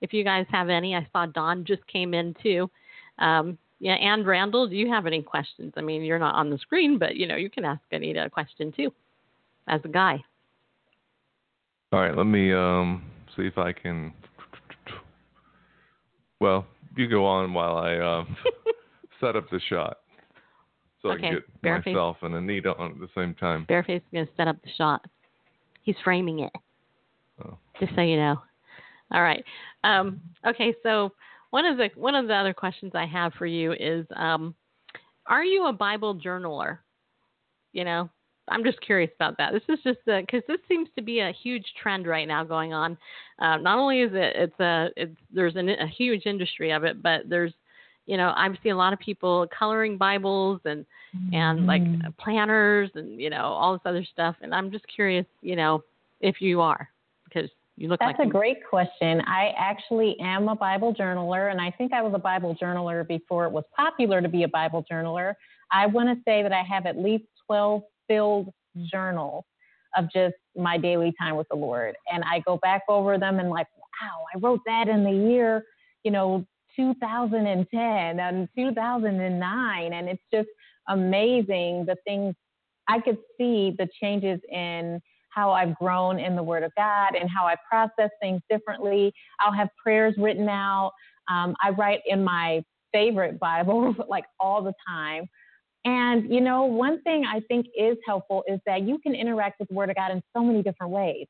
if 0.01 0.13
you 0.13 0.25
guys 0.25 0.47
have 0.51 0.69
any, 0.69 0.95
I 0.95 1.07
saw 1.13 1.27
Don 1.27 1.65
just 1.65 1.87
came 1.87 2.13
in 2.15 2.35
too. 2.43 2.71
Um, 3.19 3.57
yeah, 3.79 3.95
and 3.95 4.27
Randall, 4.27 4.69
do 4.69 4.77
you 4.77 4.89
have 4.91 5.07
any 5.07 5.23
questions? 5.23 5.73
I 5.77 5.81
mean, 5.81 6.03
you're 6.03 6.19
not 6.19 6.35
on 6.35 6.51
the 6.51 6.59
screen, 6.59 6.99
but 6.99 7.17
you 7.17 7.27
know, 7.27 7.37
you 7.37 7.51
can 7.51 7.65
ask 7.65 7.81
Anita 7.91 8.25
a 8.27 8.31
question 8.31 8.73
too, 8.73 8.93
as 9.67 9.81
a 9.85 9.89
guy. 9.89 10.23
All 11.93 12.01
right, 12.01 12.17
let 12.17 12.25
me 12.25 12.53
um, 12.53 13.05
see 13.37 13.43
if 13.43 13.59
I 13.59 13.73
can. 13.73 14.13
Well, 16.41 16.67
you 16.97 17.09
go 17.09 17.25
on 17.25 17.53
while 17.55 17.77
I 17.77 17.99
um, 17.99 18.37
set 19.21 19.37
up 19.37 19.51
the 19.51 19.61
shot, 19.69 19.99
so 21.03 21.11
I 21.11 21.19
can 21.19 21.35
get 21.35 21.63
bareface. 21.63 21.87
myself 21.87 22.17
and 22.23 22.35
Anita 22.35 22.75
on 22.77 22.93
at 22.93 23.01
the 23.01 23.09
same 23.15 23.35
time. 23.35 23.67
Bareface 23.69 23.97
is 23.97 24.03
going 24.13 24.27
to 24.27 24.33
set 24.37 24.49
up 24.49 24.57
the 24.63 24.71
shot. 24.77 25.05
He's 25.83 25.97
framing 26.05 26.41
it. 26.41 26.53
Oh. 27.45 27.59
Just 27.81 27.95
so 27.95 28.03
you 28.03 28.17
know. 28.17 28.41
All 29.13 29.23
right. 29.23 29.45
Um, 29.85 30.21
okay. 30.47 30.75
So 30.83 31.13
one 31.51 31.67
of 31.67 31.77
the 31.77 31.91
one 31.97 32.15
of 32.15 32.29
the 32.29 32.35
other 32.35 32.55
questions 32.55 32.93
I 32.95 33.07
have 33.07 33.35
for 33.35 33.47
you 33.47 33.73
is, 33.73 34.07
um, 34.17 34.55
are 35.27 35.45
you 35.45 35.67
a 35.67 35.73
Bible 35.73 36.15
journaler? 36.15 36.79
You 37.73 37.85
know, 37.85 38.09
I'm 38.49 38.65
just 38.65 38.81
curious 38.81 39.11
about 39.17 39.37
that. 39.39 39.53
This 39.53 39.63
is 39.69 39.79
just 39.83 39.99
because 40.05 40.43
this 40.49 40.61
seems 40.69 40.89
to 40.97 41.03
be 41.03 41.21
a 41.21 41.33
huge 41.43 41.65
trend 41.81 42.07
right 42.07 42.29
now 42.29 42.45
going 42.45 42.73
on. 42.73 42.97
Uh, 43.39 43.57
not 43.57 43.79
only 43.79 44.01
is 44.01 44.13
it 44.15 44.35
it's 44.37 44.61
a 44.61 44.89
it's 44.97 45.17
there's 45.33 45.57
an, 45.57 45.69
a 45.69 45.87
huge 45.87 46.27
industry 46.27 46.71
of 46.71 46.85
it, 46.85 47.03
but 47.03 47.23
there's 47.29 47.53
you 48.07 48.17
know 48.17 48.33
I've 48.37 48.57
seen 48.63 48.73
a 48.73 48.77
lot 48.77 48.93
of 48.93 48.99
people 48.99 49.47
coloring 49.57 49.97
Bibles 49.97 50.61
and 50.65 50.85
and 51.33 51.67
like 51.67 51.83
mm-hmm. 51.83 52.09
planners 52.19 52.91
and 52.95 53.21
you 53.21 53.31
know 53.31 53.45
all 53.45 53.73
this 53.73 53.83
other 53.85 54.05
stuff. 54.13 54.37
And 54.41 54.55
I'm 54.55 54.71
just 54.71 54.85
curious, 54.95 55.27
you 55.41 55.57
know, 55.57 55.83
if 56.21 56.41
you 56.41 56.61
are 56.61 56.89
because 57.25 57.51
you 57.77 57.89
look 57.89 58.01
like 58.01 58.11
That's 58.11 58.19
like 58.19 58.27
a 58.27 58.29
you- 58.29 58.33
great 58.33 58.59
question. 58.69 59.21
I 59.27 59.53
actually 59.59 60.17
am 60.21 60.49
a 60.49 60.55
Bible 60.55 60.95
journaler, 60.95 61.51
and 61.51 61.61
I 61.61 61.71
think 61.71 61.93
I 61.93 62.03
was 62.03 62.13
a 62.15 62.19
Bible 62.19 62.57
journaler 62.61 63.07
before 63.07 63.45
it 63.47 63.53
was 63.53 63.65
popular 63.75 64.21
to 64.21 64.29
be 64.29 64.43
a 64.43 64.49
Bible 64.49 64.85
journaler. 64.91 65.35
I 65.71 65.87
want 65.87 66.09
to 66.09 66.23
say 66.25 66.43
that 66.43 66.53
I 66.53 66.63
have 66.63 66.87
at 66.87 66.99
least 66.99 67.25
12 67.47 67.83
filled 68.09 68.53
mm. 68.77 68.87
journals 68.91 69.45
of 69.97 70.05
just 70.13 70.35
my 70.57 70.79
daily 70.79 71.15
time 71.19 71.37
with 71.37 71.49
the 71.49 71.57
Lord. 71.57 71.97
And 72.13 72.23
I 72.25 72.41
go 72.41 72.59
back 72.59 72.83
over 72.89 73.19
them 73.19 73.39
and, 73.39 73.51
like, 73.51 73.67
wow, 73.77 74.25
I 74.35 74.39
wrote 74.39 74.61
that 74.67 74.89
in 74.89 75.03
the 75.03 75.11
year, 75.11 75.65
you 76.03 76.11
know, 76.11 76.47
2010 76.77 78.21
and 78.21 78.49
2009. 78.57 79.93
And 79.93 80.09
it's 80.09 80.23
just 80.33 80.49
amazing 80.89 81.85
the 81.87 81.97
things 82.07 82.35
I 82.89 83.01
could 83.01 83.19
see 83.39 83.75
the 83.79 83.89
changes 84.01 84.41
in 84.51 85.01
how 85.31 85.51
I've 85.51 85.75
grown 85.77 86.19
in 86.19 86.37
the 86.37 86.43
Word 86.43 86.63
of 86.63 86.73
God 86.77 87.15
and 87.19 87.29
how 87.31 87.47
I 87.47 87.57
process 87.69 88.11
things 88.21 88.43
differently. 88.51 89.13
I'll 89.41 89.53
have 89.53 89.69
prayers 89.83 90.15
written 90.19 90.49
out. 90.49 90.93
Um, 91.31 91.57
I 91.63 91.71
write 91.71 92.01
in 92.07 92.23
my 92.23 92.63
favorite 92.93 93.39
Bible 93.41 93.95
like 94.09 94.25
all 94.39 94.63
the 94.63 94.75
time. 94.87 95.29
And, 95.85 96.33
you 96.33 96.41
know, 96.41 96.65
one 96.65 97.03
thing 97.03 97.25
I 97.27 97.41
think 97.49 97.67
is 97.77 97.97
helpful 98.07 98.45
is 98.47 98.61
that 98.67 98.83
you 98.83 98.99
can 98.99 99.15
interact 99.15 99.59
with 99.59 99.69
the 99.69 99.75
Word 99.75 99.91
of 99.91 99.97
God 99.97 100.13
in 100.13 100.23
so 100.37 100.43
many 100.43 100.63
different 100.63 100.93
ways. 100.93 101.27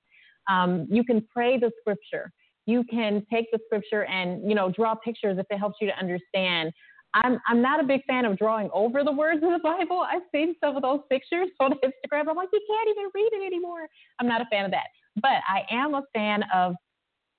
Um, 0.50 0.86
you 0.90 1.04
can 1.04 1.26
pray 1.32 1.58
the 1.58 1.70
scripture. 1.80 2.30
You 2.66 2.84
can 2.84 3.26
take 3.32 3.46
the 3.52 3.58
scripture 3.66 4.04
and, 4.04 4.48
you 4.48 4.54
know, 4.54 4.70
draw 4.70 4.94
pictures 4.94 5.38
if 5.38 5.46
it 5.50 5.58
helps 5.58 5.78
you 5.80 5.88
to 5.88 5.98
understand. 5.98 6.72
I'm, 7.14 7.38
I'm 7.46 7.60
not 7.60 7.80
a 7.80 7.82
big 7.82 8.04
fan 8.06 8.24
of 8.24 8.38
drawing 8.38 8.70
over 8.72 9.04
the 9.04 9.12
words 9.12 9.42
of 9.42 9.50
the 9.50 9.60
Bible. 9.62 10.04
I've 10.08 10.22
seen 10.34 10.54
some 10.62 10.76
of 10.76 10.82
those 10.82 11.00
pictures 11.10 11.48
on 11.60 11.72
Instagram. 11.72 12.28
I'm 12.28 12.36
like, 12.36 12.48
you 12.52 12.60
can't 12.68 12.88
even 12.88 13.10
read 13.14 13.30
it 13.32 13.46
anymore. 13.46 13.88
I'm 14.18 14.28
not 14.28 14.40
a 14.40 14.46
fan 14.46 14.64
of 14.64 14.70
that. 14.70 14.86
But 15.16 15.42
I 15.48 15.62
am 15.70 15.94
a 15.94 16.02
fan 16.14 16.42
of 16.54 16.74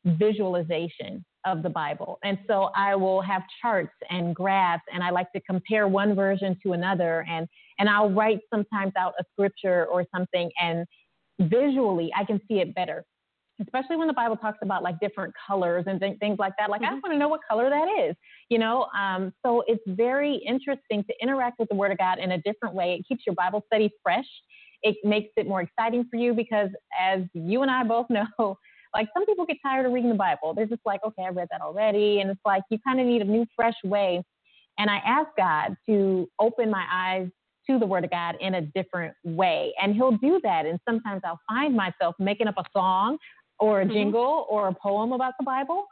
visualization 0.06 1.24
of 1.46 1.64
the 1.64 1.70
Bible. 1.70 2.20
And 2.24 2.38
so 2.48 2.70
I 2.76 2.96
will 2.96 3.22
have 3.22 3.42
charts 3.62 3.94
and 4.10 4.36
graphs 4.36 4.84
and 4.94 5.04
I 5.04 5.10
like 5.10 5.32
to 5.34 5.42
compare 5.42 5.88
one 5.88 6.16
version 6.16 6.58
to 6.64 6.74
another 6.74 7.26
and 7.30 7.48
and 7.80 7.90
I'll 7.90 8.12
write 8.12 8.40
sometimes 8.54 8.94
out 8.98 9.14
a 9.20 9.24
scripture 9.34 9.86
or 9.88 10.06
something 10.16 10.50
and 10.62 10.86
visually 11.40 12.12
I 12.16 12.24
can 12.24 12.40
see 12.48 12.60
it 12.60 12.74
better. 12.76 13.04
Especially 13.62 13.96
when 13.98 14.08
the 14.08 14.14
Bible 14.14 14.36
talks 14.36 14.58
about 14.62 14.82
like 14.84 15.00
different 15.00 15.34
colors 15.48 15.84
and 15.88 16.00
th- 16.00 16.18
things 16.20 16.40
like 16.40 16.54
that. 16.58 16.70
Like 16.70 16.82
I 16.82 16.88
Mhm. 16.88 17.02
want 17.04 17.14
to 17.14 17.18
know 17.18 17.28
what 17.28 17.42
color 17.48 17.70
that 17.70 17.88
is, 18.00 18.16
you 18.50 18.58
know. 18.58 18.88
Um, 18.98 19.32
so 19.46 19.64
it's 19.68 19.84
very 19.88 20.36
interesting 20.38 21.04
to 21.04 21.14
interact 21.22 21.60
with 21.60 21.70
the 21.70 21.76
Word 21.76 21.92
of 21.92 21.98
God 22.00 22.18
in 22.20 22.32
a 22.32 22.38
different 22.40 22.74
way. 22.74 22.96
It 22.96 23.06
keeps 23.08 23.26
your 23.26 23.36
Bible 23.36 23.62
study 23.68 23.92
fresh. 24.02 24.28
It 24.82 24.98
makes 25.04 25.32
it 25.38 25.48
more 25.48 25.62
exciting 25.62 26.06
for 26.10 26.18
you 26.18 26.34
because, 26.34 26.70
as 27.00 27.22
you 27.34 27.62
and 27.62 27.70
I 27.72 27.84
both 27.84 28.10
know, 28.10 28.26
like 28.94 29.08
some 29.14 29.26
people 29.26 29.46
get 29.46 29.58
tired 29.64 29.86
of 29.86 29.94
reading 29.94 30.10
the 30.10 30.16
Bible. 30.16 30.54
They're 30.54 30.66
just 30.66 30.86
like, 30.86 31.02
okay, 31.06 31.24
I 31.24 31.30
read 31.30 31.48
that 31.52 31.62
already. 31.62 32.22
And 32.22 32.30
it's 32.32 32.42
like 32.46 32.64
you 32.70 32.80
kind 32.86 33.00
of 33.00 33.06
need 33.06 33.22
a 33.22 33.26
new, 33.26 33.46
fresh 33.56 33.76
way. 33.84 34.24
And 34.80 34.90
I 34.90 34.98
ask 35.06 35.30
God 35.38 35.76
to 35.88 36.28
open 36.40 36.70
my 36.72 36.86
eyes 36.92 37.30
to 37.70 37.80
the 37.80 37.86
Word 37.86 38.04
of 38.04 38.10
God 38.12 38.36
in 38.42 38.56
a 38.56 38.62
different 38.62 39.14
way. 39.24 39.74
And 39.82 39.94
He'll 39.96 40.18
do 40.18 40.40
that. 40.44 40.66
And 40.66 40.80
sometimes 40.88 41.22
I'll 41.24 41.40
find 41.48 41.76
myself 41.76 42.16
making 42.20 42.48
up 42.48 42.56
a 42.58 42.64
song 42.76 43.18
or 43.64 43.82
a 43.82 43.86
Mhm. 43.86 43.94
jingle 43.94 44.46
or 44.50 44.68
a 44.68 44.74
poem 44.74 45.14
about 45.14 45.34
the 45.40 45.46
Bible. 45.46 45.88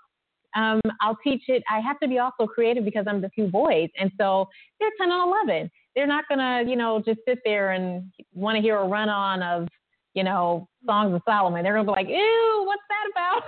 Um, 0.55 0.82
I'll 0.99 1.15
teach 1.24 1.47
it. 1.47 1.63
I 1.69 1.80
have 1.80 1.97
to 2.01 2.07
be 2.09 2.19
also 2.19 2.45
creative 2.45 2.84
because 2.84 3.05
I'm 3.07 3.22
the 3.22 3.32
two 3.34 3.47
boys. 3.47 3.89
And 3.97 4.11
so 4.19 4.49
they're 4.80 4.91
10 4.97 5.09
and 5.09 5.24
11. 5.24 5.72
They're 5.95 6.07
not 6.07 6.28
going 6.28 6.39
to, 6.39 6.69
you 6.69 6.76
know, 6.76 6.99
just 6.99 7.22
sit 7.26 7.39
there 7.45 7.72
and 7.72 8.11
want 8.34 8.57
to 8.57 8.61
hear 8.61 8.78
a 8.78 8.86
run 8.86 9.07
on 9.07 9.41
of, 9.41 9.69
you 10.13 10.26
know, 10.26 10.67
Songs 10.86 11.15
of 11.15 11.22
Solomon. 11.26 11.63
They're 11.63 11.74
going 11.74 11.86
to 11.86 11.91
be 11.91 11.95
like, 11.95 12.09
ew, 12.09 12.63
what's 12.65 12.84
that 12.89 13.05
about? 13.11 13.43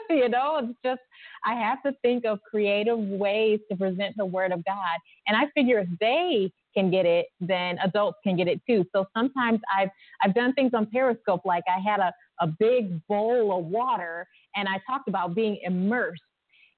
you 0.10 0.28
know, 0.30 0.56
it's 0.62 0.78
just, 0.82 1.02
I 1.44 1.54
have 1.54 1.82
to 1.82 1.92
think 2.00 2.24
of 2.24 2.38
creative 2.50 2.98
ways 2.98 3.60
to 3.70 3.76
present 3.76 4.16
the 4.16 4.24
Word 4.24 4.52
of 4.52 4.64
God. 4.64 4.98
And 5.26 5.36
I 5.36 5.50
figure 5.54 5.78
if 5.80 5.88
they 6.00 6.50
can 6.74 6.90
get 6.90 7.04
it, 7.04 7.26
then 7.40 7.78
adults 7.84 8.18
can 8.24 8.36
get 8.36 8.48
it 8.48 8.60
too. 8.66 8.86
So 8.94 9.06
sometimes 9.14 9.60
I've, 9.76 9.90
I've 10.22 10.34
done 10.34 10.54
things 10.54 10.72
on 10.72 10.86
Periscope, 10.86 11.42
like 11.44 11.64
I 11.68 11.80
had 11.80 12.00
a, 12.00 12.10
a 12.40 12.46
big 12.46 13.04
bowl 13.06 13.56
of 13.58 13.64
water 13.66 14.26
and 14.56 14.68
I 14.68 14.80
talked 14.88 15.08
about 15.08 15.34
being 15.34 15.58
immersed 15.62 16.22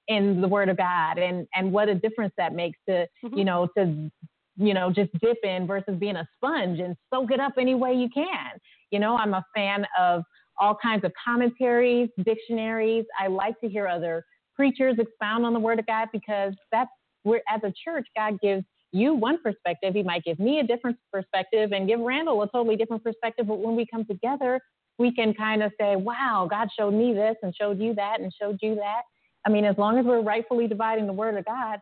in 0.09 0.41
the 0.41 0.49
Word 0.49 0.69
of 0.69 0.77
God 0.77 1.19
and, 1.19 1.47
and 1.55 1.73
what 1.73 1.89
a 1.89 1.95
difference 1.95 2.33
that 2.37 2.53
makes 2.55 2.79
to, 2.89 3.07
Mhm. 3.25 3.39
you 3.39 3.45
know, 3.45 3.69
to, 3.77 4.11
you 4.57 4.75
know, 4.75 4.91
just 4.91 5.11
dip 5.21 5.39
in 5.45 5.67
versus 5.67 5.97
being 5.99 6.17
a 6.17 6.29
sponge 6.37 6.81
and 6.81 6.97
soak 7.13 7.31
it 7.31 7.41
up 7.41 7.53
any 7.59 7.75
way 7.75 7.95
you 7.95 8.09
can. 8.11 8.51
You 8.91 8.99
know, 8.99 9.17
I'm 9.17 9.35
a 9.35 9.45
fan 9.55 9.87
of 9.99 10.25
all 10.59 10.75
kinds 10.75 11.05
of 11.05 11.13
commentaries, 11.25 12.11
dictionaries. 12.25 13.07
I 13.19 13.29
like 13.29 13.59
to 13.61 13.69
hear 13.69 13.87
other 13.87 14.25
preachers 14.55 14.97
expound 14.99 15.47
on 15.47 15.55
the 15.55 15.61
Word 15.61 15.79
of 15.79 15.87
God 15.87 16.09
because 16.13 16.55
that's 16.73 16.91
where, 17.23 17.43
as 17.49 17.61
a 17.63 17.73
church, 17.85 18.07
God 18.17 18.41
gives 18.41 18.65
you 18.93 19.15
one 19.15 19.41
perspective. 19.43 19.95
He 19.95 20.03
might 20.03 20.25
give 20.25 20.39
me 20.41 20.59
a 20.59 20.65
different 20.65 20.99
perspective 21.13 21.73
and 21.73 21.87
give 21.87 22.01
Randall 22.01 22.43
a 22.43 22.49
totally 22.51 22.77
different 22.77 23.05
perspective. 23.05 23.47
But 23.47 23.61
when 23.61 23.77
we 23.77 23.87
come 23.87 24.05
together, 24.05 24.61
we 25.01 25.11
can 25.13 25.33
kind 25.33 25.63
of 25.63 25.73
say, 25.81 25.97
wow, 25.97 26.47
God 26.49 26.69
showed 26.79 26.93
me 26.93 27.15
this 27.15 27.35
and 27.43 27.57
showed 27.57 27.81
you 27.81 27.95
that 27.95 28.21
and 28.21 28.31
showed 28.39 28.59
you 28.61 28.75
that. 28.75 29.03
I 29.47 29.51
mean, 29.51 29.65
as 29.65 29.79
long 29.79 29.99
as 29.99 30.05
we're 30.05 30.21
rightfully 30.21 30.69
dividing 30.69 31.07
the 31.07 31.13
Word 31.15 31.39
of 31.39 31.47
God, 31.47 31.79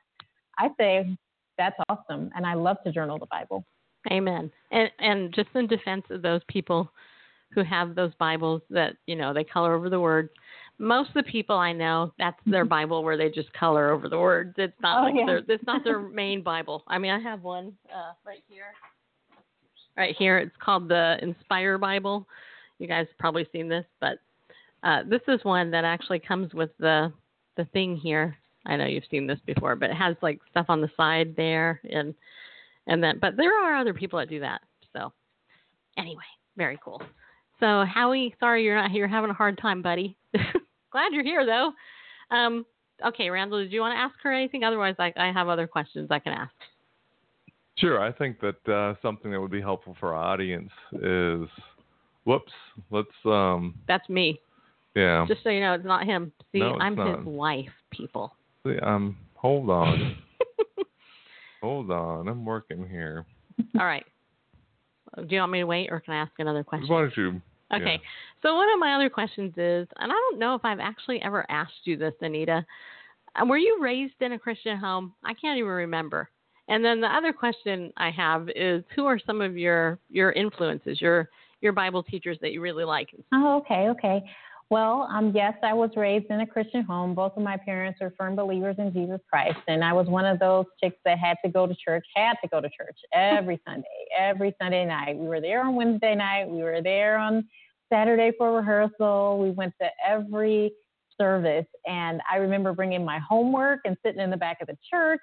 I 0.56 0.68
say 0.78 1.18
that's 1.58 1.74
awesome. 1.88 2.30
And 2.36 2.46
I 2.46 2.54
love 2.54 2.76
to 2.86 2.92
journal 2.92 3.18
the 3.18 3.26
Bible. 3.26 3.64
Amen. 4.12 4.52
And 4.70 4.88
and 5.00 5.34
just 5.34 5.48
in 5.56 5.66
defense 5.66 6.04
of 6.10 6.22
those 6.22 6.40
people 6.48 6.90
who 7.52 7.64
have 7.64 7.96
those 7.96 8.12
Bibles 8.20 8.62
that 8.70 8.94
you 9.06 9.16
know 9.16 9.34
they 9.34 9.42
color 9.42 9.74
over 9.74 9.90
the 9.90 9.98
words. 9.98 10.30
Most 10.78 11.08
of 11.08 11.14
the 11.14 11.22
people 11.24 11.56
I 11.56 11.72
know, 11.72 12.12
that's 12.20 12.38
their 12.46 12.64
Bible 12.76 13.02
where 13.02 13.16
they 13.16 13.30
just 13.30 13.52
color 13.52 13.90
over 13.90 14.08
the 14.08 14.18
words. 14.18 14.54
It's 14.56 14.72
not 14.80 15.00
Oh, 15.00 15.06
like 15.06 15.14
yeah. 15.16 15.26
their 15.26 15.38
it's 15.48 15.66
not 15.66 15.82
their 15.82 15.98
main 16.22 16.40
Bible. 16.44 16.84
I 16.86 16.98
mean, 16.98 17.10
I 17.10 17.18
have 17.18 17.42
one 17.42 17.72
uh, 17.92 18.12
right 18.24 18.44
here. 18.48 18.72
Right 19.96 20.14
here, 20.16 20.38
it's 20.38 20.54
called 20.62 20.88
the 20.88 21.16
Inspire 21.20 21.76
Bible. 21.76 22.28
You 22.79 22.87
guys 22.87 23.07
probably 23.18 23.47
seen 23.53 23.68
this, 23.68 23.85
but 24.01 24.18
uh, 24.83 25.03
this 25.09 25.22
is 25.29 25.45
one 25.45 25.70
that 25.70 25.85
actually 25.85 26.20
comes 26.20 26.55
with 26.55 26.70
the 26.79 27.12
the 27.57 27.64
thing 27.66 27.97
here. 27.97 28.37
I 28.66 28.76
know 28.76 28.87
you've 28.87 29.05
seen 29.11 29.26
this 29.26 29.41
before, 29.47 29.74
but 29.76 29.91
it 29.91 29.97
has 29.97 30.16
like 30.22 30.41
stuff 30.51 30.66
on 30.68 30.81
the 30.81 30.91
side 30.97 31.35
there, 31.37 31.81
and 31.91 32.14
and 32.87 33.03
then 33.03 33.18
but 33.20 33.37
there 33.37 33.53
are 33.53 33.76
other 33.76 33.95
people 33.95 34.18
that 34.18 34.29
do 34.29 34.41
that. 34.41 34.61
So 34.93 35.12
anyway, 35.97 36.22
very 36.57 36.79
cool. 36.85 37.03
So 37.61 37.85
Howie, 37.85 38.35
sorry 38.39 38.64
you're 38.64 38.81
not 38.81 38.91
here, 38.91 39.09
having 39.09 39.31
a 39.31 39.35
hard 39.35 39.59
time, 39.59 39.83
buddy. 39.83 40.16
Glad 40.93 41.12
you're 41.12 41.24
here 41.24 41.45
though. 41.45 41.72
Um, 42.31 42.64
okay, 43.05 43.31
Randall, 43.31 43.59
did 43.59 43.72
you 43.72 43.81
want 43.81 43.95
to 43.95 43.99
ask 43.99 44.14
her 44.22 44.33
anything? 44.33 44.64
Otherwise, 44.64 44.95
I, 44.99 45.12
I 45.16 45.33
have 45.33 45.49
other 45.49 45.66
questions 45.66 46.09
I 46.11 46.18
can 46.18 46.33
ask. 46.33 46.53
Sure. 47.79 48.01
I 48.01 48.12
think 48.12 48.39
that 48.41 48.72
uh, 48.72 48.95
something 49.03 49.31
that 49.31 49.41
would 49.41 49.51
be 49.51 49.61
helpful 49.61 49.97
for 50.01 50.14
our 50.14 50.33
audience 50.33 50.70
is, 50.95 51.49
whoops, 52.29 52.53
let's, 52.91 53.09
um, 53.24 53.74
That's 53.89 54.07
me. 54.09 54.39
yeah. 54.95 55.24
Just 55.26 55.43
so 55.43 55.49
you 55.49 55.61
know, 55.61 55.72
it's 55.72 55.85
not 55.85 56.05
him. 56.05 56.31
See, 56.53 56.59
No, 56.61 56.76
I'm 56.79 56.95
not. 56.95 57.18
his 57.18 57.26
wife, 57.26 57.70
people. 57.91 58.35
See, 58.66 58.76
I'm. 58.83 59.16
hold 59.35 59.70
on, 59.70 60.16
hold 61.62 61.91
on. 61.91 62.29
I'm 62.29 62.45
working 62.45 62.87
here. 62.89 63.24
All 63.79 63.87
right. 63.87 64.05
Do 65.16 65.26
you 65.35 65.41
want 65.41 65.53
me 65.53 65.61
to 65.61 65.64
wait, 65.66 65.89
or 65.91 66.01
can 66.01 66.14
I 66.14 66.18
ask 66.18 66.33
another 66.39 66.62
question? 66.62 66.89
Why 66.89 67.01
don't 67.01 67.16
you? 67.16 67.41
Okay. 67.74 68.01
So 68.43 68.55
one 68.55 68.68
of 68.72 68.79
my 68.79 68.95
other 68.95 69.11
questions 69.11 69.53
is, 69.57 69.87
and 69.99 70.12
I 70.12 70.14
don't 70.14 70.39
know 70.39 70.55
if 70.55 70.64
I've 70.64 70.81
actually 70.81 71.20
ever 71.22 71.45
asked 71.51 71.85
you 71.85 71.97
this, 71.97 72.14
Anita. 72.20 72.64
uh, 73.41 73.45
Were 73.47 73.59
you 73.59 73.79
raised 73.81 74.14
in 74.20 74.33
a 74.33 74.39
Christian 74.39 74.76
home? 74.76 75.12
I 75.24 75.35
can't 75.35 75.59
even 75.59 75.70
remember. 75.70 76.31
And 76.68 76.85
then 76.85 77.01
the 77.01 77.09
other 77.09 77.33
question 77.33 77.93
I 77.97 78.11
have 78.11 78.49
is, 78.55 78.85
who 78.95 79.07
are 79.07 79.18
some 79.18 79.41
of 79.41 79.57
your 79.57 79.99
your 80.11 80.33
influences, 80.33 81.01
your 81.01 81.29
your 81.61 81.72
Bible 81.72 82.02
teachers 82.02 82.38
that 82.40 82.52
you 82.52 82.61
really 82.61 82.84
like? 82.84 83.09
Oh, 83.32 83.59
okay, 83.59 83.88
okay. 83.90 84.22
Well, 84.70 85.09
um, 85.11 85.32
yes, 85.34 85.54
I 85.62 85.72
was 85.72 85.90
raised 85.96 86.26
in 86.28 86.40
a 86.40 86.46
Christian 86.46 86.82
home. 86.82 87.14
Both 87.14 87.38
of 87.38 87.42
my 87.42 87.56
parents 87.56 88.00
are 88.02 88.12
firm 88.18 88.36
believers 88.36 88.76
in 88.78 88.92
Jesus 88.92 89.20
Christ, 89.30 89.59
and 89.66 89.82
I 89.82 89.94
was 89.94 90.09
one 90.09 90.26
of 90.26 90.38
those 90.38 90.66
chicks 90.82 90.98
that 91.06 91.18
had 91.18 91.38
to 91.42 91.50
go 91.50 91.66
to 91.66 91.74
church, 91.74 92.04
had 92.14 92.34
to 92.42 92.48
go 92.48 92.61
to 92.61 92.68
church 92.68 92.98
every 93.14 93.61
Sunday, 93.66 93.86
every 94.16 94.54
Sunday 94.61 94.84
night. 94.84 95.16
We 95.16 95.26
were 95.26 95.40
there 95.40 95.64
on 95.64 95.74
Wednesday 95.74 96.14
night. 96.14 96.48
We 96.48 96.62
were 96.62 96.82
there 96.82 97.16
on 97.16 97.48
Saturday 97.90 98.32
for 98.36 98.52
rehearsal. 98.52 99.38
We 99.40 99.50
went 99.50 99.72
to 99.80 99.88
every 100.06 100.72
service, 101.18 101.66
and 101.86 102.20
I 102.30 102.36
remember 102.36 102.74
bringing 102.74 103.06
my 103.06 103.18
homework 103.20 103.80
and 103.86 103.96
sitting 104.04 104.20
in 104.20 104.28
the 104.28 104.36
back 104.36 104.59
of 104.61 104.66
the 104.66 104.76
church. 104.90 105.20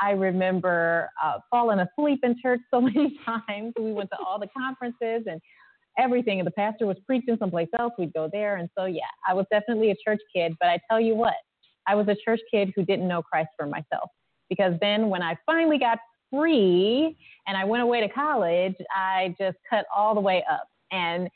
I 0.00 0.10
remember 0.10 1.10
uh, 1.22 1.38
falling 1.50 1.80
asleep 1.80 2.20
in 2.22 2.36
church 2.40 2.60
so 2.70 2.80
many 2.82 3.18
times. 3.24 3.72
We 3.80 3.92
went 3.92 4.10
to 4.10 4.18
all 4.24 4.38
the 4.38 4.48
conferences 4.56 5.26
and 5.26 5.40
everything. 5.98 6.40
And 6.40 6.46
the 6.46 6.52
pastor 6.52 6.86
was 6.86 6.96
preaching 7.06 7.36
someplace 7.38 7.68
else. 7.78 7.92
We'd 7.98 8.12
go 8.12 8.28
there. 8.32 8.56
And 8.56 8.68
so, 8.76 8.84
yeah, 8.86 9.02
I 9.28 9.34
was 9.34 9.46
definitely 9.50 9.90
a 9.90 9.96
church 10.04 10.20
kid. 10.34 10.54
But 10.60 10.68
I 10.68 10.78
tell 10.90 11.00
you 11.00 11.14
what, 11.14 11.34
I 11.86 11.94
was 11.94 12.08
a 12.08 12.16
church 12.24 12.40
kid 12.50 12.72
who 12.74 12.84
didn't 12.84 13.08
know 13.08 13.22
Christ 13.22 13.50
for 13.56 13.66
myself. 13.66 14.10
Because 14.48 14.74
then 14.80 15.08
when 15.08 15.22
I 15.22 15.36
finally 15.44 15.78
got 15.78 15.98
free 16.30 17.16
and 17.46 17.56
I 17.56 17.64
went 17.64 17.82
away 17.82 18.00
to 18.00 18.08
college, 18.08 18.76
I 18.94 19.34
just 19.40 19.56
cut 19.68 19.86
all 19.94 20.14
the 20.14 20.20
way 20.20 20.44
up 20.50 20.68
and 20.92 21.28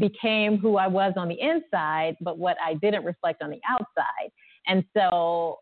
became 0.00 0.58
who 0.58 0.76
I 0.76 0.86
was 0.86 1.12
on 1.16 1.28
the 1.28 1.40
inside, 1.40 2.16
but 2.20 2.38
what 2.38 2.56
I 2.64 2.74
didn't 2.74 3.04
reflect 3.04 3.42
on 3.42 3.50
the 3.50 3.60
outside. 3.68 4.30
And 4.66 4.84
so 4.96 5.58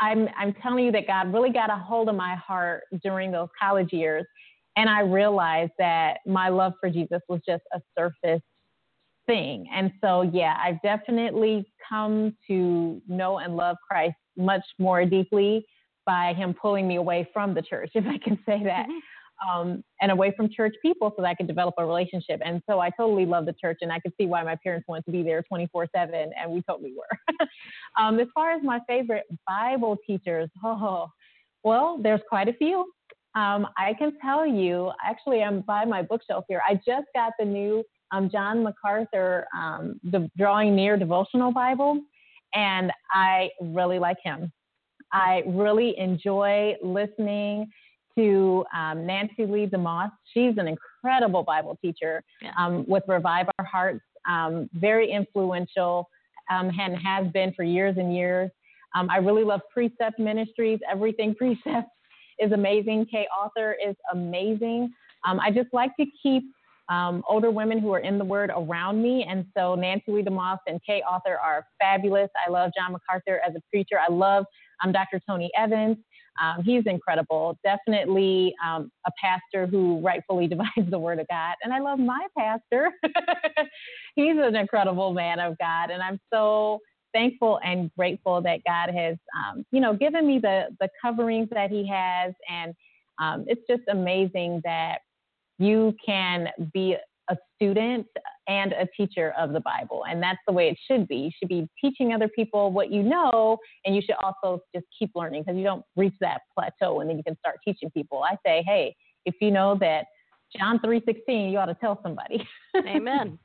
I'm 0.00 0.28
I'm 0.36 0.54
telling 0.54 0.86
you 0.86 0.92
that 0.92 1.06
God 1.06 1.32
really 1.32 1.50
got 1.50 1.70
a 1.70 1.76
hold 1.76 2.08
of 2.08 2.14
my 2.14 2.34
heart 2.34 2.82
during 3.02 3.30
those 3.30 3.48
college 3.58 3.92
years, 3.92 4.24
and 4.76 4.88
I 4.88 5.00
realized 5.00 5.72
that 5.78 6.18
my 6.26 6.48
love 6.48 6.74
for 6.80 6.90
Jesus 6.90 7.20
was 7.28 7.40
just 7.46 7.62
a 7.72 7.80
surface 7.98 8.42
thing. 9.26 9.66
And 9.72 9.92
so 10.02 10.22
yeah, 10.22 10.56
I've 10.62 10.80
definitely 10.82 11.70
come 11.88 12.36
to 12.48 13.00
know 13.08 13.38
and 13.38 13.56
love 13.56 13.76
Christ 13.88 14.16
much 14.36 14.64
more 14.78 15.04
deeply 15.04 15.64
by 16.06 16.32
Him 16.34 16.54
pulling 16.54 16.88
me 16.88 16.96
away 16.96 17.28
from 17.32 17.54
the 17.54 17.62
church, 17.62 17.90
if 17.94 18.06
I 18.06 18.18
can 18.18 18.38
say 18.46 18.62
that. 18.64 18.86
Um, 19.50 19.82
and 20.02 20.12
away 20.12 20.34
from 20.36 20.50
church 20.54 20.74
people 20.82 21.14
so 21.16 21.22
that 21.22 21.28
I 21.28 21.34
could 21.34 21.46
develop 21.46 21.74
a 21.78 21.86
relationship. 21.86 22.42
And 22.44 22.60
so 22.68 22.78
I 22.78 22.90
totally 22.90 23.24
love 23.24 23.46
the 23.46 23.54
church, 23.54 23.78
and 23.80 23.90
I 23.90 23.98
could 23.98 24.12
see 24.20 24.26
why 24.26 24.42
my 24.42 24.54
parents 24.62 24.86
wanted 24.86 25.06
to 25.06 25.12
be 25.12 25.22
there 25.22 25.42
24 25.42 25.86
7, 25.96 26.30
and 26.38 26.52
we 26.52 26.60
totally 26.68 26.92
were. 26.94 27.46
um, 27.98 28.20
as 28.20 28.26
far 28.34 28.52
as 28.52 28.62
my 28.62 28.80
favorite 28.86 29.24
Bible 29.48 29.96
teachers, 30.06 30.50
oh, 30.62 31.08
well, 31.64 31.98
there's 32.02 32.20
quite 32.28 32.48
a 32.48 32.52
few. 32.52 32.84
Um, 33.34 33.66
I 33.78 33.94
can 33.98 34.12
tell 34.20 34.46
you, 34.46 34.90
actually, 35.04 35.42
I'm 35.42 35.60
by 35.60 35.84
my 35.84 36.02
bookshelf 36.02 36.44
here. 36.48 36.62
I 36.68 36.74
just 36.74 37.06
got 37.14 37.32
the 37.38 37.44
new 37.44 37.84
um, 38.12 38.28
John 38.30 38.62
MacArthur 38.64 39.46
um, 39.56 40.00
the 40.02 40.28
Drawing 40.36 40.74
Near 40.74 40.96
devotional 40.96 41.52
Bible, 41.52 42.00
and 42.54 42.90
I 43.12 43.50
really 43.60 43.98
like 44.00 44.16
him. 44.24 44.52
I 45.12 45.42
really 45.46 45.96
enjoy 45.98 46.74
listening 46.82 47.68
to 48.16 48.64
um, 48.76 49.06
Nancy 49.06 49.46
Lee 49.46 49.66
DeMoss. 49.66 50.10
She's 50.34 50.54
an 50.58 50.66
incredible 50.66 51.42
Bible 51.44 51.78
teacher 51.80 52.22
Yeah. 52.42 52.52
um, 52.58 52.84
with 52.88 53.04
Revive 53.06 53.46
Our 53.58 53.64
Hearts, 53.64 54.00
um, 54.28 54.68
very 54.74 55.10
influential 55.10 56.08
um, 56.50 56.70
and 56.78 56.96
has 56.96 57.26
been 57.32 57.52
for 57.54 57.62
years 57.62 57.96
and 57.96 58.14
years. 58.14 58.50
Um, 58.96 59.08
I 59.08 59.18
really 59.18 59.44
love 59.44 59.60
Precept 59.72 60.18
Ministries. 60.18 60.80
Everything 60.90 61.34
Precept 61.38 61.88
is 62.40 62.52
amazing. 62.52 63.06
Kay 63.10 63.26
Arthur 63.36 63.76
is 63.84 63.94
amazing. 64.12 64.92
Um, 65.26 65.38
I 65.40 65.50
just 65.50 65.68
like 65.72 65.90
to 65.98 66.06
keep 66.22 66.44
um, 66.88 67.22
older 67.28 67.50
women 67.50 67.78
who 67.78 67.92
are 67.92 68.00
in 68.00 68.18
the 68.18 68.24
Word 68.24 68.50
around 68.54 69.00
me, 69.00 69.24
and 69.28 69.46
so 69.56 69.74
Nancy 69.76 70.10
Lee 70.10 70.22
DeMoss 70.22 70.58
and 70.66 70.80
Kay 70.84 71.02
Arthur 71.08 71.38
are 71.38 71.64
fabulous. 71.78 72.28
I 72.46 72.50
love 72.50 72.72
John 72.76 72.92
MacArthur 72.92 73.40
as 73.46 73.54
a 73.54 73.60
preacher. 73.70 73.96
I 73.98 74.12
love 74.12 74.44
um, 74.82 74.92
Dr. 74.92 75.20
Tony 75.26 75.50
Evans. 75.56 75.98
Um, 76.40 76.62
he's 76.64 76.84
incredible. 76.86 77.58
Definitely 77.62 78.54
um, 78.64 78.90
a 79.06 79.10
pastor 79.22 79.66
who 79.66 80.00
rightfully 80.00 80.46
divides 80.48 80.90
the 80.90 80.98
word 80.98 81.20
of 81.20 81.28
God. 81.28 81.54
And 81.62 81.72
I 81.72 81.80
love 81.80 81.98
my 81.98 82.26
pastor. 82.36 82.90
he's 84.16 84.36
an 84.38 84.56
incredible 84.56 85.12
man 85.12 85.38
of 85.38 85.58
God. 85.58 85.90
And 85.90 86.02
I'm 86.02 86.18
so 86.32 86.80
thankful 87.12 87.60
and 87.64 87.90
grateful 87.96 88.40
that 88.42 88.60
God 88.66 88.94
has, 88.94 89.16
um, 89.36 89.64
you 89.70 89.80
know, 89.80 89.94
given 89.94 90.26
me 90.26 90.38
the, 90.38 90.66
the 90.80 90.88
coverings 91.02 91.48
that 91.52 91.70
he 91.70 91.86
has. 91.88 92.32
And 92.48 92.74
um, 93.20 93.44
it's 93.48 93.62
just 93.68 93.82
amazing 93.88 94.60
that 94.64 94.98
you 95.58 95.94
can 96.04 96.48
be 96.72 96.96
a 97.28 97.36
student 97.54 98.06
and 98.48 98.72
a 98.72 98.86
teacher 98.96 99.32
of 99.38 99.52
the 99.52 99.60
Bible. 99.60 100.04
And 100.08 100.22
that's 100.22 100.40
the 100.46 100.52
way 100.52 100.68
it 100.68 100.78
should 100.90 101.06
be. 101.06 101.16
You 101.16 101.30
should 101.38 101.48
be 101.48 101.68
teaching 101.80 102.12
other 102.12 102.28
people 102.28 102.72
what 102.72 102.90
you 102.90 103.02
know, 103.02 103.58
and 103.84 103.94
you 103.94 104.02
should 104.02 104.16
also 104.22 104.60
just 104.74 104.86
keep 104.98 105.10
learning 105.14 105.42
because 105.42 105.56
you 105.56 105.64
don't 105.64 105.84
reach 105.96 106.14
that 106.20 106.40
plateau 106.54 107.00
and 107.00 107.08
then 107.08 107.16
you 107.16 107.22
can 107.22 107.38
start 107.38 107.58
teaching 107.64 107.90
people. 107.90 108.22
I 108.22 108.36
say, 108.44 108.64
hey, 108.66 108.96
if 109.26 109.34
you 109.40 109.50
know 109.50 109.76
that 109.80 110.06
John 110.56 110.80
3:16, 110.80 111.52
you 111.52 111.58
ought 111.58 111.66
to 111.66 111.76
tell 111.80 112.00
somebody. 112.02 112.46
Amen. 112.76 113.38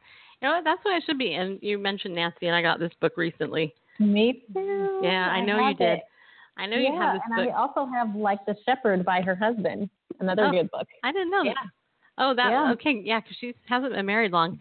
Know? 0.45 0.61
That's 0.63 0.83
what 0.85 0.95
it 0.95 1.03
should 1.05 1.17
be. 1.17 1.33
And 1.33 1.59
you 1.61 1.77
mentioned 1.77 2.15
Nancy, 2.15 2.47
and 2.47 2.55
I 2.55 2.61
got 2.61 2.79
this 2.79 2.91
book 3.01 3.13
recently. 3.17 3.73
Me 3.99 4.43
too. 4.53 4.99
Yeah, 5.03 5.29
I 5.29 5.41
know 5.41 5.57
you 5.57 5.65
have 5.67 5.77
did. 5.77 5.89
it. 5.97 6.03
I 6.57 6.67
know 6.67 6.77
yeah, 6.77 6.93
you 6.93 6.99
have 6.99 7.13
this 7.15 7.21
and 7.25 7.45
book. 7.45 7.53
I 7.53 7.57
also 7.57 7.85
have 7.91 8.15
like 8.15 8.45
The 8.45 8.55
Shepherd 8.65 9.03
by 9.03 9.21
her 9.21 9.35
husband, 9.35 9.89
another 10.19 10.45
Oh. 10.45 10.51
good 10.51 10.69
book. 10.69 10.87
I 11.03 11.11
didn't 11.11 11.31
know 11.31 11.43
Yeah. 11.43 11.53
that. 11.53 11.69
Oh, 12.17 12.33
that 12.33 12.51
Yeah. 12.51 12.71
okay. 12.73 13.01
Yeah, 13.03 13.19
because 13.19 13.37
she 13.37 13.55
hasn't 13.67 13.93
been 13.93 14.05
married 14.05 14.31
long. 14.31 14.59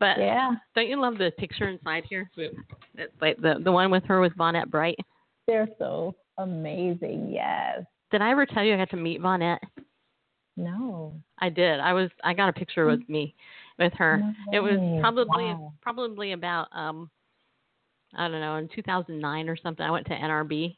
But 0.00 0.18
Yeah, 0.18 0.56
don't 0.74 0.88
you 0.88 1.00
love 1.00 1.18
the 1.18 1.30
picture 1.38 1.68
inside 1.68 2.04
here? 2.08 2.30
It's 2.36 3.20
like 3.20 3.36
the 3.40 3.60
the 3.62 3.72
one 3.72 3.90
with 3.90 4.04
her 4.04 4.20
with 4.20 4.34
Vonette 4.34 4.70
Bright. 4.70 4.98
they're 5.46 5.68
so 5.78 6.14
amazing. 6.38 7.30
Yes. 7.30 7.84
Did 8.10 8.22
I 8.22 8.30
ever 8.30 8.46
tell 8.46 8.64
you 8.64 8.74
I 8.74 8.78
got 8.78 8.90
to 8.90 8.96
meet 8.96 9.20
Vonette? 9.20 9.60
No. 10.56 11.14
I 11.38 11.48
did. 11.48 11.80
I 11.80 11.92
was. 11.92 12.10
I 12.24 12.34
got 12.34 12.48
a 12.48 12.52
picture 12.52 12.86
with 12.86 13.00
mm. 13.00 13.08
me, 13.08 13.34
with 13.80 13.92
her. 13.94 14.18
No 14.18 14.34
It 14.52 14.60
was 14.60 15.00
probably 15.00 15.44
Wow. 15.44 15.72
probably 15.82 16.32
about 16.32 16.68
um, 16.72 17.10
I 18.14 18.28
don't 18.28 18.40
know, 18.40 18.56
in 18.56 18.68
2009 18.68 19.48
or 19.48 19.56
something. 19.56 19.84
I 19.84 19.90
went 19.90 20.06
to 20.08 20.14
NRB, 20.14 20.76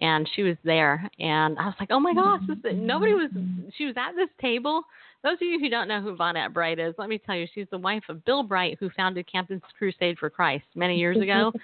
and 0.00 0.28
she 0.34 0.42
was 0.42 0.56
there, 0.64 1.08
and 1.18 1.58
I 1.58 1.66
was 1.66 1.74
like, 1.78 1.90
oh 1.90 2.00
my 2.00 2.14
gosh, 2.14 2.40
this, 2.48 2.74
nobody 2.74 3.12
was. 3.14 3.30
She 3.76 3.86
was 3.86 3.94
at 3.96 4.12
this 4.16 4.28
table. 4.40 4.82
Those 5.22 5.34
of 5.34 5.42
you 5.42 5.60
who 5.60 5.68
don't 5.68 5.86
know 5.88 6.00
who 6.00 6.16
Vonette 6.16 6.54
Bright 6.54 6.78
is, 6.78 6.94
let 6.96 7.10
me 7.10 7.18
tell 7.18 7.36
you, 7.36 7.46
she's 7.54 7.66
the 7.70 7.76
wife 7.78 8.04
of 8.08 8.24
Bill 8.24 8.42
Bright, 8.42 8.78
who 8.80 8.88
founded 8.96 9.30
Campus 9.30 9.60
Crusade 9.76 10.18
for 10.18 10.30
Christ 10.30 10.64
many 10.74 10.96
years 10.98 11.16
ago. 11.20 11.52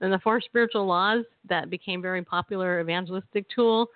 And 0.00 0.12
the 0.12 0.18
Four 0.18 0.42
Spiritual 0.42 0.84
Laws 0.84 1.24
that 1.48 1.70
became 1.70 2.02
very 2.02 2.22
popular 2.22 2.80
evangelistic 2.80 3.48
tool. 3.48 3.88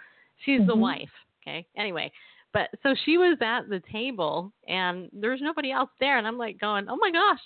She's 0.44 0.64
the 0.66 0.74
Mhm. 0.74 0.78
wife. 0.78 1.10
Okay. 1.42 1.66
Anyway, 1.76 2.10
but 2.52 2.68
so 2.82 2.94
she 3.04 3.18
was 3.18 3.38
at 3.40 3.68
the 3.68 3.82
table 3.92 4.52
and 4.66 5.08
there 5.12 5.30
was 5.30 5.40
nobody 5.42 5.70
else 5.72 5.90
there, 6.00 6.18
and 6.18 6.26
I'm 6.26 6.38
like 6.38 6.60
going, 6.60 6.86
oh 6.88 6.96
my 6.96 7.10
gosh, 7.10 7.40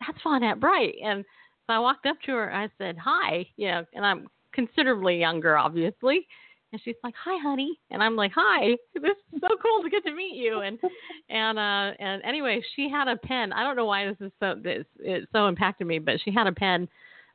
that's 0.00 0.18
Vonette 0.22 0.60
Bright. 0.60 0.94
And 1.02 1.24
so 1.66 1.72
I 1.72 1.78
walked 1.78 2.06
up 2.06 2.16
to 2.26 2.32
her 2.32 2.48
and 2.48 2.56
I 2.56 2.68
said 2.78 2.96
hi, 2.98 3.46
you 3.56 3.68
know, 3.68 3.84
and 3.94 4.04
I'm 4.04 4.28
considerably 4.52 5.18
younger, 5.18 5.56
obviously. 5.56 6.26
And 6.72 6.80
she's 6.84 6.96
like, 7.04 7.14
"Hi, 7.24 7.40
honey," 7.40 7.78
and 7.90 8.02
I'm 8.02 8.16
like, 8.16 8.32
"Hi, 8.34 8.70
this 8.94 9.16
is 9.32 9.40
so 9.40 9.48
cool 9.62 9.82
to 9.84 9.88
get 9.88 10.04
to 10.04 10.12
meet 10.12 10.34
you." 10.34 10.60
And 10.60 10.78
and 11.30 11.58
uh 11.58 11.96
and 12.00 12.22
anyway, 12.24 12.60
she 12.74 12.90
had 12.90 13.06
a 13.06 13.16
pen. 13.16 13.52
I 13.52 13.62
don't 13.62 13.76
know 13.76 13.86
why 13.86 14.06
this 14.06 14.16
is 14.20 14.32
so 14.40 14.56
this 14.60 14.84
it 14.98 15.28
so 15.32 15.46
impacted 15.46 15.86
me, 15.86 16.00
but 16.00 16.20
she 16.22 16.32
had 16.32 16.48
a 16.48 16.52
pen 16.52 16.88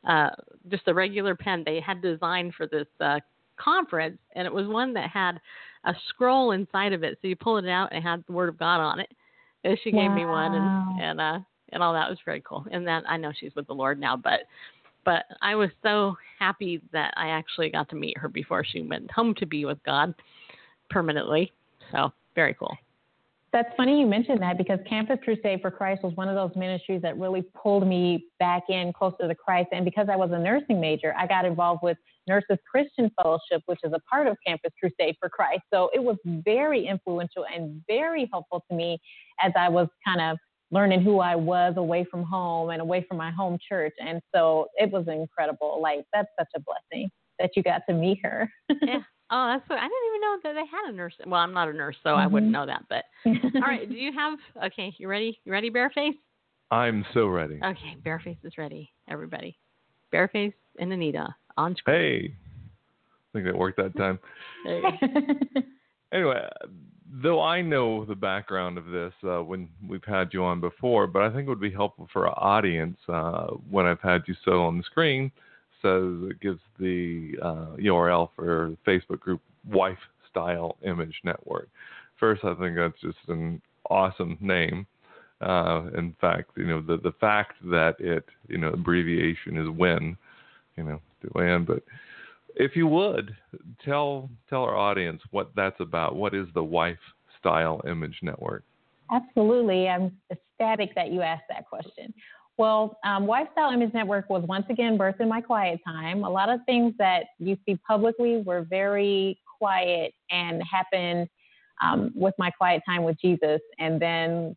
uh, 0.07 0.29
just 0.69 0.87
a 0.87 0.93
regular 0.93 1.35
pen 1.35 1.63
they 1.65 1.79
had 1.79 2.01
designed 2.01 2.53
for 2.55 2.67
this 2.67 2.87
uh, 2.99 3.19
conference, 3.57 4.17
and 4.35 4.45
it 4.45 4.53
was 4.53 4.67
one 4.67 4.93
that 4.93 5.09
had 5.09 5.39
a 5.85 5.93
scroll 6.09 6.51
inside 6.51 6.93
of 6.93 7.03
it. 7.03 7.17
So 7.21 7.27
you 7.27 7.35
pull 7.35 7.57
it 7.57 7.67
out 7.67 7.91
and 7.91 7.99
it 7.99 8.07
had 8.07 8.23
the 8.27 8.33
Word 8.33 8.49
of 8.49 8.57
God 8.57 8.79
on 8.79 8.99
it. 8.99 9.11
And 9.63 9.77
she 9.83 9.91
gave 9.91 10.09
me 10.11 10.25
one, 10.25 10.55
and 10.55 11.01
and 11.01 11.21
uh, 11.21 11.39
and 11.71 11.83
all 11.83 11.93
that 11.93 12.09
was 12.09 12.17
very 12.25 12.41
cool. 12.41 12.65
And 12.71 12.87
that 12.87 13.03
I 13.07 13.17
know 13.17 13.31
she's 13.37 13.53
with 13.55 13.67
the 13.67 13.75
Lord 13.75 13.99
now, 13.99 14.17
but 14.17 14.41
but 15.05 15.25
I 15.41 15.53
was 15.55 15.69
so 15.83 16.15
happy 16.39 16.81
that 16.93 17.13
I 17.15 17.29
actually 17.29 17.69
got 17.69 17.87
to 17.89 17.95
meet 17.95 18.17
her 18.17 18.27
before 18.27 18.63
she 18.63 18.81
went 18.81 19.11
home 19.11 19.35
to 19.35 19.45
be 19.45 19.65
with 19.65 19.81
God 19.83 20.15
permanently. 20.89 21.51
So 21.91 22.11
very 22.35 22.53
cool. 22.53 22.75
That's 23.53 23.69
funny 23.75 23.99
you 23.99 24.07
mentioned 24.07 24.41
that 24.41 24.57
because 24.57 24.79
Campus 24.87 25.19
Crusade 25.23 25.61
for 25.61 25.71
Christ 25.71 26.03
was 26.03 26.15
one 26.15 26.29
of 26.29 26.35
those 26.35 26.55
ministries 26.55 27.01
that 27.01 27.17
really 27.17 27.41
pulled 27.41 27.85
me 27.85 28.25
back 28.39 28.63
in 28.69 28.93
closer 28.93 29.27
to 29.27 29.35
Christ. 29.35 29.69
And 29.73 29.83
because 29.83 30.07
I 30.09 30.15
was 30.15 30.31
a 30.31 30.39
nursing 30.39 30.79
major, 30.79 31.13
I 31.17 31.27
got 31.27 31.43
involved 31.43 31.83
with 31.83 31.97
Nurses 32.27 32.57
Christian 32.69 33.09
Fellowship, 33.21 33.61
which 33.65 33.79
is 33.83 33.93
a 33.93 33.99
part 34.09 34.27
of 34.27 34.37
Campus 34.45 34.71
Crusade 34.79 35.15
for 35.19 35.29
Christ. 35.29 35.61
So 35.73 35.89
it 35.93 36.03
was 36.03 36.17
very 36.25 36.87
influential 36.87 37.45
and 37.53 37.81
very 37.87 38.29
helpful 38.31 38.63
to 38.69 38.75
me 38.75 38.99
as 39.41 39.51
I 39.57 39.69
was 39.69 39.87
kind 40.05 40.21
of 40.21 40.37
learning 40.71 41.01
who 41.01 41.19
I 41.19 41.35
was 41.35 41.73
away 41.77 42.05
from 42.09 42.23
home 42.23 42.69
and 42.69 42.81
away 42.81 43.05
from 43.07 43.17
my 43.17 43.31
home 43.31 43.57
church. 43.67 43.93
And 43.99 44.21
so 44.33 44.67
it 44.77 44.89
was 44.91 45.07
incredible. 45.07 45.81
Like, 45.81 46.05
that's 46.13 46.29
such 46.39 46.47
a 46.55 46.59
blessing 46.61 47.09
that 47.39 47.51
you 47.55 47.63
got 47.63 47.81
to 47.89 47.93
meet 47.95 48.19
her. 48.23 48.49
yeah. 48.81 48.99
Oh, 49.33 49.47
that's 49.47 49.67
what 49.69 49.79
I 49.79 49.83
didn't 49.83 50.07
even 50.09 50.21
know 50.21 50.37
that 50.43 50.53
they 50.53 50.65
had 50.65 50.89
a 50.93 50.95
nurse. 50.95 51.13
Well, 51.25 51.39
I'm 51.39 51.53
not 51.53 51.69
a 51.69 51.73
nurse, 51.73 51.95
so 52.03 52.15
I 52.15 52.27
wouldn't 52.27 52.49
Mhm. 52.51 52.53
know 52.53 52.65
that. 52.65 52.83
But 52.89 53.05
all 53.55 53.61
right, 53.61 53.89
do 53.89 53.95
you 53.95 54.11
have? 54.11 54.37
Okay, 54.65 54.93
you 54.97 55.07
ready? 55.07 55.39
You 55.45 55.51
ready, 55.53 55.71
Bareface? 55.71 56.15
I'm 56.69 57.05
so 57.13 57.27
ready. 57.27 57.55
Okay, 57.63 57.95
Bareface 58.05 58.37
is 58.43 58.57
ready. 58.57 58.91
Everybody, 59.09 59.57
Bareface 60.13 60.53
and 60.79 60.91
Anita 60.91 61.33
on 61.61 61.75
screen. 61.75 61.95
Hey, 61.95 62.33
I 62.33 63.29
think 63.33 63.45
that 63.45 63.57
worked 63.57 63.77
that 63.77 63.95
time. 63.97 64.19
Go. 64.65 64.91
Anyway, 66.13 66.45
though 67.23 67.41
I 67.41 67.61
know 67.61 68.03
the 68.05 68.15
background 68.15 68.77
of 68.77 68.87
this 68.87 69.13
uh, 69.23 69.41
when 69.41 69.69
we've 69.87 70.03
had 70.03 70.33
you 70.33 70.43
on 70.43 70.59
before, 70.59 71.07
but 71.07 71.21
I 71.21 71.29
think 71.29 71.45
it 71.45 71.49
would 71.49 71.61
be 71.61 71.71
helpful 71.71 72.09
for 72.11 72.27
our 72.27 72.37
audience 72.37 72.97
uh, 73.07 73.47
when 73.69 73.85
I've 73.85 74.01
had 74.01 74.23
you 74.27 74.35
so 74.43 74.63
on 74.63 74.77
the 74.77 74.83
screen. 74.83 75.31
Says 75.81 76.29
it 76.29 76.39
gives 76.41 76.59
the 76.79 77.35
uh, 77.41 77.77
URL 77.79 78.29
for 78.35 78.75
the 78.85 78.91
Facebook 78.91 79.19
group 79.19 79.41
Wife 79.67 79.97
Style 80.29 80.77
Image 80.85 81.15
Network. 81.23 81.69
First, 82.19 82.43
I 82.43 82.53
think 82.55 82.75
that's 82.75 82.99
just 83.01 83.17
an 83.29 83.61
awesome 83.89 84.37
name. 84.39 84.85
Uh, 85.41 85.89
in 85.97 86.15
fact, 86.21 86.51
you 86.55 86.67
know 86.67 86.81
the 86.81 86.97
the 86.97 87.13
fact 87.19 87.53
that 87.63 87.95
it 87.99 88.25
you 88.47 88.59
know 88.59 88.69
abbreviation 88.69 89.57
is 89.57 89.67
WIN, 89.69 90.15
you 90.77 90.83
know, 90.83 91.01
WIN, 91.35 91.65
but 91.65 91.83
if 92.55 92.75
you 92.75 92.87
would 92.87 93.35
tell 93.83 94.29
tell 94.49 94.63
our 94.63 94.75
audience 94.75 95.21
what 95.31 95.51
that's 95.55 95.79
about. 95.79 96.15
What 96.15 96.33
is 96.33 96.47
the 96.53 96.63
Wife 96.63 96.97
Style 97.39 97.81
Image 97.87 98.17
Network? 98.21 98.63
Absolutely. 99.11 99.89
I'm 99.89 100.17
ecstatic 100.31 100.95
that 100.95 101.11
you 101.11 101.21
asked 101.21 101.43
that 101.49 101.67
question. 101.67 102.13
Well, 102.57 102.97
um, 103.03 103.25
Wifestyle 103.25 103.71
Image 103.71 103.93
Network 103.93 104.29
was 104.29 104.43
once 104.43 104.65
again 104.69 104.97
birthed 104.97 105.19
in 105.19 105.27
my 105.27 105.41
quiet 105.41 105.79
time. 105.85 106.23
A 106.23 106.29
lot 106.29 106.49
of 106.49 106.59
things 106.65 106.93
that 106.97 107.23
you 107.39 107.57
see 107.65 107.77
publicly 107.87 108.41
were 108.45 108.61
very 108.61 109.39
quiet 109.57 110.13
and 110.29 110.61
happened 110.63 111.27
um, 111.81 112.11
with 112.13 112.35
my 112.37 112.51
quiet 112.51 112.83
time 112.85 113.03
with 113.03 113.19
Jesus. 113.19 113.61
And 113.79 114.01
then, 114.01 114.55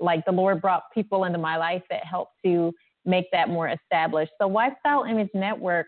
like, 0.00 0.24
the 0.24 0.32
Lord 0.32 0.62
brought 0.62 0.84
people 0.94 1.24
into 1.24 1.38
my 1.38 1.56
life 1.56 1.82
that 1.90 2.04
helped 2.04 2.34
to 2.44 2.72
make 3.08 3.26
that 3.32 3.48
more 3.48 3.68
established. 3.68 4.32
So, 4.40 4.46
Wifestyle 4.46 5.04
Image 5.04 5.30
Network 5.34 5.86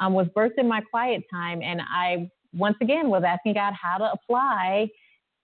um, 0.00 0.14
was 0.14 0.26
birthed 0.36 0.58
in 0.58 0.68
my 0.68 0.80
quiet 0.80 1.22
time. 1.32 1.62
And 1.62 1.80
I, 1.80 2.30
once 2.52 2.76
again, 2.80 3.08
was 3.08 3.22
asking 3.24 3.54
God 3.54 3.74
how 3.80 3.98
to 3.98 4.10
apply 4.12 4.88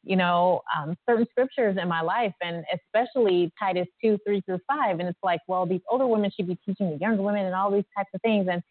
you 0.04 0.16
know, 0.16 0.62
um, 0.76 0.96
certain 1.08 1.26
scriptures 1.30 1.76
in 1.80 1.88
my 1.88 2.00
life, 2.00 2.32
and 2.40 2.64
especially 2.72 3.52
Titus 3.58 3.86
2, 4.02 4.18
3 4.26 4.40
through 4.42 4.60
5. 4.66 5.00
And 5.00 5.08
it's 5.08 5.18
like, 5.22 5.40
well, 5.48 5.66
these 5.66 5.80
older 5.90 6.06
women 6.06 6.30
should 6.34 6.46
be 6.46 6.58
teaching 6.64 6.90
the 6.90 6.96
younger 6.96 7.22
women 7.22 7.44
and 7.44 7.54
all 7.54 7.70
these 7.70 7.84
types 7.96 8.08
of 8.14 8.22
things. 8.22 8.46
And 8.50 8.62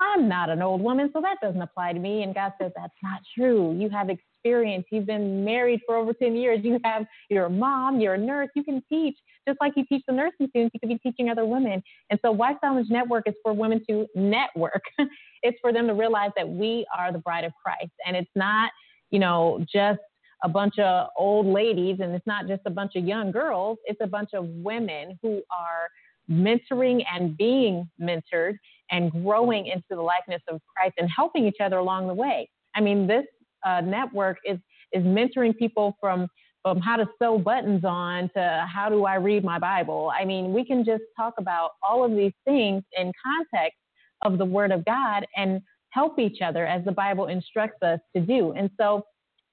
I'm 0.00 0.28
not 0.28 0.48
an 0.48 0.62
old 0.62 0.80
woman, 0.80 1.10
so 1.12 1.20
that 1.20 1.36
doesn't 1.42 1.60
apply 1.60 1.92
to 1.92 1.98
me. 1.98 2.22
And 2.22 2.34
God 2.34 2.52
says, 2.60 2.72
that's 2.76 2.94
not 3.02 3.20
true. 3.36 3.76
You 3.78 3.90
have 3.90 4.08
experience. 4.08 4.86
You've 4.90 5.06
been 5.06 5.44
married 5.44 5.80
for 5.86 5.96
over 5.96 6.12
10 6.12 6.36
years. 6.36 6.60
You 6.62 6.78
have, 6.84 7.04
you're 7.28 7.46
a 7.46 7.50
mom, 7.50 8.00
you're 8.00 8.14
a 8.14 8.18
nurse. 8.18 8.48
You 8.54 8.62
can 8.62 8.82
teach. 8.88 9.18
Just 9.48 9.60
like 9.62 9.72
you 9.76 9.84
teach 9.86 10.02
the 10.06 10.12
nursing 10.12 10.48
students, 10.50 10.74
you 10.74 10.80
could 10.80 10.90
be 10.90 10.98
teaching 10.98 11.30
other 11.30 11.46
women. 11.46 11.82
And 12.10 12.20
so, 12.22 12.30
Wifestyle 12.30 12.72
Image 12.76 12.90
Network 12.90 13.26
is 13.26 13.34
for 13.42 13.54
women 13.54 13.82
to 13.88 14.06
network. 14.14 14.82
it's 15.42 15.58
for 15.62 15.72
them 15.72 15.86
to 15.86 15.94
realize 15.94 16.30
that 16.36 16.46
we 16.46 16.86
are 16.96 17.10
the 17.12 17.18
bride 17.18 17.44
of 17.44 17.52
Christ. 17.62 17.92
And 18.06 18.14
it's 18.14 18.30
not, 18.34 18.70
you 19.10 19.18
know, 19.18 19.64
just 19.72 20.00
a 20.44 20.48
bunch 20.48 20.78
of 20.78 21.08
old 21.16 21.46
ladies 21.46 21.98
and 22.00 22.14
it's 22.14 22.26
not 22.26 22.46
just 22.46 22.62
a 22.66 22.70
bunch 22.70 22.92
of 22.94 23.04
young 23.04 23.32
girls, 23.32 23.78
it's 23.86 24.00
a 24.02 24.06
bunch 24.06 24.30
of 24.34 24.46
women 24.46 25.18
who 25.22 25.42
are 25.50 25.88
mentoring 26.30 27.02
and 27.12 27.36
being 27.36 27.88
mentored 28.00 28.56
and 28.90 29.10
growing 29.10 29.66
into 29.66 29.86
the 29.90 30.02
likeness 30.02 30.42
of 30.48 30.60
Christ 30.76 30.94
and 30.98 31.08
helping 31.14 31.46
each 31.46 31.56
other 31.62 31.78
along 31.78 32.06
the 32.06 32.14
way. 32.14 32.48
I 32.76 32.80
mean, 32.82 33.06
this 33.06 33.24
uh, 33.66 33.80
network 33.80 34.36
is 34.44 34.58
is 34.92 35.04
mentoring 35.04 35.56
people 35.56 35.96
from 36.00 36.28
from 36.62 36.80
how 36.80 36.96
to 36.96 37.08
sew 37.20 37.38
buttons 37.38 37.84
on 37.84 38.30
to 38.34 38.66
how 38.72 38.88
do 38.88 39.04
I 39.04 39.14
read 39.14 39.44
my 39.44 39.58
Bible. 39.58 40.12
I 40.14 40.24
mean, 40.24 40.52
we 40.52 40.64
can 40.64 40.84
just 40.84 41.04
talk 41.16 41.34
about 41.38 41.72
all 41.82 42.04
of 42.04 42.16
these 42.16 42.32
things 42.44 42.82
in 42.96 43.12
context 43.24 43.78
of 44.22 44.38
the 44.38 44.44
Word 44.44 44.72
of 44.72 44.84
God 44.84 45.26
and 45.36 45.60
help 45.90 46.18
each 46.18 46.42
other 46.42 46.66
as 46.66 46.84
the 46.84 46.92
Bible 46.92 47.26
instructs 47.26 47.82
us 47.82 48.00
to 48.14 48.22
do. 48.22 48.52
And 48.52 48.70
so 48.78 49.04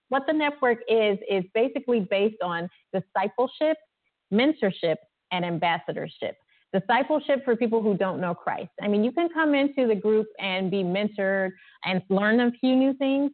what 0.09 0.23
the 0.27 0.33
network 0.33 0.79
is 0.89 1.17
is 1.29 1.43
basically 1.53 2.01
based 2.01 2.41
on 2.43 2.69
discipleship, 2.93 3.77
mentorship, 4.33 4.97
and 5.31 5.45
ambassadorship. 5.45 6.37
Discipleship 6.73 7.45
for 7.45 7.55
people 7.55 7.81
who 7.81 7.95
don't 7.95 8.19
know 8.19 8.33
Christ. 8.33 8.71
I 8.81 8.87
mean, 8.87 9.03
you 9.03 9.11
can 9.11 9.29
come 9.29 9.55
into 9.55 9.87
the 9.87 9.95
group 9.95 10.27
and 10.39 10.69
be 10.69 10.83
mentored 10.83 11.51
and 11.85 12.01
learn 12.09 12.41
a 12.41 12.51
few 12.59 12.75
new 12.75 12.93
things, 12.95 13.31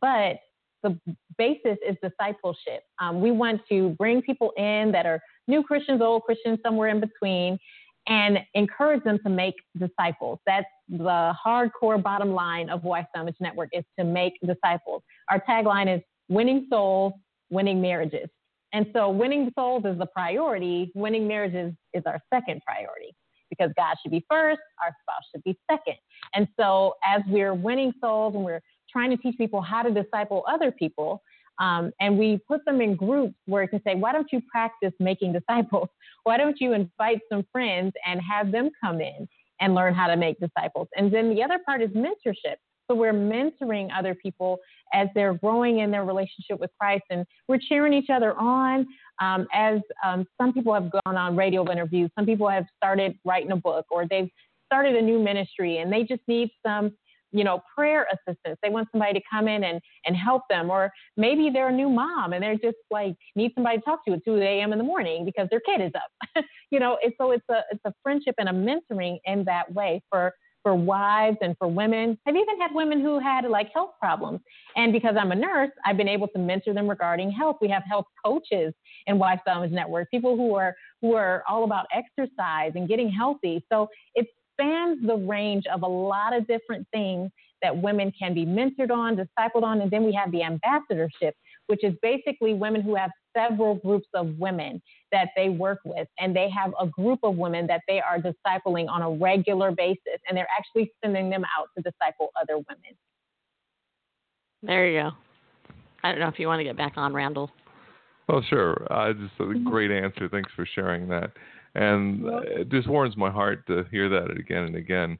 but 0.00 0.36
the 0.84 0.96
basis 1.36 1.78
is 1.86 1.96
discipleship. 2.02 2.84
Um, 3.00 3.20
we 3.20 3.32
want 3.32 3.60
to 3.70 3.90
bring 3.98 4.22
people 4.22 4.52
in 4.56 4.92
that 4.92 5.06
are 5.06 5.20
new 5.48 5.64
Christians, 5.64 6.00
old 6.00 6.22
Christians, 6.22 6.60
somewhere 6.62 6.88
in 6.90 7.00
between, 7.00 7.58
and 8.06 8.38
encourage 8.54 9.02
them 9.02 9.18
to 9.24 9.30
make 9.30 9.54
disciples. 9.78 10.38
That's 10.46 10.66
the 10.88 11.34
hardcore 11.44 12.00
bottom 12.00 12.32
line 12.32 12.70
of 12.70 12.84
Wifestyle 12.84 13.22
Image 13.22 13.36
Network 13.40 13.70
is 13.72 13.84
to 13.98 14.04
make 14.04 14.34
disciples. 14.46 15.02
Our 15.30 15.40
tagline 15.40 15.92
is 15.94 16.02
winning 16.28 16.66
souls, 16.70 17.14
winning 17.50 17.80
marriages. 17.80 18.28
And 18.72 18.86
so 18.92 19.08
winning 19.08 19.50
souls 19.58 19.84
is 19.86 19.98
the 19.98 20.06
priority, 20.06 20.90
winning 20.94 21.26
marriages 21.26 21.72
is 21.94 22.02
our 22.06 22.20
second 22.32 22.60
priority 22.66 23.14
because 23.48 23.70
God 23.76 23.94
should 24.02 24.10
be 24.10 24.24
first, 24.28 24.60
our 24.82 24.90
spouse 25.02 25.22
should 25.32 25.44
be 25.44 25.56
second. 25.70 25.94
And 26.34 26.48
so 26.58 26.94
as 27.04 27.22
we're 27.28 27.54
winning 27.54 27.92
souls 28.00 28.34
and 28.34 28.44
we're 28.44 28.60
trying 28.94 29.10
to 29.10 29.16
teach 29.16 29.36
people 29.36 29.60
how 29.60 29.82
to 29.82 29.90
disciple 29.90 30.44
other 30.48 30.70
people, 30.70 31.22
um, 31.58 31.92
and 32.00 32.18
we 32.18 32.40
put 32.48 32.64
them 32.64 32.80
in 32.80 32.96
groups 32.96 33.34
where 33.46 33.62
you 33.62 33.68
can 33.68 33.82
say, 33.84 33.94
why 33.94 34.12
don't 34.12 34.32
you 34.32 34.40
practice 34.50 34.92
making 34.98 35.32
disciples? 35.32 35.88
Why 36.24 36.38
don't 36.38 36.58
you 36.58 36.72
invite 36.72 37.18
some 37.30 37.44
friends 37.52 37.92
and 38.06 38.18
have 38.22 38.50
them 38.50 38.70
come 38.82 39.02
in 39.02 39.28
and 39.60 39.74
learn 39.74 39.92
how 39.92 40.06
to 40.06 40.16
make 40.16 40.40
disciples? 40.40 40.88
And 40.96 41.12
then 41.12 41.34
the 41.34 41.42
other 41.42 41.58
part 41.66 41.82
is 41.82 41.90
mentorship. 41.90 42.56
So 42.88 42.94
we're 42.96 43.12
mentoring 43.12 43.90
other 43.94 44.14
people 44.14 44.58
as 44.92 45.08
they're 45.14 45.34
growing 45.34 45.80
in 45.80 45.90
their 45.90 46.04
relationship 46.04 46.60
with 46.60 46.70
Christ, 46.78 47.04
and 47.10 47.26
we're 47.48 47.58
cheering 47.58 47.92
each 47.92 48.10
other 48.10 48.34
on. 48.38 48.86
Um, 49.20 49.46
as 49.52 49.80
um, 50.04 50.26
some 50.40 50.52
people 50.52 50.74
have 50.74 50.90
gone 50.90 51.16
on 51.16 51.36
radio 51.36 51.70
interviews, 51.70 52.10
some 52.16 52.26
people 52.26 52.48
have 52.48 52.64
started 52.76 53.18
writing 53.24 53.52
a 53.52 53.56
book, 53.56 53.86
or 53.90 54.06
they've 54.08 54.28
started 54.66 54.96
a 54.96 55.02
new 55.02 55.18
ministry, 55.18 55.78
and 55.78 55.92
they 55.92 56.02
just 56.02 56.22
need 56.26 56.50
some, 56.66 56.92
you 57.34 57.44
know, 57.44 57.60
prayer 57.74 58.06
assistance. 58.12 58.58
They 58.62 58.70
want 58.70 58.88
somebody 58.92 59.12
to 59.14 59.20
come 59.30 59.48
in 59.48 59.64
and 59.64 59.80
and 60.06 60.16
help 60.16 60.42
them, 60.48 60.70
or 60.70 60.90
maybe 61.16 61.50
they're 61.52 61.68
a 61.68 61.72
new 61.72 61.90
mom 61.90 62.32
and 62.32 62.42
they're 62.42 62.54
just 62.54 62.78
like 62.90 63.14
need 63.34 63.52
somebody 63.54 63.78
to 63.78 63.82
talk 63.82 64.04
to 64.06 64.14
at 64.14 64.24
2 64.24 64.36
a.m. 64.36 64.72
in 64.72 64.78
the 64.78 64.84
morning 64.84 65.24
because 65.24 65.48
their 65.50 65.60
kid 65.60 65.80
is 65.80 65.92
up. 65.96 66.44
you 66.70 66.78
know, 66.78 66.96
and 67.02 67.12
so 67.18 67.32
it's 67.32 67.44
a 67.50 67.60
it's 67.72 67.82
a 67.84 67.92
friendship 68.02 68.36
and 68.38 68.48
a 68.48 68.52
mentoring 68.52 69.18
in 69.26 69.44
that 69.44 69.72
way 69.74 70.02
for 70.10 70.32
for 70.62 70.74
wives 70.74 71.36
and 71.42 71.54
for 71.58 71.68
women. 71.68 72.18
I've 72.26 72.34
even 72.34 72.58
had 72.58 72.70
women 72.74 73.00
who 73.00 73.18
had 73.18 73.44
like 73.44 73.70
health 73.74 73.90
problems. 74.00 74.40
And 74.76 74.92
because 74.92 75.14
I'm 75.20 75.30
a 75.30 75.34
nurse, 75.34 75.70
I've 75.84 75.98
been 75.98 76.08
able 76.08 76.26
to 76.28 76.38
mentor 76.38 76.72
them 76.72 76.88
regarding 76.88 77.30
health. 77.30 77.56
We 77.60 77.68
have 77.68 77.82
health 77.86 78.06
coaches 78.24 78.72
in 79.06 79.18
Wife 79.18 79.40
Wellness 79.46 79.70
Network, 79.70 80.10
people 80.10 80.36
who 80.36 80.54
are 80.54 80.74
who 81.02 81.14
are 81.14 81.44
all 81.46 81.64
about 81.64 81.86
exercise 81.92 82.72
and 82.74 82.88
getting 82.88 83.10
healthy. 83.10 83.62
So 83.70 83.88
it 84.14 84.26
spans 84.54 85.04
the 85.06 85.16
range 85.16 85.64
of 85.72 85.82
a 85.82 85.86
lot 85.86 86.34
of 86.34 86.46
different 86.46 86.86
things 86.92 87.30
that 87.62 87.76
women 87.76 88.12
can 88.18 88.34
be 88.34 88.44
mentored 88.44 88.90
on, 88.90 89.16
discipled 89.16 89.62
on, 89.62 89.80
and 89.80 89.90
then 89.90 90.04
we 90.04 90.12
have 90.12 90.30
the 90.32 90.42
ambassadorship, 90.42 91.34
which 91.66 91.82
is 91.82 91.94
basically 92.02 92.54
women 92.54 92.82
who 92.82 92.94
have 92.94 93.10
several 93.36 93.76
groups 93.76 94.06
of 94.14 94.38
women 94.38 94.80
that 95.12 95.28
they 95.36 95.48
work 95.48 95.78
with, 95.84 96.06
and 96.18 96.36
they 96.36 96.48
have 96.50 96.74
a 96.80 96.86
group 96.86 97.20
of 97.22 97.36
women 97.36 97.66
that 97.66 97.80
they 97.88 98.00
are 98.00 98.18
discipling 98.18 98.88
on 98.88 99.02
a 99.02 99.10
regular 99.10 99.70
basis, 99.70 100.20
and 100.28 100.36
they're 100.36 100.48
actually 100.56 100.92
sending 101.02 101.30
them 101.30 101.44
out 101.58 101.68
to 101.76 101.82
disciple 101.82 102.30
other 102.40 102.56
women. 102.56 102.96
There 104.62 104.88
you 104.88 105.02
go. 105.02 105.10
I 106.02 106.10
don't 106.10 106.20
know 106.20 106.28
if 106.28 106.38
you 106.38 106.46
want 106.48 106.60
to 106.60 106.64
get 106.64 106.76
back 106.76 106.94
on, 106.96 107.14
Randall. 107.14 107.50
Well, 108.28 108.42
sure. 108.48 108.86
Uh, 108.90 109.12
just 109.12 109.34
a 109.40 109.58
great 109.64 109.90
answer. 109.90 110.28
Thanks 110.28 110.50
for 110.54 110.66
sharing 110.74 111.08
that. 111.08 111.30
And 111.74 112.26
uh, 112.26 112.40
it 112.44 112.68
just 112.68 112.88
warms 112.88 113.16
my 113.16 113.30
heart 113.30 113.66
to 113.66 113.84
hear 113.90 114.08
that 114.08 114.30
again 114.30 114.64
and 114.64 114.76
again, 114.76 115.18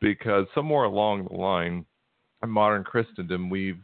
because 0.00 0.46
somewhere 0.54 0.84
along 0.84 1.28
the 1.28 1.36
line 1.36 1.86
in 2.42 2.50
modern 2.50 2.84
Christendom, 2.84 3.48
we've 3.48 3.82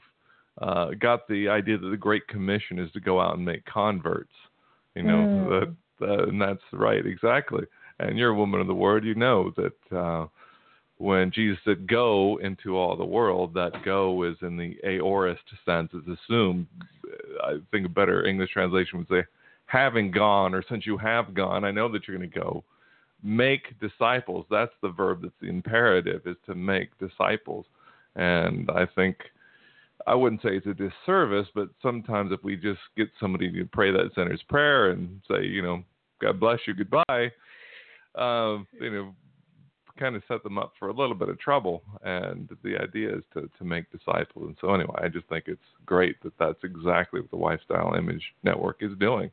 uh, 0.60 0.90
got 1.00 1.26
the 1.28 1.48
idea 1.48 1.78
that 1.78 1.88
the 1.88 1.96
Great 1.96 2.26
Commission 2.28 2.78
is 2.78 2.92
to 2.92 3.00
go 3.00 3.20
out 3.20 3.36
and 3.36 3.44
make 3.44 3.64
converts. 3.64 4.34
You 4.94 5.04
know, 5.04 5.18
Mm. 5.18 5.76
that, 5.98 6.08
uh, 6.08 6.28
and 6.28 6.42
that's 6.42 6.62
right, 6.72 7.06
exactly. 7.06 7.64
And 8.00 8.18
you're 8.18 8.30
a 8.30 8.34
woman 8.34 8.60
of 8.60 8.66
the 8.66 8.74
Word. 8.74 9.04
You 9.04 9.14
know 9.14 9.52
that 9.56 9.96
uh, 9.96 10.26
when 10.98 11.30
Jesus 11.30 11.58
said 11.64 11.86
"go 11.86 12.38
into 12.42 12.76
all 12.76 12.96
the 12.96 13.04
world," 13.04 13.54
that 13.54 13.82
"go" 13.84 14.24
is 14.24 14.36
in 14.42 14.56
the 14.56 14.76
aorist 14.82 15.44
sense. 15.64 15.90
It's 15.94 16.20
assumed. 16.20 16.66
I 17.44 17.58
think 17.70 17.86
a 17.86 17.88
better 17.90 18.26
English 18.26 18.52
translation 18.52 18.98
would 18.98 19.08
say, 19.08 19.24
"Having 19.70 20.10
gone," 20.10 20.54
or 20.54 20.62
"Since 20.68 20.84
you 20.86 20.98
have 20.98 21.32
gone, 21.32 21.64
I 21.64 21.70
know 21.70 21.90
that 21.92 22.06
you're 22.06 22.18
going 22.18 22.30
to 22.30 22.40
go." 22.40 22.64
Make 23.22 23.78
disciples. 23.80 24.46
That's 24.50 24.72
the 24.82 24.88
verb. 24.88 25.22
That's 25.22 25.34
the 25.40 25.48
imperative 25.48 26.22
is 26.26 26.36
to 26.46 26.54
make 26.54 26.98
disciples. 26.98 27.66
And 28.16 28.70
I 28.70 28.86
think 28.94 29.16
I 30.06 30.14
wouldn't 30.14 30.42
say 30.42 30.56
it's 30.56 30.66
a 30.66 30.74
disservice, 30.74 31.46
but 31.54 31.68
sometimes 31.82 32.32
if 32.32 32.42
we 32.42 32.56
just 32.56 32.80
get 32.96 33.08
somebody 33.20 33.52
to 33.52 33.64
pray 33.66 33.90
that 33.92 34.10
sinner's 34.14 34.42
prayer 34.48 34.90
and 34.90 35.20
say, 35.30 35.44
you 35.44 35.62
know, 35.62 35.82
God 36.20 36.40
bless 36.40 36.58
you, 36.66 36.74
goodbye, 36.74 37.30
uh, 38.14 38.58
you 38.80 38.90
know, 38.90 39.14
kind 39.98 40.16
of 40.16 40.22
set 40.28 40.42
them 40.42 40.58
up 40.58 40.72
for 40.78 40.88
a 40.88 40.94
little 40.94 41.14
bit 41.14 41.28
of 41.28 41.38
trouble. 41.38 41.82
And 42.02 42.48
the 42.64 42.76
idea 42.76 43.16
is 43.16 43.22
to, 43.34 43.50
to 43.58 43.64
make 43.64 43.90
disciples. 43.92 44.46
And 44.46 44.56
so, 44.60 44.74
anyway, 44.74 44.98
I 45.02 45.08
just 45.08 45.28
think 45.28 45.44
it's 45.46 45.60
great 45.84 46.22
that 46.22 46.36
that's 46.38 46.64
exactly 46.64 47.20
what 47.20 47.30
the 47.30 47.36
Wifestyle 47.36 47.94
Image 47.94 48.22
Network 48.42 48.78
is 48.80 48.92
doing. 48.98 49.30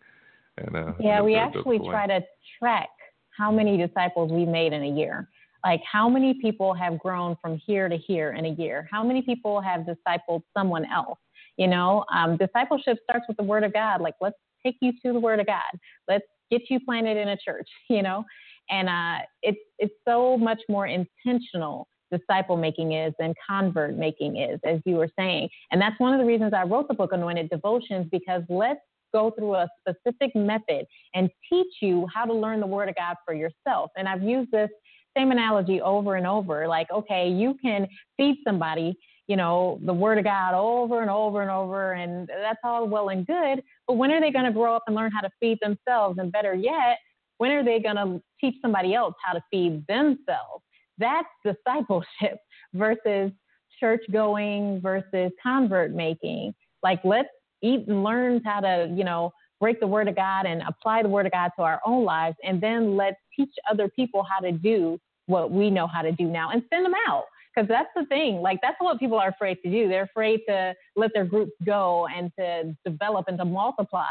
And 0.57 0.75
uh, 0.75 0.93
Yeah, 0.99 1.21
we 1.21 1.35
actually 1.35 1.79
try 1.79 2.07
to 2.07 2.21
track 2.59 2.89
how 3.37 3.51
many 3.51 3.77
disciples 3.77 4.31
we 4.31 4.45
made 4.45 4.73
in 4.73 4.83
a 4.83 4.89
year. 4.89 5.29
Like 5.63 5.81
how 5.89 6.09
many 6.09 6.35
people 6.35 6.73
have 6.73 6.99
grown 6.99 7.35
from 7.41 7.59
here 7.65 7.89
to 7.89 7.97
here 7.97 8.31
in 8.31 8.45
a 8.45 8.49
year? 8.49 8.87
How 8.91 9.03
many 9.03 9.21
people 9.21 9.61
have 9.61 9.81
discipled 9.81 10.43
someone 10.55 10.85
else? 10.85 11.19
You 11.57 11.67
know, 11.67 12.05
um, 12.13 12.37
discipleship 12.37 12.99
starts 13.03 13.25
with 13.27 13.37
the 13.37 13.43
Word 13.43 13.63
of 13.63 13.73
God. 13.73 14.01
Like 14.01 14.15
let's 14.21 14.37
take 14.65 14.75
you 14.81 14.93
to 15.03 15.13
the 15.13 15.19
Word 15.19 15.39
of 15.39 15.47
God. 15.47 15.61
Let's 16.07 16.25
get 16.51 16.61
you 16.69 16.79
planted 16.79 17.17
in 17.17 17.29
a 17.29 17.37
church. 17.37 17.67
You 17.89 18.03
know, 18.03 18.23
and 18.69 18.89
uh, 18.89 19.25
it's 19.41 19.59
it's 19.79 19.93
so 20.07 20.37
much 20.37 20.59
more 20.69 20.87
intentional 20.87 21.87
disciple 22.11 22.55
making 22.55 22.93
is 22.93 23.13
than 23.19 23.33
convert 23.47 23.97
making 23.97 24.37
is, 24.37 24.59
as 24.63 24.79
you 24.85 24.95
were 24.95 25.09
saying. 25.17 25.49
And 25.71 25.81
that's 25.81 25.99
one 25.99 26.13
of 26.13 26.19
the 26.19 26.25
reasons 26.25 26.53
I 26.53 26.63
wrote 26.63 26.87
the 26.87 26.93
book 26.93 27.11
Anointed 27.11 27.49
Devotions 27.49 28.07
because 28.11 28.43
let's 28.49 28.79
go 29.13 29.31
through 29.31 29.55
a 29.55 29.67
specific 29.79 30.35
method 30.35 30.85
and 31.13 31.29
teach 31.49 31.73
you 31.81 32.07
how 32.13 32.25
to 32.25 32.33
learn 32.33 32.59
the 32.59 32.67
Word 32.67 32.89
of 32.89 32.95
God 32.95 33.15
for 33.25 33.33
yourself. 33.33 33.91
And 33.97 34.07
I've 34.07 34.23
used 34.23 34.51
this 34.51 34.69
same 35.17 35.31
analogy 35.31 35.81
over 35.81 36.15
and 36.15 36.27
over. 36.27 36.67
Like, 36.67 36.91
okay, 36.91 37.29
you 37.29 37.55
can 37.61 37.87
feed 38.17 38.37
somebody, 38.45 38.95
you 39.27 39.35
know, 39.35 39.79
the 39.83 39.93
Word 39.93 40.17
of 40.17 40.23
God 40.23 40.53
over 40.53 41.01
and 41.01 41.09
over 41.09 41.41
and 41.41 41.51
over, 41.51 41.93
and 41.93 42.27
that's 42.27 42.59
all 42.63 42.87
well 42.87 43.09
and 43.09 43.25
good. 43.25 43.63
But 43.87 43.93
when 43.93 44.11
are 44.11 44.21
they 44.21 44.31
going 44.31 44.45
to 44.45 44.51
grow 44.51 44.75
up 44.75 44.83
and 44.87 44.95
learn 44.95 45.11
how 45.11 45.21
to 45.21 45.29
feed 45.39 45.57
themselves? 45.61 46.19
And 46.19 46.31
better 46.31 46.53
yet, 46.53 46.99
when 47.37 47.51
are 47.51 47.63
they 47.63 47.79
going 47.79 47.95
to 47.95 48.21
teach 48.39 48.55
somebody 48.61 48.93
else 48.93 49.15
how 49.23 49.33
to 49.33 49.41
feed 49.51 49.85
themselves? 49.87 50.63
That's 50.97 51.27
discipleship 51.43 52.39
versus 52.73 53.31
church 53.79 54.03
going 54.11 54.81
versus 54.81 55.31
convert 55.41 55.91
making. 55.91 56.53
Like, 56.83 56.99
let's 57.03 57.29
eat 57.61 57.87
and 57.87 58.03
learn 58.03 58.41
how 58.43 58.59
to, 58.59 58.91
you 58.95 59.03
know, 59.03 59.31
break 59.59 59.79
the 59.79 59.87
word 59.87 60.07
of 60.07 60.15
God 60.15 60.45
and 60.45 60.61
apply 60.67 61.03
the 61.03 61.09
word 61.09 61.25
of 61.25 61.31
God 61.31 61.51
to 61.57 61.63
our 61.63 61.81
own 61.85 62.03
lives. 62.03 62.37
And 62.43 62.61
then 62.61 62.95
let's 62.95 63.17
teach 63.35 63.53
other 63.69 63.89
people 63.89 64.23
how 64.23 64.39
to 64.39 64.51
do 64.51 64.99
what 65.25 65.51
we 65.51 65.69
know 65.69 65.87
how 65.87 66.01
to 66.01 66.11
do 66.11 66.25
now 66.25 66.51
and 66.51 66.63
send 66.71 66.85
them 66.85 66.93
out. 67.07 67.25
Because 67.53 67.67
that's 67.67 67.89
the 67.95 68.05
thing. 68.05 68.39
Like, 68.41 68.59
that's 68.61 68.75
what 68.79 68.99
people 68.99 69.17
are 69.17 69.29
afraid 69.29 69.57
to 69.63 69.71
do. 69.71 69.87
They're 69.87 70.03
afraid 70.03 70.41
to 70.47 70.75
let 70.95 71.09
their 71.15 71.25
groups 71.25 71.53
go 71.65 72.07
and 72.15 72.31
to 72.37 72.75
develop 72.85 73.25
and 73.27 73.37
to 73.39 73.45
multiply, 73.45 74.05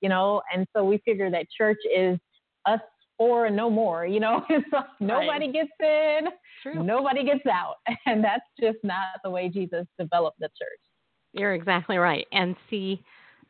you 0.00 0.08
know. 0.08 0.42
And 0.52 0.66
so 0.74 0.82
we 0.82 0.98
figure 1.04 1.30
that 1.30 1.46
church 1.56 1.78
is 1.96 2.18
us 2.66 2.80
four 3.16 3.46
and 3.46 3.54
no 3.56 3.70
more, 3.70 4.04
you 4.04 4.18
know. 4.18 4.44
It's 4.50 4.66
like 4.72 4.86
nobody 4.98 5.52
gets 5.52 5.70
in, 5.80 6.28
True. 6.62 6.82
nobody 6.82 7.24
gets 7.24 7.46
out. 7.46 7.76
And 8.06 8.24
that's 8.24 8.44
just 8.60 8.78
not 8.82 9.20
the 9.22 9.30
way 9.30 9.48
Jesus 9.48 9.86
developed 9.98 10.40
the 10.40 10.48
church. 10.48 10.80
You're 11.38 11.54
exactly 11.54 11.96
right. 11.96 12.26
And 12.32 12.56
see, 12.68 13.02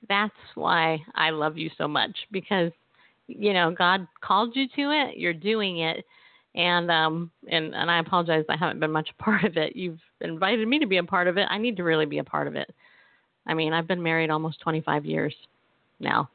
that's 0.09 0.35
why 0.55 0.99
I 1.15 1.31
love 1.31 1.57
you 1.59 1.71
so 1.77 1.89
much 1.89 2.17
because 2.31 2.71
you 3.29 3.53
know, 3.53 3.71
God 3.71 4.09
called 4.23 4.57
you 4.57 4.67
to 4.69 4.91
it, 4.91 5.19
you're 5.19 5.35
doing 5.35 5.81
it. 5.81 6.05
And 6.55 6.91
um 6.91 7.31
and 7.51 7.75
and 7.75 7.91
I 7.91 8.01
apologize 8.01 8.45
I 8.49 8.57
haven't 8.57 8.81
been 8.81 8.91
much 8.91 9.11
a 9.11 9.23
part 9.23 9.45
of 9.45 9.57
it. 9.57 9.77
You've 9.77 10.01
invited 10.21 10.67
me 10.67 10.79
to 10.79 10.87
be 10.87 10.97
a 10.97 11.05
part 11.05 11.29
of 11.29 11.37
it. 11.37 11.47
I 11.51 11.59
need 11.59 11.77
to 11.77 11.85
really 11.85 12.07
be 12.07 12.19
a 12.19 12.25
part 12.25 12.47
of 12.47 12.57
it. 12.57 12.75
I 13.47 13.55
mean, 13.55 13.73
I've 13.73 13.87
been 13.87 14.03
married 14.03 14.31
almost 14.31 14.61
25 14.61 15.05
years 15.05 15.35
now. 16.01 16.29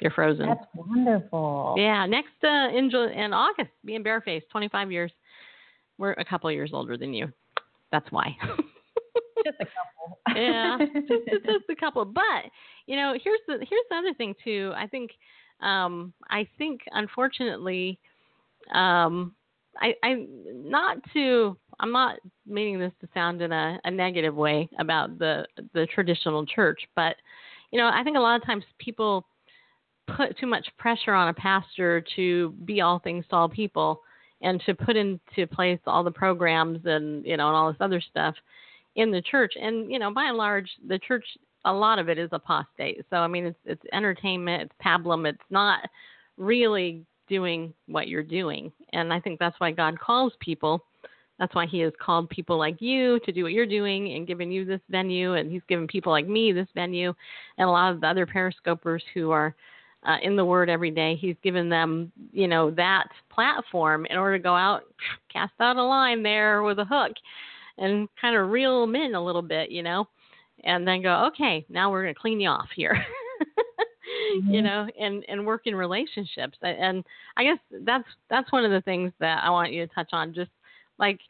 You're 0.00 0.10
frozen. 0.10 0.48
That's 0.48 0.66
wonderful. 0.74 1.74
Yeah, 1.78 2.04
next 2.06 2.32
uh, 2.42 2.68
in, 2.76 2.90
in 2.94 3.32
August, 3.32 3.70
being 3.84 4.02
barefaced, 4.02 4.50
25 4.50 4.90
years. 4.90 5.12
We're 5.98 6.12
a 6.12 6.24
couple 6.24 6.50
years 6.50 6.70
older 6.74 6.96
than 6.96 7.14
you. 7.14 7.32
That's 7.92 8.10
why. 8.10 8.36
Just 9.44 9.56
a 9.60 9.66
couple. 9.66 10.18
yeah, 10.34 10.78
just, 10.78 11.08
just, 11.08 11.44
just 11.46 11.64
a 11.70 11.76
couple. 11.76 12.04
But 12.04 12.50
you 12.86 12.96
know, 12.96 13.14
here's 13.22 13.40
the 13.46 13.54
here's 13.68 13.84
the 13.90 13.96
other 13.96 14.14
thing 14.14 14.34
too. 14.42 14.72
I 14.74 14.86
think 14.86 15.10
um, 15.60 16.12
I 16.30 16.48
think 16.58 16.80
unfortunately, 16.92 17.98
um, 18.74 19.34
I 19.80 19.94
I 20.02 20.26
not 20.52 20.98
to 21.12 21.56
I'm 21.80 21.92
not 21.92 22.18
meaning 22.46 22.78
this 22.78 22.92
to 23.00 23.08
sound 23.14 23.42
in 23.42 23.52
a, 23.52 23.80
a 23.84 23.90
negative 23.90 24.34
way 24.34 24.68
about 24.78 25.18
the 25.18 25.46
the 25.72 25.86
traditional 25.94 26.46
church, 26.46 26.80
but 26.94 27.16
you 27.70 27.78
know, 27.78 27.90
I 27.92 28.02
think 28.04 28.16
a 28.16 28.20
lot 28.20 28.36
of 28.36 28.46
times 28.46 28.64
people 28.78 29.26
put 30.16 30.38
too 30.38 30.46
much 30.46 30.66
pressure 30.78 31.14
on 31.14 31.28
a 31.28 31.34
pastor 31.34 32.04
to 32.14 32.50
be 32.64 32.80
all 32.80 32.98
things 32.98 33.24
to 33.30 33.36
all 33.36 33.48
people 33.48 34.02
and 34.42 34.62
to 34.66 34.74
put 34.74 34.96
into 34.96 35.46
place 35.50 35.80
all 35.86 36.04
the 36.04 36.10
programs 36.10 36.80
and 36.84 37.24
you 37.24 37.36
know 37.36 37.48
and 37.48 37.56
all 37.56 37.68
this 37.68 37.80
other 37.80 38.00
stuff 38.00 38.34
in 38.96 39.10
the 39.10 39.22
church. 39.22 39.54
And 39.60 39.90
you 39.90 39.98
know 39.98 40.12
by 40.12 40.24
and 40.24 40.36
large 40.36 40.70
the 40.86 40.98
church 40.98 41.24
a 41.64 41.72
lot 41.72 41.98
of 41.98 42.08
it 42.08 42.18
is 42.18 42.28
apostate. 42.32 43.04
So 43.10 43.16
i 43.16 43.26
mean 43.26 43.46
it's 43.46 43.58
it's 43.64 43.82
entertainment 43.92 44.62
it's 44.62 44.74
pablum 44.84 45.28
it's 45.28 45.38
not 45.50 45.80
really 46.36 47.04
doing 47.28 47.72
what 47.86 48.08
you're 48.08 48.22
doing. 48.22 48.72
And 48.92 49.12
i 49.12 49.20
think 49.20 49.38
that's 49.38 49.58
why 49.58 49.70
god 49.70 49.98
calls 49.98 50.32
people. 50.40 50.84
That's 51.38 51.54
why 51.54 51.66
he 51.66 51.80
has 51.80 51.92
called 52.00 52.30
people 52.30 52.56
like 52.56 52.80
you 52.80 53.18
to 53.20 53.32
do 53.32 53.42
what 53.42 53.52
you're 53.52 53.66
doing 53.66 54.12
and 54.12 54.24
given 54.24 54.52
you 54.52 54.64
this 54.64 54.80
venue. 54.88 55.34
And 55.34 55.50
he's 55.50 55.62
given 55.68 55.88
people 55.88 56.12
like 56.12 56.28
me 56.28 56.52
this 56.52 56.68
venue. 56.76 57.12
And 57.58 57.68
a 57.68 57.72
lot 57.72 57.92
of 57.92 58.00
the 58.00 58.06
other 58.06 58.24
periscopers 58.24 59.02
who 59.14 59.32
are 59.32 59.56
uh, 60.06 60.16
in 60.22 60.36
the 60.36 60.44
word 60.44 60.68
every 60.68 60.90
day 60.90 61.16
he's 61.16 61.36
given 61.42 61.68
them 61.68 62.12
you 62.32 62.46
know 62.46 62.70
that 62.70 63.08
platform 63.30 64.06
in 64.10 64.16
order 64.16 64.36
to 64.36 64.42
go 64.42 64.54
out 64.54 64.82
cast 65.32 65.52
out 65.60 65.76
a 65.76 65.82
line 65.82 66.22
there 66.22 66.62
with 66.62 66.78
a 66.78 66.84
hook 66.84 67.12
and 67.78 68.08
kind 68.20 68.36
of 68.36 68.50
reel 68.50 68.80
them 68.80 68.94
in 68.94 69.14
a 69.14 69.24
little 69.24 69.42
bit 69.42 69.70
you 69.70 69.82
know 69.82 70.06
and 70.64 70.86
then 70.86 71.02
go 71.02 71.26
okay 71.26 71.64
now 71.68 71.90
we're 71.90 72.02
going 72.02 72.14
to 72.14 72.20
clean 72.20 72.40
you 72.40 72.48
off 72.48 72.68
here 72.74 72.94
you 74.48 74.60
Mhm. 74.60 74.64
know 74.64 74.88
and 75.00 75.24
and 75.28 75.44
work 75.46 75.62
in 75.66 75.74
relationships 75.74 76.58
and 76.62 77.04
i 77.36 77.44
guess 77.44 77.58
that's 77.82 78.08
that's 78.30 78.50
one 78.52 78.64
of 78.64 78.70
the 78.70 78.80
things 78.82 79.12
that 79.18 79.42
i 79.42 79.50
want 79.50 79.72
you 79.72 79.86
to 79.86 79.94
touch 79.94 80.10
on 80.12 80.32
just 80.34 80.50
like 80.98 81.20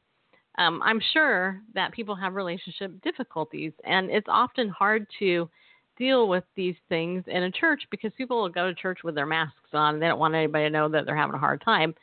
um, 0.58 0.80
i'm 0.84 1.00
sure 1.12 1.60
that 1.74 1.92
people 1.92 2.14
have 2.14 2.34
relationship 2.34 2.92
difficulties 3.02 3.72
and 3.84 4.10
it's 4.10 4.26
often 4.28 4.68
hard 4.68 5.06
to 5.18 5.48
deal 5.96 6.28
with 6.28 6.44
these 6.56 6.74
things 6.88 7.22
in 7.28 7.44
a 7.44 7.50
church 7.50 7.82
because 7.90 8.12
people 8.18 8.40
will 8.40 8.48
go 8.48 8.66
to 8.68 8.74
church 8.74 8.98
with 9.04 9.14
their 9.14 9.26
masks 9.26 9.54
on 9.72 9.94
and 9.94 10.02
they 10.02 10.08
don't 10.08 10.18
want 10.18 10.34
anybody 10.34 10.64
to 10.64 10.70
know 10.70 10.88
that 10.88 11.06
they're 11.06 11.16
having 11.16 11.34
a 11.36 11.38
hard 11.38 11.62
time 11.62 11.94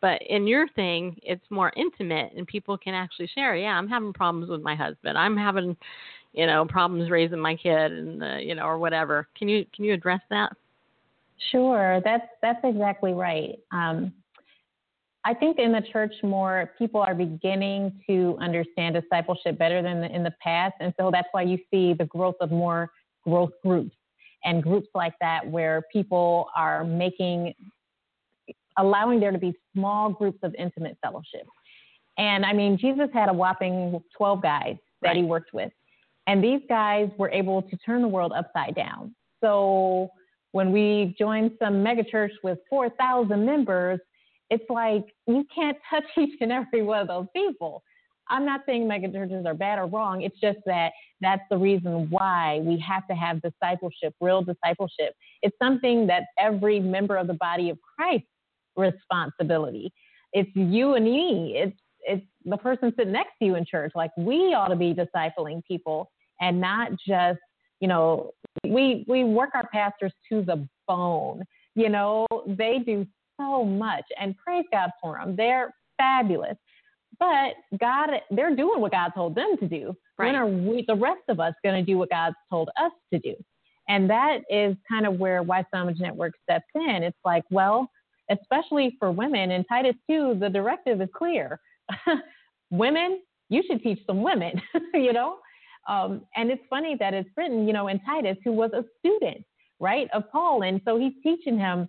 but 0.00 0.20
in 0.22 0.46
your 0.46 0.68
thing 0.68 1.16
it's 1.22 1.44
more 1.50 1.72
intimate 1.76 2.32
and 2.36 2.46
people 2.46 2.76
can 2.76 2.94
actually 2.94 3.28
share 3.34 3.56
yeah 3.56 3.72
i'm 3.78 3.88
having 3.88 4.12
problems 4.12 4.48
with 4.48 4.62
my 4.62 4.74
husband. 4.74 5.16
I'm 5.16 5.36
having 5.36 5.76
you 6.36 6.46
know 6.46 6.66
problems 6.66 7.10
raising 7.10 7.40
my 7.40 7.56
kid 7.56 7.92
and 7.92 8.46
you 8.46 8.54
know 8.54 8.64
or 8.64 8.78
whatever. 8.78 9.26
Can 9.36 9.48
you 9.48 9.64
can 9.74 9.84
you 9.84 9.94
address 9.94 10.20
that? 10.30 10.52
Sure, 11.50 12.00
that's 12.04 12.26
that's 12.42 12.60
exactly 12.62 13.12
right. 13.12 13.58
Um, 13.72 14.12
I 15.24 15.34
think 15.34 15.58
in 15.58 15.72
the 15.72 15.82
church 15.92 16.14
more 16.22 16.72
people 16.78 17.00
are 17.00 17.14
beginning 17.14 18.00
to 18.06 18.36
understand 18.40 18.94
discipleship 18.94 19.58
better 19.58 19.82
than 19.82 20.04
in 20.04 20.22
the 20.22 20.34
past, 20.40 20.74
and 20.80 20.94
so 20.98 21.10
that's 21.10 21.28
why 21.32 21.42
you 21.42 21.58
see 21.70 21.94
the 21.94 22.04
growth 22.04 22.36
of 22.40 22.50
more 22.50 22.90
growth 23.24 23.52
groups 23.64 23.96
and 24.44 24.62
groups 24.62 24.88
like 24.94 25.14
that 25.20 25.44
where 25.44 25.82
people 25.92 26.48
are 26.54 26.84
making, 26.84 27.52
allowing 28.78 29.20
there 29.20 29.32
to 29.32 29.38
be 29.38 29.54
small 29.74 30.10
groups 30.10 30.38
of 30.42 30.54
intimate 30.58 30.96
fellowship. 31.02 31.46
And 32.18 32.44
I 32.44 32.52
mean, 32.52 32.78
Jesus 32.78 33.08
had 33.12 33.28
a 33.28 33.32
whopping 33.32 34.00
12 34.16 34.42
guys 34.42 34.76
that 35.02 35.16
he 35.16 35.22
worked 35.22 35.52
with. 35.52 35.70
And 36.26 36.42
these 36.42 36.60
guys 36.68 37.08
were 37.18 37.30
able 37.30 37.62
to 37.62 37.76
turn 37.78 38.02
the 38.02 38.08
world 38.08 38.32
upside 38.36 38.74
down. 38.74 39.14
So 39.42 40.10
when 40.52 40.72
we 40.72 41.14
join 41.18 41.52
some 41.62 41.84
megachurch 41.84 42.32
with 42.42 42.58
4,000 42.68 43.44
members, 43.44 44.00
it's 44.50 44.64
like 44.70 45.04
you 45.26 45.44
can't 45.54 45.76
touch 45.88 46.04
each 46.18 46.38
and 46.40 46.52
every 46.52 46.82
one 46.82 47.00
of 47.00 47.08
those 47.08 47.26
people. 47.34 47.82
I'm 48.28 48.44
not 48.44 48.62
saying 48.66 48.88
megachurches 48.88 49.46
are 49.46 49.54
bad 49.54 49.78
or 49.78 49.86
wrong. 49.86 50.22
It's 50.22 50.38
just 50.40 50.58
that 50.66 50.90
that's 51.20 51.42
the 51.48 51.56
reason 51.56 52.08
why 52.10 52.60
we 52.64 52.78
have 52.80 53.06
to 53.06 53.14
have 53.14 53.40
discipleship, 53.40 54.14
real 54.20 54.42
discipleship. 54.42 55.14
It's 55.42 55.56
something 55.62 56.08
that 56.08 56.24
every 56.38 56.80
member 56.80 57.16
of 57.16 57.28
the 57.28 57.34
body 57.34 57.70
of 57.70 57.78
Christ 57.82 58.24
responsibility. 58.76 59.92
It's 60.32 60.50
you 60.54 60.94
and 60.94 61.04
me. 61.04 61.54
It's 61.56 61.76
it's 62.08 62.24
the 62.44 62.56
person 62.56 62.92
sitting 62.96 63.12
next 63.12 63.32
to 63.40 63.46
you 63.46 63.56
in 63.56 63.64
church. 63.64 63.92
Like 63.94 64.10
we 64.16 64.54
ought 64.54 64.68
to 64.68 64.76
be 64.76 64.94
discipling 64.94 65.62
people 65.66 66.10
and 66.40 66.60
not 66.60 66.90
just, 67.06 67.40
you 67.80 67.88
know, 67.88 68.30
we 68.64 69.04
we 69.08 69.24
work 69.24 69.50
our 69.54 69.68
pastors 69.72 70.12
to 70.30 70.42
the 70.42 70.66
bone. 70.86 71.42
You 71.74 71.88
know, 71.88 72.26
they 72.46 72.78
do 72.84 73.06
so 73.38 73.64
much 73.64 74.04
and 74.20 74.36
praise 74.36 74.64
God 74.72 74.90
for 75.00 75.18
them. 75.18 75.36
They're 75.36 75.74
fabulous. 75.98 76.56
But 77.18 77.54
God, 77.78 78.10
they're 78.30 78.54
doing 78.54 78.80
what 78.80 78.92
God 78.92 79.10
told 79.14 79.34
them 79.34 79.56
to 79.60 79.68
do. 79.68 79.96
Right. 80.18 80.26
When 80.26 80.34
are 80.36 80.46
we, 80.46 80.84
the 80.86 80.94
rest 80.94 81.22
of 81.28 81.40
us, 81.40 81.54
going 81.64 81.82
to 81.82 81.84
do 81.84 81.98
what 81.98 82.10
God's 82.10 82.36
told 82.50 82.68
us 82.80 82.92
to 83.12 83.18
do? 83.18 83.34
And 83.88 84.10
that 84.10 84.38
is 84.50 84.76
kind 84.90 85.06
of 85.06 85.18
where 85.18 85.42
Wifestyle 85.42 85.84
Image 85.84 86.00
Network 86.00 86.34
steps 86.42 86.66
in. 86.74 87.02
It's 87.02 87.16
like, 87.24 87.44
well, 87.50 87.88
especially 88.30 88.96
for 88.98 89.10
women 89.10 89.50
in 89.50 89.64
Titus 89.64 89.94
2, 90.08 90.38
the 90.40 90.48
directive 90.48 91.00
is 91.00 91.08
clear. 91.14 91.60
women, 92.70 93.20
you 93.48 93.62
should 93.66 93.82
teach 93.82 94.00
some 94.06 94.22
women, 94.22 94.60
you 94.94 95.12
know? 95.12 95.38
Um, 95.88 96.22
and 96.34 96.50
it's 96.50 96.62
funny 96.68 96.96
that 96.98 97.14
it's 97.14 97.28
written, 97.36 97.66
you 97.66 97.72
know, 97.72 97.88
in 97.88 98.00
Titus, 98.00 98.36
who 98.44 98.52
was 98.52 98.72
a 98.72 98.84
student, 98.98 99.44
right, 99.78 100.08
of 100.12 100.24
Paul. 100.32 100.62
And 100.62 100.80
so 100.84 100.98
he's 100.98 101.12
teaching 101.22 101.58
him 101.58 101.88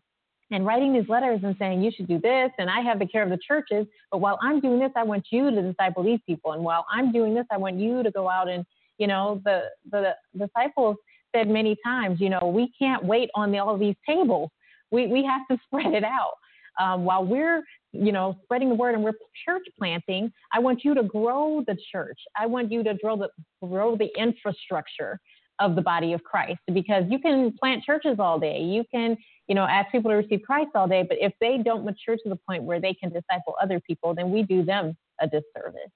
and 0.51 0.65
writing 0.65 0.93
these 0.93 1.09
letters 1.09 1.41
and 1.43 1.55
saying, 1.59 1.81
you 1.81 1.91
should 1.95 2.07
do 2.07 2.19
this, 2.19 2.51
and 2.57 2.69
I 2.69 2.81
have 2.81 2.99
the 2.99 3.05
care 3.07 3.23
of 3.23 3.29
the 3.29 3.39
churches. 3.45 3.85
But 4.11 4.19
while 4.19 4.39
I'm 4.41 4.61
doing 4.61 4.79
this, 4.79 4.91
I 4.95 5.03
want 5.03 5.25
you 5.31 5.51
to 5.51 5.61
disciple 5.61 6.03
these 6.03 6.19
people. 6.25 6.53
And 6.53 6.63
while 6.63 6.85
I'm 6.91 7.11
doing 7.11 7.33
this, 7.33 7.45
I 7.51 7.57
want 7.57 7.79
you 7.79 8.03
to 8.03 8.11
go 8.11 8.29
out 8.29 8.47
and, 8.47 8.65
you 8.97 9.07
know, 9.07 9.41
the, 9.43 9.63
the 9.91 10.13
disciples 10.37 10.95
said 11.35 11.49
many 11.49 11.75
times, 11.83 12.21
you 12.21 12.29
know, 12.29 12.47
we 12.47 12.71
can't 12.79 13.03
wait 13.03 13.29
on 13.35 13.51
the, 13.51 13.59
all 13.59 13.77
these 13.77 13.95
tables. 14.07 14.49
We, 14.91 15.07
we 15.07 15.23
have 15.23 15.41
to 15.49 15.57
spread 15.65 15.93
it 15.93 16.03
out. 16.03 16.33
Um, 16.79 17.05
while 17.05 17.25
we're, 17.25 17.63
you 17.91 18.11
know, 18.11 18.37
spreading 18.43 18.69
the 18.69 18.75
word 18.75 18.93
and 18.93 19.03
we're 19.03 19.13
church 19.45 19.63
planting, 19.79 20.31
I 20.53 20.59
want 20.59 20.83
you 20.83 20.93
to 20.93 21.01
grow 21.01 21.63
the 21.65 21.75
church. 21.91 22.19
I 22.39 22.45
want 22.45 22.71
you 22.71 22.83
to 22.83 22.93
grow 23.01 23.17
the, 23.17 23.29
grow 23.65 23.95
the 23.95 24.09
infrastructure 24.15 25.19
of 25.59 25.75
the 25.75 25.81
body 25.81 26.13
of 26.13 26.23
Christ 26.23 26.59
because 26.71 27.03
you 27.09 27.17
can 27.17 27.51
plant 27.59 27.83
churches 27.83 28.17
all 28.19 28.39
day. 28.39 28.59
You 28.61 28.83
can, 28.93 29.17
you 29.47 29.55
know, 29.55 29.63
ask 29.63 29.91
people 29.91 30.11
to 30.11 30.17
receive 30.17 30.41
Christ 30.45 30.69
all 30.75 30.87
day, 30.87 31.03
but 31.07 31.17
if 31.19 31.33
they 31.41 31.57
don't 31.57 31.83
mature 31.83 32.15
to 32.15 32.29
the 32.29 32.37
point 32.47 32.63
where 32.63 32.79
they 32.79 32.93
can 32.93 33.09
disciple 33.09 33.55
other 33.61 33.79
people, 33.79 34.13
then 34.13 34.31
we 34.31 34.43
do 34.43 34.63
them 34.63 34.95
a 35.19 35.25
disservice. 35.25 35.89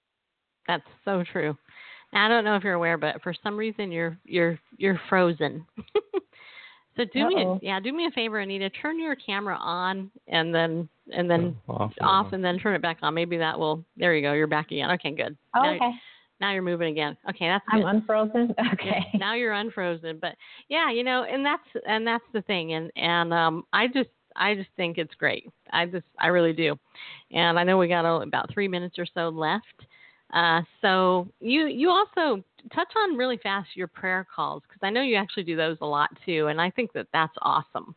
That's 0.68 0.84
so 1.06 1.24
true. 1.32 1.56
Now, 2.14 2.26
I 2.26 2.30
don't 2.30 2.44
know 2.44 2.56
if 2.56 2.64
you're 2.64 2.74
aware, 2.74 2.98
but 2.98 3.22
for 3.22 3.34
some 3.44 3.58
reason 3.58 3.92
you're 3.92 4.18
you're 4.26 4.60
you're 4.78 5.00
frozen. 5.10 5.66
so 6.98 7.04
do 7.14 7.28
me 7.28 7.36
a, 7.36 7.46
Uh-oh. 7.46 7.60
yeah, 7.62 7.80
do 7.80 7.94
me 7.94 8.06
a 8.06 8.12
favor, 8.12 8.40
Anita. 8.40 8.70
Turn 8.70 9.00
your 9.00 9.16
camera 9.16 9.58
on 9.60 10.12
and 10.28 10.54
then 10.54 10.90
and 11.14 11.30
then 11.30 11.56
off, 11.68 11.94
off 12.02 12.34
and 12.34 12.44
then 12.44 12.60
turn 12.60 12.76
it 12.76 12.82
back 12.82 12.98
on. 13.02 13.14
Maybe 13.14 13.38
that 13.38 13.58
will. 13.58 13.84
There 13.98 14.16
you 14.16 14.22
go. 14.22 14.34
You're 14.34 14.48
back 14.48 14.72
again. 14.72 14.92
Okay, 14.92 15.12
good. 15.12 15.38
Oh, 15.56 15.62
now, 15.64 15.76
okay. 15.76 15.92
now 16.40 16.52
you're 16.54 16.62
moving 16.62 16.92
again. 16.92 17.18
Okay, 17.30 17.48
that's 17.48 17.66
I'm 17.70 17.82
good. 17.82 17.88
unfrozen. 17.88 18.54
Yeah, 18.58 18.74
Okay. 18.74 19.06
now 19.16 19.34
you're 19.36 19.54
unfrozen. 19.54 20.20
But 20.20 20.36
yeah, 20.70 20.92
you 20.92 21.04
know, 21.04 21.24
and 21.24 21.46
that's 21.46 21.64
and 21.88 22.06
that's 22.06 22.24
the 22.34 22.42
thing. 22.44 22.74
And 22.74 22.92
and 22.96 23.34
um, 23.34 23.64
I 23.74 23.88
just 23.88 24.10
I 24.36 24.56
just 24.56 24.70
think 24.78 24.98
it's 24.98 25.16
great. 25.16 25.50
I 25.72 25.86
just 25.86 26.06
I 26.20 26.28
really 26.28 26.54
do. 26.54 26.78
And 27.32 27.58
I 27.60 27.64
know 27.64 27.78
we 27.78 27.88
got 27.88 28.06
about 28.06 28.52
three 28.54 28.68
minutes 28.68 28.98
or 29.00 29.06
so 29.14 29.30
left. 29.30 29.66
Uh, 30.34 30.62
so 30.82 31.28
you 31.42 31.66
you 31.68 31.90
also 31.90 32.42
touch 32.74 32.92
on 32.98 33.18
really 33.18 33.38
fast 33.38 33.70
your 33.76 33.88
prayer 33.88 34.26
calls 34.34 34.64
because 34.68 34.80
I 34.84 34.90
know 34.90 35.02
you 35.02 35.16
actually 35.16 35.44
do 35.44 35.56
those 35.56 35.78
a 35.82 35.86
lot 35.86 36.10
too, 36.26 36.48
and 36.48 36.62
I 36.62 36.70
think 36.70 36.94
that 36.94 37.08
that's 37.14 37.34
awesome. 37.42 37.96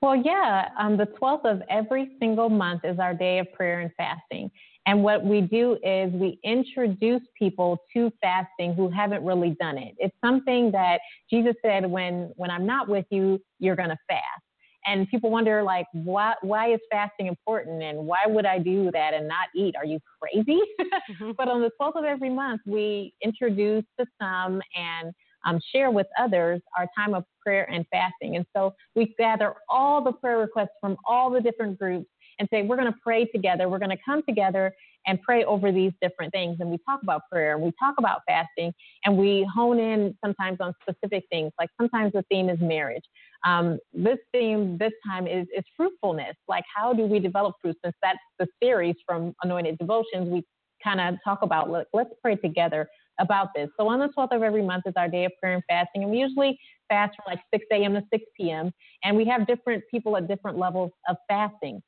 Well, 0.00 0.16
yeah, 0.16 0.68
um, 0.78 0.96
the 0.96 1.06
12th 1.06 1.44
of 1.44 1.62
every 1.70 2.16
single 2.18 2.48
month 2.48 2.84
is 2.84 2.98
our 2.98 3.14
day 3.14 3.38
of 3.38 3.52
prayer 3.52 3.80
and 3.80 3.90
fasting. 3.96 4.50
And 4.86 5.04
what 5.04 5.24
we 5.24 5.40
do 5.42 5.78
is 5.84 6.12
we 6.12 6.40
introduce 6.42 7.22
people 7.38 7.78
to 7.92 8.10
fasting 8.20 8.74
who 8.74 8.90
haven't 8.90 9.24
really 9.24 9.56
done 9.60 9.78
it. 9.78 9.94
It's 9.98 10.16
something 10.20 10.72
that 10.72 10.98
Jesus 11.30 11.54
said, 11.62 11.88
when, 11.88 12.32
when 12.34 12.50
I'm 12.50 12.66
not 12.66 12.88
with 12.88 13.06
you, 13.10 13.40
you're 13.60 13.76
going 13.76 13.90
to 13.90 13.98
fast. 14.08 14.42
And 14.86 15.08
people 15.08 15.30
wonder, 15.30 15.62
like, 15.62 15.86
why, 15.92 16.34
why 16.42 16.72
is 16.72 16.80
fasting 16.90 17.26
important? 17.26 17.82
And 17.82 17.98
why 18.06 18.24
would 18.26 18.46
I 18.46 18.58
do 18.58 18.90
that 18.92 19.14
and 19.14 19.28
not 19.28 19.48
eat? 19.54 19.74
Are 19.76 19.84
you 19.86 19.98
crazy? 20.20 20.60
Mhm. 21.10 21.34
But 21.36 21.48
on 21.48 21.60
the 21.60 21.70
12th 21.80 21.96
of 21.96 22.04
every 22.04 22.30
month, 22.30 22.60
we 22.66 23.12
introduce 23.24 23.84
to 23.98 24.06
some 24.20 24.60
and 24.76 25.12
um, 25.44 25.60
share 25.74 25.90
with 25.90 26.06
others 26.18 26.60
our 26.78 26.86
time 26.96 27.14
of 27.14 27.24
prayer 27.44 27.68
and 27.70 27.84
fasting. 27.90 28.36
And 28.36 28.46
so 28.54 28.74
we 28.94 29.14
gather 29.18 29.54
all 29.68 30.02
the 30.02 30.12
prayer 30.12 30.38
requests 30.38 30.76
from 30.80 30.96
all 31.06 31.30
the 31.30 31.40
different 31.40 31.78
groups 31.78 32.06
and 32.38 32.48
say, 32.52 32.62
we're 32.62 32.76
going 32.76 32.92
to 32.92 32.98
pray 33.02 33.24
together. 33.26 33.68
We're 33.68 33.78
going 33.78 33.90
to 33.90 34.02
come 34.04 34.22
together 34.28 34.72
and 35.06 35.20
pray 35.22 35.44
over 35.44 35.72
these 35.72 35.92
different 36.00 36.32
things. 36.32 36.58
And 36.60 36.70
we 36.70 36.78
talk 36.88 37.02
about 37.02 37.22
prayer 37.30 37.54
and 37.54 37.62
we 37.62 37.72
talk 37.78 37.94
about 37.98 38.20
fasting 38.26 38.72
and 39.04 39.16
we 39.16 39.48
hone 39.52 39.78
in 39.80 40.16
sometimes 40.24 40.58
on 40.60 40.74
specific 40.82 41.24
things. 41.30 41.52
Like 41.58 41.70
sometimes 41.80 42.12
the 42.12 42.24
theme 42.30 42.48
is 42.48 42.60
marriage. 42.60 43.04
Um, 43.44 43.78
this 43.92 44.18
theme 44.32 44.78
this 44.78 44.92
time 45.06 45.26
is, 45.26 45.46
is 45.56 45.64
fruitfulness. 45.76 46.36
Like, 46.48 46.64
how 46.74 46.92
do 46.92 47.04
we 47.04 47.18
develop 47.18 47.56
fruit? 47.60 47.76
Since 47.84 47.96
that's 48.02 48.18
the 48.38 48.46
series 48.62 48.96
from 49.06 49.34
Anointed 49.42 49.78
Devotions, 49.78 50.28
we 50.28 50.44
kind 50.82 51.00
of 51.00 51.16
talk 51.24 51.42
about 51.42 51.70
like, 51.70 51.86
let's 51.92 52.10
pray 52.22 52.36
together 52.36 52.88
about 53.20 53.48
this. 53.54 53.68
So 53.78 53.88
on 53.88 53.98
the 53.98 54.08
12th 54.08 54.36
of 54.36 54.42
every 54.42 54.62
month 54.62 54.84
is 54.86 54.94
our 54.96 55.08
day 55.08 55.24
of 55.24 55.32
prayer 55.40 55.54
and 55.54 55.62
fasting, 55.68 56.02
and 56.02 56.10
we 56.10 56.18
usually 56.18 56.58
fast 56.88 57.16
from 57.16 57.32
like 57.32 57.40
6 57.54 57.64
a.m. 57.72 57.94
to 57.94 58.02
6 58.12 58.24
p.m. 58.38 58.72
And 59.04 59.16
we 59.16 59.24
have 59.26 59.46
different 59.46 59.82
people 59.90 60.16
at 60.16 60.28
different 60.28 60.58
levels 60.58 60.90
of 61.08 61.16
fasting. 61.28 61.82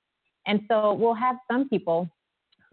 And 0.46 0.60
so 0.70 0.92
we'll 0.94 1.14
have 1.14 1.36
some 1.50 1.68
people 1.68 2.08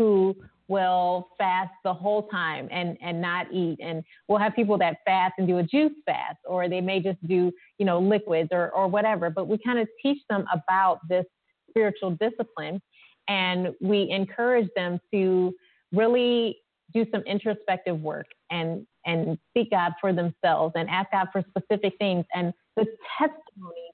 who 0.01 0.35
will 0.67 1.27
fast 1.37 1.69
the 1.83 1.93
whole 1.93 2.27
time 2.29 2.67
and, 2.71 2.97
and 3.01 3.21
not 3.21 3.45
eat. 3.53 3.77
And 3.79 4.03
we'll 4.27 4.39
have 4.39 4.55
people 4.55 4.77
that 4.79 4.97
fast 5.05 5.33
and 5.37 5.47
do 5.47 5.59
a 5.59 5.63
juice 5.63 5.91
fast, 6.07 6.37
or 6.45 6.67
they 6.67 6.81
may 6.81 6.99
just 6.99 7.19
do, 7.27 7.51
you 7.77 7.85
know, 7.85 7.99
liquids 7.99 8.49
or, 8.51 8.71
or 8.71 8.87
whatever. 8.87 9.29
But 9.29 9.47
we 9.47 9.59
kind 9.63 9.77
of 9.77 9.87
teach 10.01 10.17
them 10.27 10.45
about 10.51 10.99
this 11.07 11.25
spiritual 11.69 12.17
discipline 12.19 12.81
and 13.27 13.69
we 13.79 14.09
encourage 14.09 14.69
them 14.75 14.99
to 15.13 15.53
really 15.91 16.57
do 16.93 17.05
some 17.11 17.21
introspective 17.21 17.99
work 18.01 18.25
and 18.49 18.87
and 19.05 19.37
seek 19.55 19.69
God 19.71 19.93
for 20.01 20.13
themselves 20.13 20.73
and 20.75 20.89
ask 20.89 21.11
God 21.11 21.27
for 21.31 21.43
specific 21.49 21.93
things. 21.99 22.25
And 22.35 22.53
the 22.75 22.85
testimonies 23.17 23.90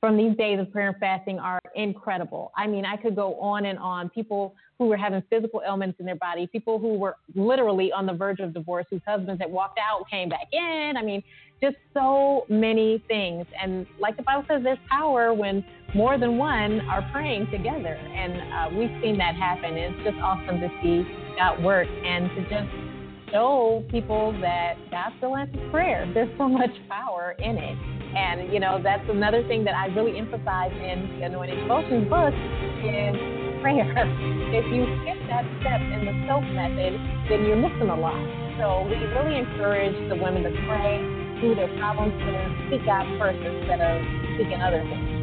from 0.00 0.16
these 0.16 0.36
days 0.36 0.58
of 0.58 0.72
prayer 0.72 0.88
and 0.88 0.96
fasting 0.98 1.38
are 1.38 1.60
incredible. 1.74 2.52
I 2.56 2.66
mean, 2.66 2.84
I 2.84 2.96
could 2.96 3.14
go 3.14 3.34
on 3.34 3.66
and 3.66 3.78
on. 3.78 4.08
People 4.08 4.54
who 4.78 4.86
were 4.86 4.96
having 4.96 5.22
physical 5.28 5.62
ailments 5.64 6.00
in 6.00 6.06
their 6.06 6.16
body, 6.16 6.46
people 6.46 6.78
who 6.78 6.98
were 6.98 7.16
literally 7.34 7.92
on 7.92 8.06
the 8.06 8.14
verge 8.14 8.40
of 8.40 8.54
divorce, 8.54 8.86
whose 8.88 9.02
husbands 9.06 9.40
had 9.42 9.52
walked 9.52 9.78
out, 9.78 10.08
came 10.10 10.30
back 10.30 10.48
in. 10.52 10.94
I 10.96 11.02
mean, 11.02 11.22
just 11.62 11.76
so 11.92 12.46
many 12.48 13.04
things. 13.06 13.46
And 13.62 13.86
like 13.98 14.16
the 14.16 14.22
Bible 14.22 14.44
says, 14.48 14.62
there's 14.64 14.78
power 14.88 15.34
when 15.34 15.62
more 15.94 16.16
than 16.18 16.38
one 16.38 16.80
are 16.88 17.06
praying 17.12 17.48
together. 17.50 17.94
And 17.94 18.72
uh, 18.74 18.78
we've 18.78 19.02
seen 19.02 19.18
that 19.18 19.34
happen. 19.34 19.74
It's 19.74 20.02
just 20.02 20.16
awesome 20.22 20.60
to 20.60 20.68
see 20.82 21.04
God 21.36 21.62
work 21.62 21.88
and 21.88 22.30
to 22.30 22.42
just 22.48 22.89
show 23.30 23.84
people 23.90 24.32
that 24.40 24.74
God 24.90 25.12
still 25.18 25.36
answers 25.36 25.60
prayer. 25.70 26.10
There's 26.12 26.30
so 26.38 26.48
much 26.48 26.70
power 26.88 27.36
in 27.38 27.56
it. 27.56 27.76
And, 28.10 28.52
you 28.52 28.58
know, 28.58 28.80
that's 28.82 29.06
another 29.08 29.46
thing 29.46 29.64
that 29.64 29.74
I 29.74 29.86
really 29.94 30.18
emphasize 30.18 30.72
in 30.74 31.18
the 31.18 31.26
Anointed 31.26 31.58
Devotions 31.62 32.10
book 32.10 32.34
is 32.82 33.14
prayer. 33.62 33.86
If 34.50 34.66
you 34.74 34.82
skip 34.82 35.14
that 35.30 35.46
step 35.62 35.78
in 35.78 36.10
the 36.10 36.14
soap 36.26 36.42
method, 36.58 36.98
then 37.30 37.46
you're 37.46 37.54
missing 37.54 37.86
a 37.86 37.94
lot. 37.94 38.18
So 38.58 38.82
we 38.90 38.98
really 39.14 39.38
encourage 39.38 39.94
the 40.10 40.18
women 40.18 40.42
to 40.42 40.50
pray 40.66 40.98
through 41.38 41.54
their 41.54 41.70
problems 41.78 42.12
and 42.18 42.66
seek 42.66 42.84
God 42.84 43.06
first 43.14 43.38
instead 43.38 43.78
of 43.78 43.94
seeking 44.34 44.58
other 44.58 44.82
things. 44.82 45.22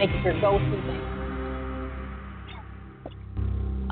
Make 0.00 0.08
it 0.08 0.24
your 0.24 0.40
go-to 0.40 0.64
thing. 0.88 1.01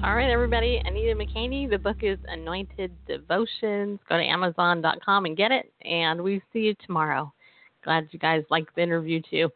All 0.03 0.15
right, 0.15 0.31
everybody. 0.31 0.81
Anita 0.87 1.15
McKaney. 1.15 1.69
The 1.69 1.77
book 1.77 1.99
is 2.01 2.19
Anointed 2.29 2.91
Devotions. 3.07 4.01
Go 4.09 4.17
to 4.17 4.25
Amazon.com 4.25 5.27
and 5.27 5.37
get 5.37 5.53
it. 5.53 5.71
And 5.83 6.23
we 6.23 6.41
see 6.55 6.61
you 6.61 6.75
tomorrow. 6.87 7.31
Glad 7.85 8.09
you 8.11 8.19
guys 8.19 8.43
liked 8.49 8.75
the 8.75 8.83
interview 8.83 9.21
too. 9.21 9.51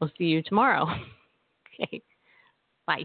We'll 0.00 0.10
see 0.16 0.24
you 0.24 0.42
tomorrow. 0.42 0.86
okay. 1.82 2.00
Bye. 2.86 3.04